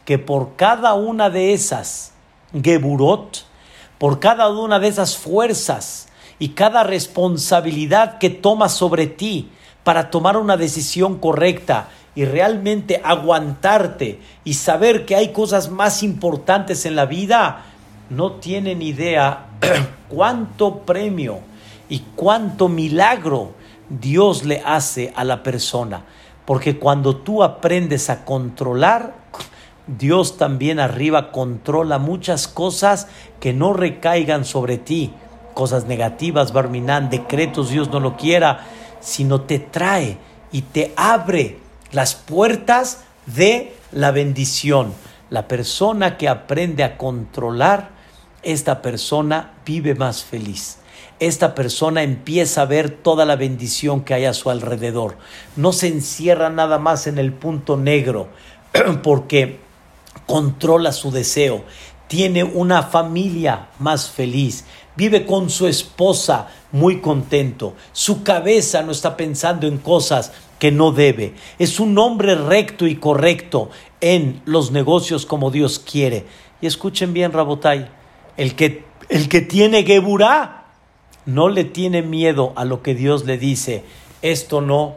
que 0.03 0.19
por 0.19 0.57
cada 0.57 0.95
una 0.95 1.29
de 1.29 1.53
esas 1.53 2.11
geburot, 2.61 3.45
por 3.97 4.19
cada 4.19 4.49
una 4.49 4.79
de 4.79 4.89
esas 4.89 5.15
fuerzas 5.15 6.09
y 6.39 6.49
cada 6.49 6.83
responsabilidad 6.83 8.17
que 8.17 8.29
tomas 8.29 8.73
sobre 8.73 9.07
ti 9.07 9.49
para 9.85 10.11
tomar 10.11 10.35
una 10.35 10.57
decisión 10.57 11.19
correcta 11.19 11.87
y 12.15 12.25
realmente 12.25 12.99
aguantarte 13.01 14.19
y 14.43 14.55
saber 14.55 15.05
que 15.05 15.15
hay 15.15 15.31
cosas 15.31 15.71
más 15.71 16.03
importantes 16.03 16.85
en 16.85 16.97
la 16.97 17.05
vida, 17.05 17.63
no 18.09 18.33
tienen 18.33 18.81
idea 18.81 19.45
cuánto 20.09 20.79
premio 20.79 21.39
y 21.87 21.99
cuánto 22.17 22.67
milagro 22.67 23.53
Dios 23.87 24.43
le 24.43 24.61
hace 24.65 25.13
a 25.15 25.23
la 25.23 25.43
persona. 25.43 26.03
Porque 26.47 26.79
cuando 26.79 27.17
tú 27.17 27.43
aprendes 27.43 28.09
a 28.09 28.23
controlar, 28.23 29.13
Dios 29.85 30.37
también 30.37 30.79
arriba 30.79 31.33
controla 31.33 31.97
muchas 31.97 32.47
cosas 32.47 33.09
que 33.41 33.51
no 33.51 33.73
recaigan 33.73 34.45
sobre 34.45 34.77
ti. 34.77 35.11
Cosas 35.53 35.87
negativas, 35.87 36.53
Barminán, 36.53 37.09
decretos, 37.09 37.69
Dios 37.69 37.89
no 37.89 37.99
lo 37.99 38.15
quiera, 38.15 38.61
sino 39.01 39.41
te 39.41 39.59
trae 39.59 40.19
y 40.53 40.61
te 40.61 40.93
abre 40.95 41.59
las 41.91 42.15
puertas 42.15 43.03
de 43.25 43.75
la 43.91 44.11
bendición. 44.11 44.93
La 45.29 45.49
persona 45.49 46.15
que 46.15 46.29
aprende 46.29 46.85
a 46.85 46.97
controlar, 46.97 47.89
esta 48.41 48.81
persona 48.81 49.51
vive 49.65 49.95
más 49.95 50.23
feliz. 50.23 50.77
Esta 51.19 51.55
persona 51.55 52.03
empieza 52.03 52.61
a 52.61 52.65
ver 52.65 52.89
toda 52.89 53.25
la 53.25 53.35
bendición 53.35 54.01
que 54.01 54.13
hay 54.13 54.25
a 54.25 54.33
su 54.33 54.49
alrededor. 54.49 55.17
No 55.55 55.73
se 55.73 55.87
encierra 55.87 56.49
nada 56.49 56.77
más 56.79 57.07
en 57.07 57.17
el 57.17 57.33
punto 57.33 57.77
negro, 57.77 58.27
porque 59.03 59.59
controla 60.25 60.91
su 60.91 61.11
deseo, 61.11 61.63
tiene 62.07 62.43
una 62.43 62.83
familia 62.83 63.69
más 63.79 64.09
feliz, 64.09 64.65
vive 64.95 65.25
con 65.25 65.49
su 65.49 65.67
esposa 65.67 66.47
muy 66.71 67.01
contento, 67.01 67.73
su 67.93 68.23
cabeza 68.23 68.81
no 68.81 68.91
está 68.91 69.17
pensando 69.17 69.67
en 69.67 69.77
cosas 69.77 70.31
que 70.59 70.71
no 70.71 70.91
debe, 70.91 71.33
es 71.59 71.79
un 71.79 71.97
hombre 71.97 72.35
recto 72.35 72.87
y 72.87 72.95
correcto 72.95 73.69
en 74.01 74.41
los 74.45 74.71
negocios 74.71 75.25
como 75.25 75.51
Dios 75.51 75.79
quiere. 75.79 76.25
Y 76.61 76.67
escuchen 76.67 77.13
bien, 77.13 77.31
Rabotai, 77.31 77.89
el 78.35 78.55
que, 78.55 78.83
el 79.09 79.29
que 79.29 79.41
tiene 79.41 79.83
Geburá 79.83 80.56
no 81.27 81.49
le 81.49 81.65
tiene 81.65 82.01
miedo 82.01 82.53
a 82.55 82.65
lo 82.65 82.81
que 82.81 82.95
Dios 82.95 83.25
le 83.25 83.37
dice, 83.37 83.83
esto 84.23 84.61
no. 84.61 84.95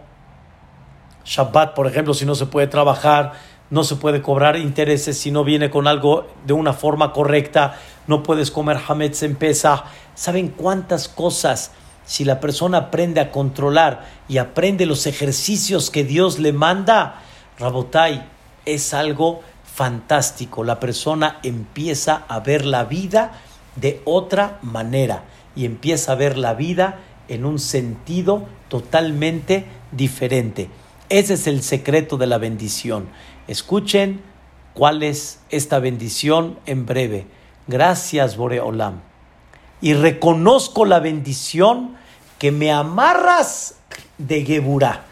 Shabbat, 1.25 1.75
por 1.75 1.87
ejemplo, 1.87 2.15
si 2.15 2.25
no 2.25 2.37
se 2.37 2.47
puede 2.47 2.69
trabajar, 2.69 3.33
no 3.69 3.83
se 3.85 3.97
puede 3.97 4.23
cobrar 4.23 4.57
intereses 4.57 5.19
si 5.19 5.33
no 5.33 5.45
viene 5.45 5.71
con 5.71 5.89
algo 5.89 6.29
de 6.47 6.53
una 6.53 6.73
forma 6.73 7.13
correcta, 7.13 7.79
no 8.07 8.23
puedes 8.23 8.51
comer 8.51 8.79
hametz 8.87 9.25
en 9.25 9.35
pesa. 9.35 9.85
¿Saben 10.15 10.49
cuántas 10.49 11.09
cosas? 11.09 11.73
Si 12.07 12.25
la 12.25 12.41
persona 12.41 12.79
aprende 12.79 13.21
a 13.21 13.33
controlar 13.33 14.07
y 14.29 14.39
aprende 14.39 14.87
los 14.87 15.07
ejercicios 15.07 15.91
que 15.91 16.05
Dios 16.05 16.39
le 16.39 16.53
manda, 16.53 17.23
Rabotai, 17.59 18.25
es 18.67 18.95
algo 18.95 19.41
fantástico. 19.65 20.63
La 20.63 20.79
persona 20.79 21.41
empieza 21.43 22.23
a 22.29 22.39
ver 22.39 22.65
la 22.65 22.85
vida 22.85 23.33
de 23.77 24.01
otra 24.05 24.59
manera 24.63 25.25
y 25.61 25.67
empieza 25.67 26.13
a 26.13 26.15
ver 26.15 26.39
la 26.39 26.55
vida 26.55 27.01
en 27.29 27.45
un 27.45 27.59
sentido 27.59 28.47
totalmente 28.69 29.67
diferente. 29.93 30.71
Ese 31.11 31.35
es 31.35 31.47
el 31.47 31.63
secreto 31.63 32.17
de 32.17 32.27
la 32.27 32.39
bendición. 32.39 33.11
Escuchen 33.47 34.23
cuál 34.73 35.03
es 35.03 35.41
esta 35.51 35.79
bendición 35.79 36.59
en 36.65 36.87
breve. 36.87 37.27
Gracias, 37.67 38.39
Boreolam. 38.39 39.03
Y 39.83 39.93
reconozco 39.93 40.87
la 40.87 40.99
bendición 40.99 41.95
que 42.39 42.53
me 42.53 42.73
amarras 42.73 43.75
de 44.17 44.43
Geburá 44.47 45.05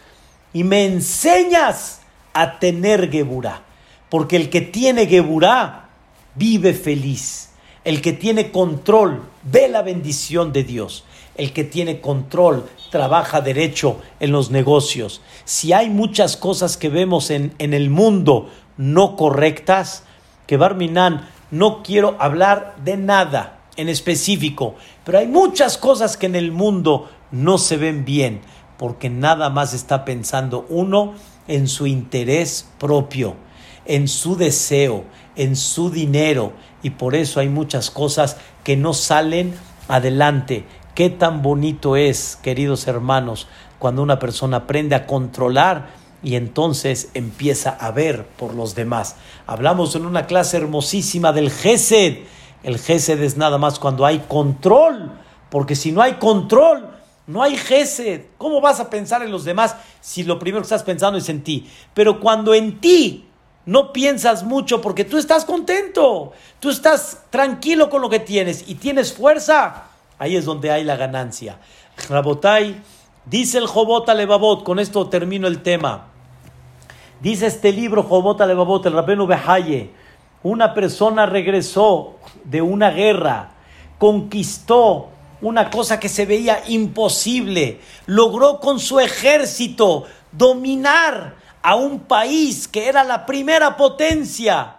y 0.51 0.63
me 0.63 0.85
enseñas 0.85 2.01
a 2.33 2.57
tener 2.57 3.11
Geburá. 3.11 3.61
Porque 4.09 4.35
el 4.35 4.49
que 4.49 4.61
tiene 4.61 5.05
Geburá 5.05 5.89
vive 6.33 6.73
feliz. 6.73 7.51
El 7.83 8.01
que 8.01 8.13
tiene 8.13 8.49
control 8.49 9.28
ve 9.43 9.67
la 9.67 9.81
bendición 9.81 10.53
de 10.53 10.63
Dios. 10.63 11.03
El 11.35 11.53
que 11.53 11.63
tiene 11.63 12.01
control 12.01 12.69
trabaja 12.91 13.41
derecho 13.41 13.99
en 14.19 14.31
los 14.31 14.51
negocios. 14.51 15.21
Si 15.45 15.73
hay 15.73 15.89
muchas 15.89 16.35
cosas 16.35 16.75
que 16.75 16.89
vemos 16.89 17.29
en, 17.29 17.53
en 17.59 17.73
el 17.73 17.89
mundo 17.89 18.49
no 18.77 19.15
correctas, 19.15 20.03
que 20.47 20.57
Barminan, 20.57 21.27
no 21.51 21.83
quiero 21.83 22.15
hablar 22.19 22.75
de 22.83 22.97
nada 22.97 23.59
en 23.75 23.89
específico, 23.89 24.75
pero 25.03 25.19
hay 25.19 25.27
muchas 25.27 25.77
cosas 25.77 26.17
que 26.17 26.25
en 26.25 26.35
el 26.35 26.51
mundo 26.51 27.09
no 27.31 27.57
se 27.57 27.77
ven 27.77 28.05
bien, 28.05 28.41
porque 28.77 29.09
nada 29.09 29.49
más 29.49 29.73
está 29.73 30.05
pensando 30.05 30.65
uno 30.69 31.13
en 31.47 31.67
su 31.67 31.87
interés 31.87 32.69
propio, 32.77 33.35
en 33.85 34.07
su 34.07 34.35
deseo, 34.35 35.03
en 35.35 35.55
su 35.55 35.89
dinero, 35.89 36.53
y 36.83 36.91
por 36.91 37.15
eso 37.15 37.39
hay 37.39 37.49
muchas 37.49 37.91
cosas 37.91 38.37
que 38.69 38.77
no 38.77 38.93
salen 38.93 39.55
adelante. 39.87 40.63
Qué 40.93 41.09
tan 41.09 41.41
bonito 41.41 41.95
es, 41.95 42.37
queridos 42.43 42.85
hermanos, 42.85 43.47
cuando 43.79 44.03
una 44.03 44.19
persona 44.19 44.57
aprende 44.57 44.93
a 44.93 45.07
controlar 45.07 45.89
y 46.21 46.35
entonces 46.35 47.09
empieza 47.15 47.71
a 47.71 47.89
ver 47.89 48.27
por 48.27 48.53
los 48.53 48.75
demás. 48.75 49.15
Hablamos 49.47 49.95
en 49.95 50.05
una 50.05 50.27
clase 50.27 50.57
hermosísima 50.57 51.33
del 51.33 51.49
Gesed. 51.49 52.19
El 52.61 52.77
Gesed 52.77 53.19
es 53.23 53.37
nada 53.37 53.57
más 53.57 53.79
cuando 53.79 54.05
hay 54.05 54.19
control, 54.27 55.13
porque 55.49 55.75
si 55.75 55.91
no 55.91 56.03
hay 56.03 56.19
control, 56.19 56.91
no 57.25 57.41
hay 57.41 57.57
Gesed. 57.57 58.25
¿Cómo 58.37 58.61
vas 58.61 58.79
a 58.79 58.91
pensar 58.91 59.23
en 59.23 59.31
los 59.31 59.45
demás 59.45 59.77
si 59.99 60.21
lo 60.21 60.37
primero 60.37 60.61
que 60.61 60.65
estás 60.67 60.83
pensando 60.83 61.17
es 61.17 61.27
en 61.29 61.43
ti? 61.43 61.67
Pero 61.95 62.19
cuando 62.19 62.53
en 62.53 62.79
ti 62.79 63.28
no 63.69 63.93
piensas 63.93 64.43
mucho 64.43 64.81
porque 64.81 65.05
tú 65.05 65.19
estás 65.19 65.45
contento, 65.45 66.33
tú 66.59 66.71
estás 66.71 67.25
tranquilo 67.29 67.91
con 67.91 68.01
lo 68.01 68.09
que 68.09 68.19
tienes 68.19 68.67
y 68.67 68.73
tienes 68.73 69.13
fuerza, 69.13 69.83
ahí 70.17 70.35
es 70.35 70.45
donde 70.45 70.71
hay 70.71 70.83
la 70.83 70.95
ganancia. 70.95 71.59
Rabotai, 72.09 72.81
dice 73.25 73.59
el 73.59 73.67
Jobot 73.67 74.09
Levavot, 74.09 74.63
con 74.63 74.79
esto 74.79 75.07
termino 75.07 75.47
el 75.47 75.61
tema. 75.61 76.07
Dice 77.21 77.45
este 77.45 77.71
libro 77.71 78.01
Jobot 78.01 78.39
Levavot, 78.39 78.87
el 78.87 78.93
Rabenu 78.93 79.27
Behaye, 79.27 79.91
una 80.41 80.73
persona 80.73 81.27
regresó 81.27 82.15
de 82.45 82.63
una 82.63 82.89
guerra, 82.89 83.51
conquistó 83.99 85.09
una 85.41 85.69
cosa 85.69 85.99
que 85.99 86.09
se 86.09 86.25
veía 86.25 86.63
imposible, 86.69 87.81
logró 88.07 88.59
con 88.59 88.79
su 88.79 88.99
ejército 88.99 90.05
dominar 90.31 91.35
a 91.61 91.75
un 91.75 92.01
país 92.01 92.67
que 92.67 92.87
era 92.87 93.03
la 93.03 93.25
primera 93.25 93.77
potencia. 93.77 94.75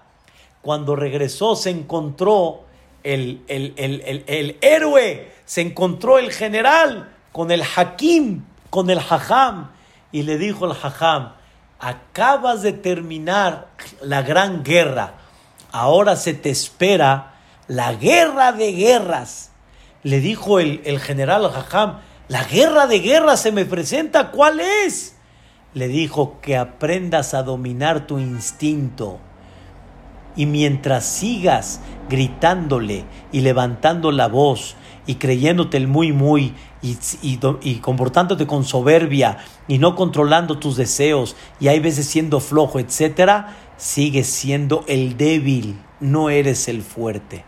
Cuando 0.62 0.96
regresó 0.96 1.56
se 1.56 1.70
encontró 1.70 2.64
el, 3.02 3.42
el, 3.48 4.58
héroe, 4.60 5.32
se 5.44 5.62
encontró 5.62 6.18
el 6.18 6.32
general 6.32 7.12
con 7.32 7.50
el 7.50 7.62
hakim, 7.62 8.44
con 8.68 8.90
el 8.90 8.98
hajam, 8.98 9.70
y 10.12 10.22
le 10.22 10.38
dijo 10.38 10.66
el 10.66 10.72
hajam, 10.72 11.32
acabas 11.78 12.62
de 12.62 12.72
terminar 12.72 13.68
la 14.02 14.22
gran 14.22 14.62
guerra, 14.62 15.14
ahora 15.72 16.16
se 16.16 16.34
te 16.34 16.50
espera 16.50 17.34
la 17.68 17.94
guerra 17.94 18.52
de 18.52 18.72
guerras. 18.72 19.50
Le 20.02 20.20
dijo 20.20 20.60
el, 20.60 20.82
el 20.84 20.98
general 20.98 21.46
hajam, 21.46 22.00
la 22.28 22.44
guerra 22.44 22.86
de 22.86 23.00
guerras 23.00 23.40
se 23.40 23.52
me 23.52 23.64
presenta, 23.64 24.30
¿cuál 24.30 24.60
es? 24.60 25.16
Le 25.74 25.88
dijo 25.88 26.38
que 26.40 26.56
aprendas 26.56 27.34
a 27.34 27.42
dominar 27.42 28.06
tu 28.06 28.18
instinto. 28.18 29.18
Y 30.36 30.46
mientras 30.46 31.04
sigas 31.04 31.80
gritándole 32.08 33.04
y 33.32 33.40
levantando 33.40 34.12
la 34.12 34.28
voz 34.28 34.76
y 35.06 35.16
creyéndote 35.16 35.76
el 35.76 35.88
muy 35.88 36.12
muy 36.12 36.54
y, 36.82 36.96
y, 37.62 37.76
comportándote 37.76 38.46
con 38.46 38.64
soberbia 38.64 39.38
y 39.68 39.78
no 39.78 39.96
controlando 39.96 40.58
tus 40.58 40.76
deseos 40.76 41.36
y 41.58 41.68
hay 41.68 41.80
veces 41.80 42.06
siendo 42.06 42.40
flojo, 42.40 42.78
etcétera, 42.78 43.56
sigues 43.76 44.28
siendo 44.28 44.84
el 44.86 45.16
débil, 45.16 45.78
no 46.00 46.30
eres 46.30 46.68
el 46.68 46.82
fuerte. 46.82 47.44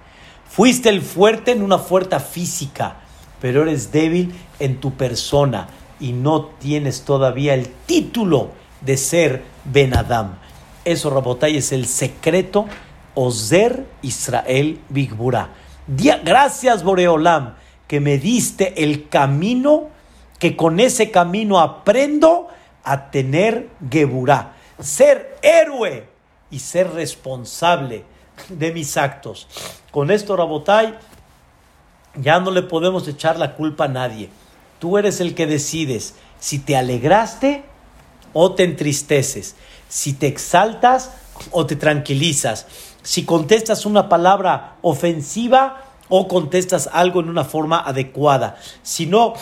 Fuiste 0.49 0.89
el 0.89 1.01
fuerte 1.03 1.53
en 1.53 1.63
una 1.63 1.79
fuerza 1.79 2.21
física, 2.21 2.97
pero 3.41 3.63
eres 3.63 3.91
débil 3.91 4.35
en 4.59 4.81
tu 4.81 4.93
persona, 4.93 5.69
y 6.03 6.13
no 6.13 6.47
tienes 6.47 7.03
todavía 7.03 7.55
el 7.55 7.69
título 7.69 8.51
de 8.81 8.97
ser 8.97 9.45
Ben 9.65 9.97
Adam. 9.97 10.37
Eso, 10.85 11.11
Rabotay, 11.11 11.57
es 11.57 11.71
el 11.71 11.87
secreto 11.87 12.67
Ozer 13.15 13.87
Israel 14.03 14.81
Bigbura. 14.89 15.51
Gracias, 15.87 16.83
Boreolam, 16.83 17.55
que 17.87 18.01
me 18.01 18.19
diste 18.19 18.83
el 18.83 19.09
camino, 19.09 19.91
que 20.41 20.57
con 20.57 20.81
ese 20.81 21.13
camino 21.13 21.61
aprendo 21.61 22.49
a 22.83 23.13
tener 23.13 23.69
Geburá, 23.89 24.55
ser 24.81 25.39
héroe 25.41 26.09
y 26.51 26.59
ser 26.59 26.93
responsable 26.93 28.05
de 28.49 28.73
mis 28.73 28.97
actos. 28.97 29.47
Con 29.93 30.11
esto, 30.11 30.37
Rabotay, 30.37 30.99
ya 32.17 32.41
no 32.41 32.51
le 32.51 32.63
podemos 32.63 33.07
echar 33.07 33.39
la 33.39 33.55
culpa 33.55 33.85
a 33.85 33.89
nadie. 33.89 34.31
Tú 34.83 34.99
eres 34.99 35.21
el 35.21 35.37
que 35.37 35.47
decides 35.47 36.17
si 36.41 36.59
te 36.59 36.75
alegraste 36.77 37.63
o 38.33 38.55
te 38.57 38.65
entristeces, 38.65 39.55
si 39.89 40.13
te 40.13 40.27
exaltas 40.27 41.13
o 41.53 41.67
te 41.67 41.77
tranquilizas, 41.77 42.67
si 43.05 43.25
contestas 43.25 43.87
una 43.87 44.09
palabra 44.09 44.79
ofensiva 44.83 45.85
o 46.09 46.27
contestas 46.27 46.91
algo 46.93 47.21
en 47.21 47.29
una 47.29 47.45
forma 47.45 47.79
adecuada. 47.79 48.57
Si 48.83 49.07
no, 49.07 49.35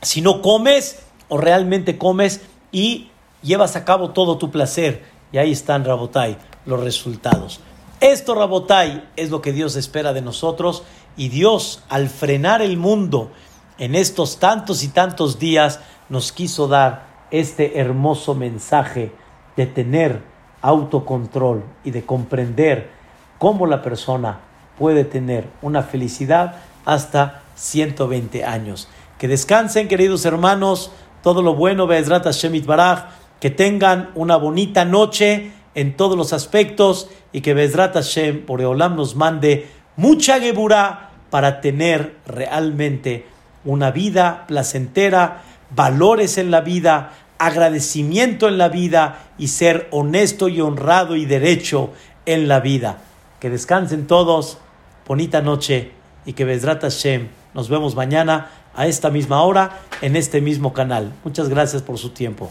si 0.00 0.22
no 0.22 0.40
comes 0.40 1.00
o 1.28 1.36
realmente 1.36 1.98
comes 1.98 2.40
y 2.72 3.10
llevas 3.42 3.76
a 3.76 3.84
cabo 3.84 4.12
todo 4.12 4.38
tu 4.38 4.50
placer. 4.50 5.04
Y 5.32 5.36
ahí 5.36 5.52
están, 5.52 5.84
Rabotai, 5.84 6.38
los 6.64 6.80
resultados. 6.80 7.60
Esto, 8.00 8.34
Rabotai, 8.34 9.06
es 9.16 9.28
lo 9.28 9.42
que 9.42 9.52
Dios 9.52 9.76
espera 9.76 10.14
de 10.14 10.22
nosotros. 10.22 10.82
Y 11.18 11.28
Dios, 11.28 11.82
al 11.90 12.08
frenar 12.08 12.62
el 12.62 12.78
mundo, 12.78 13.32
en 13.78 13.94
estos 13.94 14.38
tantos 14.38 14.82
y 14.82 14.88
tantos 14.88 15.38
días 15.38 15.80
nos 16.08 16.32
quiso 16.32 16.68
dar 16.68 17.06
este 17.30 17.78
hermoso 17.78 18.34
mensaje 18.34 19.12
de 19.56 19.66
tener 19.66 20.22
autocontrol 20.62 21.64
y 21.84 21.90
de 21.90 22.04
comprender 22.04 22.90
cómo 23.38 23.66
la 23.66 23.82
persona 23.82 24.40
puede 24.78 25.04
tener 25.04 25.48
una 25.62 25.82
felicidad 25.82 26.56
hasta 26.84 27.42
120 27.54 28.44
años. 28.44 28.88
Que 29.18 29.28
descansen, 29.28 29.88
queridos 29.88 30.24
hermanos, 30.24 30.92
todo 31.22 31.42
lo 31.42 31.54
bueno, 31.54 31.86
Be'ezrat 31.86 32.24
Hashem 32.24 32.64
Baraj, 32.64 33.06
que 33.40 33.50
tengan 33.50 34.10
una 34.14 34.36
bonita 34.36 34.84
noche 34.84 35.52
en 35.74 35.96
todos 35.96 36.16
los 36.16 36.32
aspectos 36.32 37.08
y 37.32 37.40
que 37.40 37.54
Be'ezrat 37.54 37.94
Hashem, 37.94 38.46
por 38.46 38.60
Eolam, 38.60 38.96
nos 38.96 39.16
mande 39.16 39.68
mucha 39.96 40.40
Geburah 40.40 41.10
para 41.30 41.60
tener 41.60 42.16
realmente 42.26 43.26
una 43.64 43.90
vida 43.90 44.44
placentera, 44.46 45.42
valores 45.70 46.38
en 46.38 46.50
la 46.50 46.60
vida, 46.60 47.12
agradecimiento 47.38 48.48
en 48.48 48.58
la 48.58 48.68
vida 48.68 49.30
y 49.38 49.48
ser 49.48 49.88
honesto 49.90 50.48
y 50.48 50.60
honrado 50.60 51.16
y 51.16 51.24
derecho 51.24 51.90
en 52.26 52.48
la 52.48 52.60
vida. 52.60 52.98
Que 53.40 53.50
descansen 53.50 54.06
todos, 54.06 54.58
bonita 55.06 55.40
noche 55.40 55.92
y 56.26 56.32
que 56.32 56.44
Bezrat 56.44 56.82
Hashem 56.82 57.28
nos 57.54 57.68
vemos 57.68 57.94
mañana 57.94 58.50
a 58.74 58.86
esta 58.86 59.10
misma 59.10 59.42
hora 59.42 59.80
en 60.02 60.16
este 60.16 60.40
mismo 60.40 60.72
canal. 60.72 61.12
Muchas 61.24 61.48
gracias 61.48 61.82
por 61.82 61.98
su 61.98 62.10
tiempo. 62.10 62.50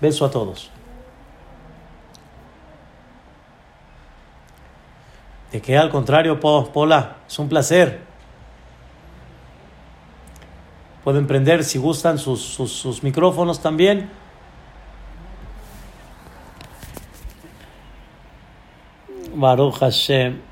Beso 0.00 0.24
a 0.24 0.30
todos. 0.30 0.70
De 5.52 5.60
que 5.60 5.76
al 5.76 5.90
contrario, 5.90 6.38
Pola, 6.40 7.16
es 7.26 7.38
un 7.38 7.48
placer. 7.48 8.07
Pueden 11.08 11.26
prender 11.26 11.64
si 11.64 11.78
gustan 11.78 12.18
sus, 12.18 12.42
sus 12.42 13.02
micrófonos 13.02 13.62
también. 13.62 14.10
Baruch 19.34 19.78
Hashem. 19.78 20.47